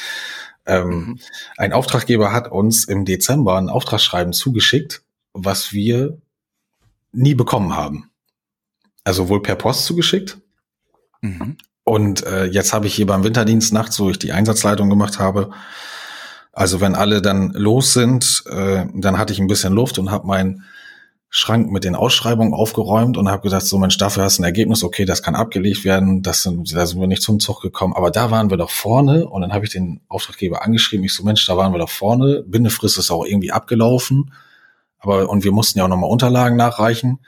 Ähm, 0.67 0.89
mhm. 0.89 1.19
Ein 1.57 1.73
Auftraggeber 1.73 2.33
hat 2.33 2.51
uns 2.53 2.85
im 2.85 3.05
Dezember 3.05 3.59
ein 3.59 3.69
Auftragsschreiben 3.69 4.33
zugeschickt, 4.33 5.03
was 5.33 5.73
wir 5.73 6.19
nie 7.13 7.35
bekommen 7.35 7.77
haben. 7.77 8.11
Also 9.03 9.29
wohl 9.29 9.43
per 9.43 9.57
Post 9.57 9.85
zugeschickt. 9.87 10.39
Mhm. 11.21 11.57
Und 11.83 12.25
äh, 12.25 12.45
jetzt 12.45 12.73
habe 12.73 12.87
ich 12.87 12.95
hier 12.95 13.07
beim 13.07 13.25
Winterdienst 13.25 13.73
nachts, 13.73 13.99
wo 13.99 14.11
ich 14.11 14.19
die 14.19 14.33
Einsatzleitung 14.33 14.91
gemacht 14.91 15.19
habe, 15.19 15.51
also 16.53 16.81
wenn 16.81 16.95
alle 16.97 17.23
dann 17.23 17.53
los 17.53 17.93
sind, 17.93 18.43
äh, 18.51 18.85
dann 18.93 19.17
hatte 19.17 19.33
ich 19.33 19.39
ein 19.39 19.47
bisschen 19.47 19.73
Luft 19.73 19.99
und 19.99 20.11
habe 20.11 20.27
mein 20.27 20.65
Schrank 21.31 21.71
mit 21.71 21.85
den 21.85 21.95
Ausschreibungen 21.95 22.55
aufgeräumt 22.55 23.19
und 23.19 23.29
habe 23.29 23.43
gesagt, 23.43 23.67
so 23.67 23.79
Mensch, 23.79 23.99
dafür 23.99 24.25
hast 24.25 24.39
du 24.39 24.43
ein 24.43 24.45
Ergebnis, 24.45 24.83
okay, 24.83 25.05
das 25.05 25.23
kann 25.23 25.35
abgelegt 25.35 25.85
werden, 25.85 26.23
das 26.23 26.43
sind, 26.43 26.75
da 26.75 26.87
sind 26.87 27.01
wir 27.01 27.07
nicht 27.07 27.23
zum 27.23 27.39
Zug 27.39 27.61
gekommen, 27.61 27.93
aber 27.95 28.11
da 28.11 28.31
waren 28.31 28.49
wir 28.49 28.57
doch 28.57 28.71
vorne 28.71 29.29
und 29.29 29.43
dann 29.43 29.53
habe 29.53 29.67
ich 29.67 29.71
den 29.71 30.01
Auftraggeber 30.09 30.63
angeschrieben, 30.63 31.05
ich 31.05 31.13
so 31.13 31.23
Mensch, 31.25 31.45
da 31.47 31.57
waren 31.57 31.73
wir 31.73 31.79
doch 31.79 31.91
vorne, 31.91 32.45
Bindefrist 32.47 32.97
ist 32.97 33.11
auch 33.11 33.27
irgendwie 33.27 33.53
abgelaufen, 33.53 34.33
aber 34.99 35.29
und 35.29 35.45
wir 35.45 35.53
mussten 35.53 35.79
ja 35.79 35.85
auch 35.85 35.89
nochmal 35.89 36.11
Unterlagen 36.11 36.57
nachreichen. 36.57 37.19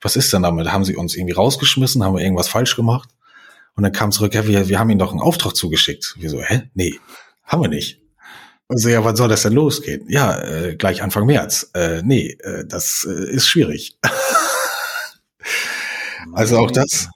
Was 0.00 0.16
ist 0.16 0.32
denn 0.32 0.42
damit? 0.42 0.70
Haben 0.70 0.84
sie 0.84 0.94
uns 0.94 1.16
irgendwie 1.16 1.34
rausgeschmissen? 1.34 2.04
Haben 2.04 2.14
wir 2.14 2.22
irgendwas 2.22 2.48
falsch 2.48 2.76
gemacht? 2.76 3.08
Und 3.74 3.82
dann 3.82 3.92
kam 3.92 4.12
zurück, 4.12 4.34
ja, 4.34 4.46
wir, 4.46 4.68
wir 4.68 4.78
haben 4.78 4.90
ihnen 4.90 4.98
doch 4.98 5.10
einen 5.10 5.20
Auftrag 5.20 5.56
zugeschickt. 5.56 6.14
Wir 6.18 6.30
so, 6.30 6.40
hä? 6.40 6.70
Nee, 6.74 6.98
haben 7.44 7.62
wir 7.62 7.68
nicht. 7.68 8.00
Also 8.68 8.88
ja, 8.88 9.04
wann 9.04 9.16
soll 9.16 9.28
das 9.28 9.42
denn 9.42 9.52
losgehen? 9.52 10.04
Ja, 10.08 10.38
äh, 10.38 10.76
gleich 10.76 11.02
Anfang 11.02 11.26
März. 11.26 11.70
Äh, 11.74 12.02
nee, 12.02 12.36
äh, 12.42 12.64
das 12.66 13.06
äh, 13.08 13.30
ist 13.30 13.46
schwierig. 13.46 13.96
also 16.32 16.58
auch 16.58 16.72
das, 16.72 17.08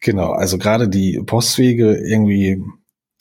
genau, 0.00 0.32
also 0.32 0.56
gerade 0.56 0.88
die 0.88 1.20
Postwege 1.24 1.98
irgendwie, 1.98 2.62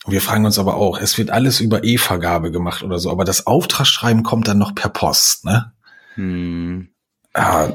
wir 0.07 0.21
fragen 0.21 0.45
uns 0.45 0.57
aber 0.57 0.75
auch, 0.75 0.99
es 0.99 1.17
wird 1.17 1.31
alles 1.31 1.59
über 1.59 1.83
E-Vergabe 1.83 2.51
gemacht 2.51 2.81
oder 2.81 2.97
so, 2.97 3.11
aber 3.11 3.25
das 3.25 3.45
Auftragsschreiben 3.45 4.23
kommt 4.23 4.47
dann 4.47 4.57
noch 4.57 4.73
per 4.73 4.89
Post, 4.89 5.43
ne? 5.43 5.73
Hm. 6.15 6.89
Ja. 7.35 7.73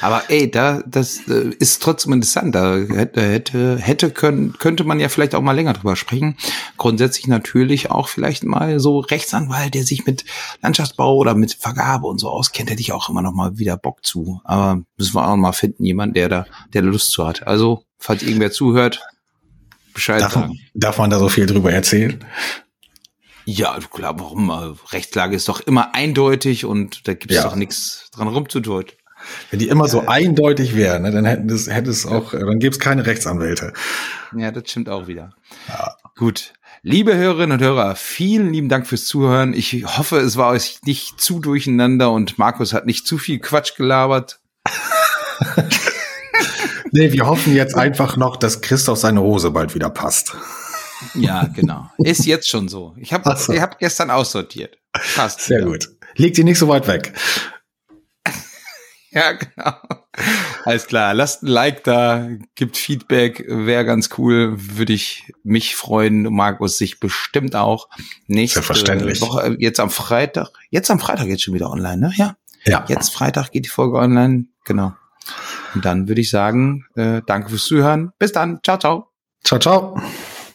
Aber 0.00 0.24
ey, 0.28 0.50
da 0.50 0.82
das 0.86 1.26
äh, 1.28 1.50
ist 1.58 1.82
trotzdem 1.82 2.12
interessant. 2.12 2.54
Da 2.54 2.76
hätte 2.76 3.22
hätte 3.22 3.78
hätte 3.78 4.10
können 4.10 4.56
könnte 4.58 4.84
man 4.84 5.00
ja 5.00 5.08
vielleicht 5.08 5.34
auch 5.34 5.42
mal 5.42 5.52
länger 5.52 5.72
drüber 5.72 5.96
sprechen. 5.96 6.36
Grundsätzlich 6.76 7.26
natürlich 7.26 7.90
auch 7.90 8.08
vielleicht 8.08 8.44
mal 8.44 8.80
so 8.80 9.00
Rechtsanwalt, 9.00 9.74
der 9.74 9.84
sich 9.84 10.06
mit 10.06 10.24
Landschaftsbau 10.62 11.16
oder 11.16 11.34
mit 11.34 11.54
Vergabe 11.54 12.06
und 12.06 12.18
so 12.18 12.28
auskennt, 12.28 12.70
hätte 12.70 12.80
ich 12.80 12.92
auch 12.92 13.08
immer 13.08 13.22
noch 13.22 13.32
mal 13.32 13.58
wieder 13.58 13.76
Bock 13.76 14.04
zu. 14.04 14.40
Aber 14.44 14.82
müssen 14.96 15.14
wir 15.14 15.28
auch 15.28 15.36
mal 15.36 15.52
finden, 15.52 15.84
jemand, 15.84 16.16
der 16.16 16.28
da 16.28 16.46
der 16.72 16.82
Lust 16.82 17.12
zu 17.12 17.26
hat. 17.26 17.46
Also 17.46 17.84
falls 17.98 18.22
irgendwer 18.22 18.50
zuhört, 18.50 19.02
Bescheid 19.94 20.20
darf, 20.20 20.34
sagen. 20.34 20.60
Darf 20.74 20.98
man 20.98 21.10
da 21.10 21.18
so 21.18 21.28
viel 21.28 21.46
drüber 21.46 21.72
erzählen? 21.72 22.24
Ja, 23.46 23.78
klar, 23.92 24.18
warum? 24.18 24.50
Rechtslage 24.90 25.36
ist 25.36 25.48
doch 25.48 25.60
immer 25.60 25.94
eindeutig 25.94 26.64
und 26.64 27.06
da 27.06 27.14
gibt 27.14 27.30
es 27.30 27.38
ja. 27.38 27.44
doch 27.44 27.54
nichts 27.54 28.10
dran 28.12 28.28
rumzudeuten. 28.28 28.96
Wenn 29.50 29.60
die 29.60 29.68
immer 29.68 29.88
so 29.88 30.06
eindeutig 30.06 30.76
wären, 30.76 31.02
ne, 31.02 31.10
dann 31.10 31.24
hätten 31.24 31.48
das, 31.48 31.68
hätte 31.68 31.90
es 31.90 32.06
auch, 32.06 32.32
dann 32.32 32.58
gäbe 32.58 32.74
es 32.74 32.78
keine 32.78 33.06
Rechtsanwälte. 33.06 33.72
Ja, 34.36 34.50
das 34.50 34.70
stimmt 34.70 34.88
auch 34.88 35.06
wieder. 35.06 35.34
Ja. 35.68 35.96
Gut. 36.16 36.52
Liebe 36.88 37.16
Hörerinnen 37.16 37.58
und 37.58 37.64
Hörer, 37.64 37.96
vielen 37.96 38.52
lieben 38.52 38.68
Dank 38.68 38.86
fürs 38.86 39.06
Zuhören. 39.06 39.54
Ich 39.54 39.84
hoffe, 39.84 40.18
es 40.18 40.36
war 40.36 40.52
euch 40.52 40.78
nicht 40.84 41.20
zu 41.20 41.40
durcheinander 41.40 42.12
und 42.12 42.38
Markus 42.38 42.72
hat 42.72 42.86
nicht 42.86 43.08
zu 43.08 43.18
viel 43.18 43.40
Quatsch 43.40 43.74
gelabert. 43.74 44.38
nee, 46.92 47.10
wir 47.10 47.26
hoffen 47.26 47.56
jetzt 47.56 47.74
einfach 47.74 48.16
noch, 48.16 48.36
dass 48.36 48.60
Christoph 48.60 48.98
seine 48.98 49.20
Hose 49.20 49.50
bald 49.50 49.74
wieder 49.74 49.90
passt. 49.90 50.36
Ja, 51.14 51.50
genau. 51.52 51.90
Ist 51.98 52.24
jetzt 52.24 52.48
schon 52.48 52.68
so. 52.68 52.94
Ich 52.98 53.12
habe 53.12 53.36
so. 53.36 53.52
hab 53.60 53.80
gestern 53.80 54.12
aussortiert. 54.12 54.78
Passt. 55.16 55.40
Sehr 55.40 55.62
wieder. 55.62 55.70
gut. 55.70 55.88
Liegt 56.14 56.38
ihr 56.38 56.44
nicht 56.44 56.60
so 56.60 56.68
weit 56.68 56.86
weg. 56.86 57.12
Ja, 59.10 59.32
genau. 59.32 59.72
Alles 60.66 60.88
klar. 60.88 61.14
Lasst 61.14 61.44
ein 61.44 61.46
Like 61.46 61.84
da, 61.84 62.28
gibt 62.56 62.76
Feedback, 62.76 63.44
wäre 63.46 63.84
ganz 63.84 64.10
cool. 64.18 64.56
Würde 64.56 64.92
ich 64.92 65.32
mich 65.44 65.76
freuen. 65.76 66.24
Markus 66.34 66.76
sich 66.76 66.98
bestimmt 66.98 67.54
auch. 67.54 67.88
Nächste 68.26 68.56
Selbstverständlich. 68.56 69.20
Woche, 69.20 69.56
jetzt 69.60 69.78
am 69.78 69.90
Freitag. 69.90 70.48
Jetzt 70.70 70.90
am 70.90 70.98
Freitag 70.98 71.28
jetzt 71.28 71.44
schon 71.44 71.54
wieder 71.54 71.70
online, 71.70 71.98
ne? 71.98 72.12
Ja. 72.16 72.36
Ja. 72.64 72.84
Jetzt 72.88 73.14
Freitag 73.14 73.52
geht 73.52 73.66
die 73.66 73.70
Folge 73.70 73.96
online. 73.96 74.46
Genau. 74.64 74.92
Und 75.76 75.84
dann 75.84 76.08
würde 76.08 76.20
ich 76.20 76.30
sagen, 76.30 76.84
äh, 76.96 77.22
danke 77.24 77.50
fürs 77.50 77.66
Zuhören. 77.66 78.10
Bis 78.18 78.32
dann. 78.32 78.58
Ciao, 78.64 78.76
ciao. 78.76 79.12
Ciao, 79.44 79.60
ciao. 79.60 79.96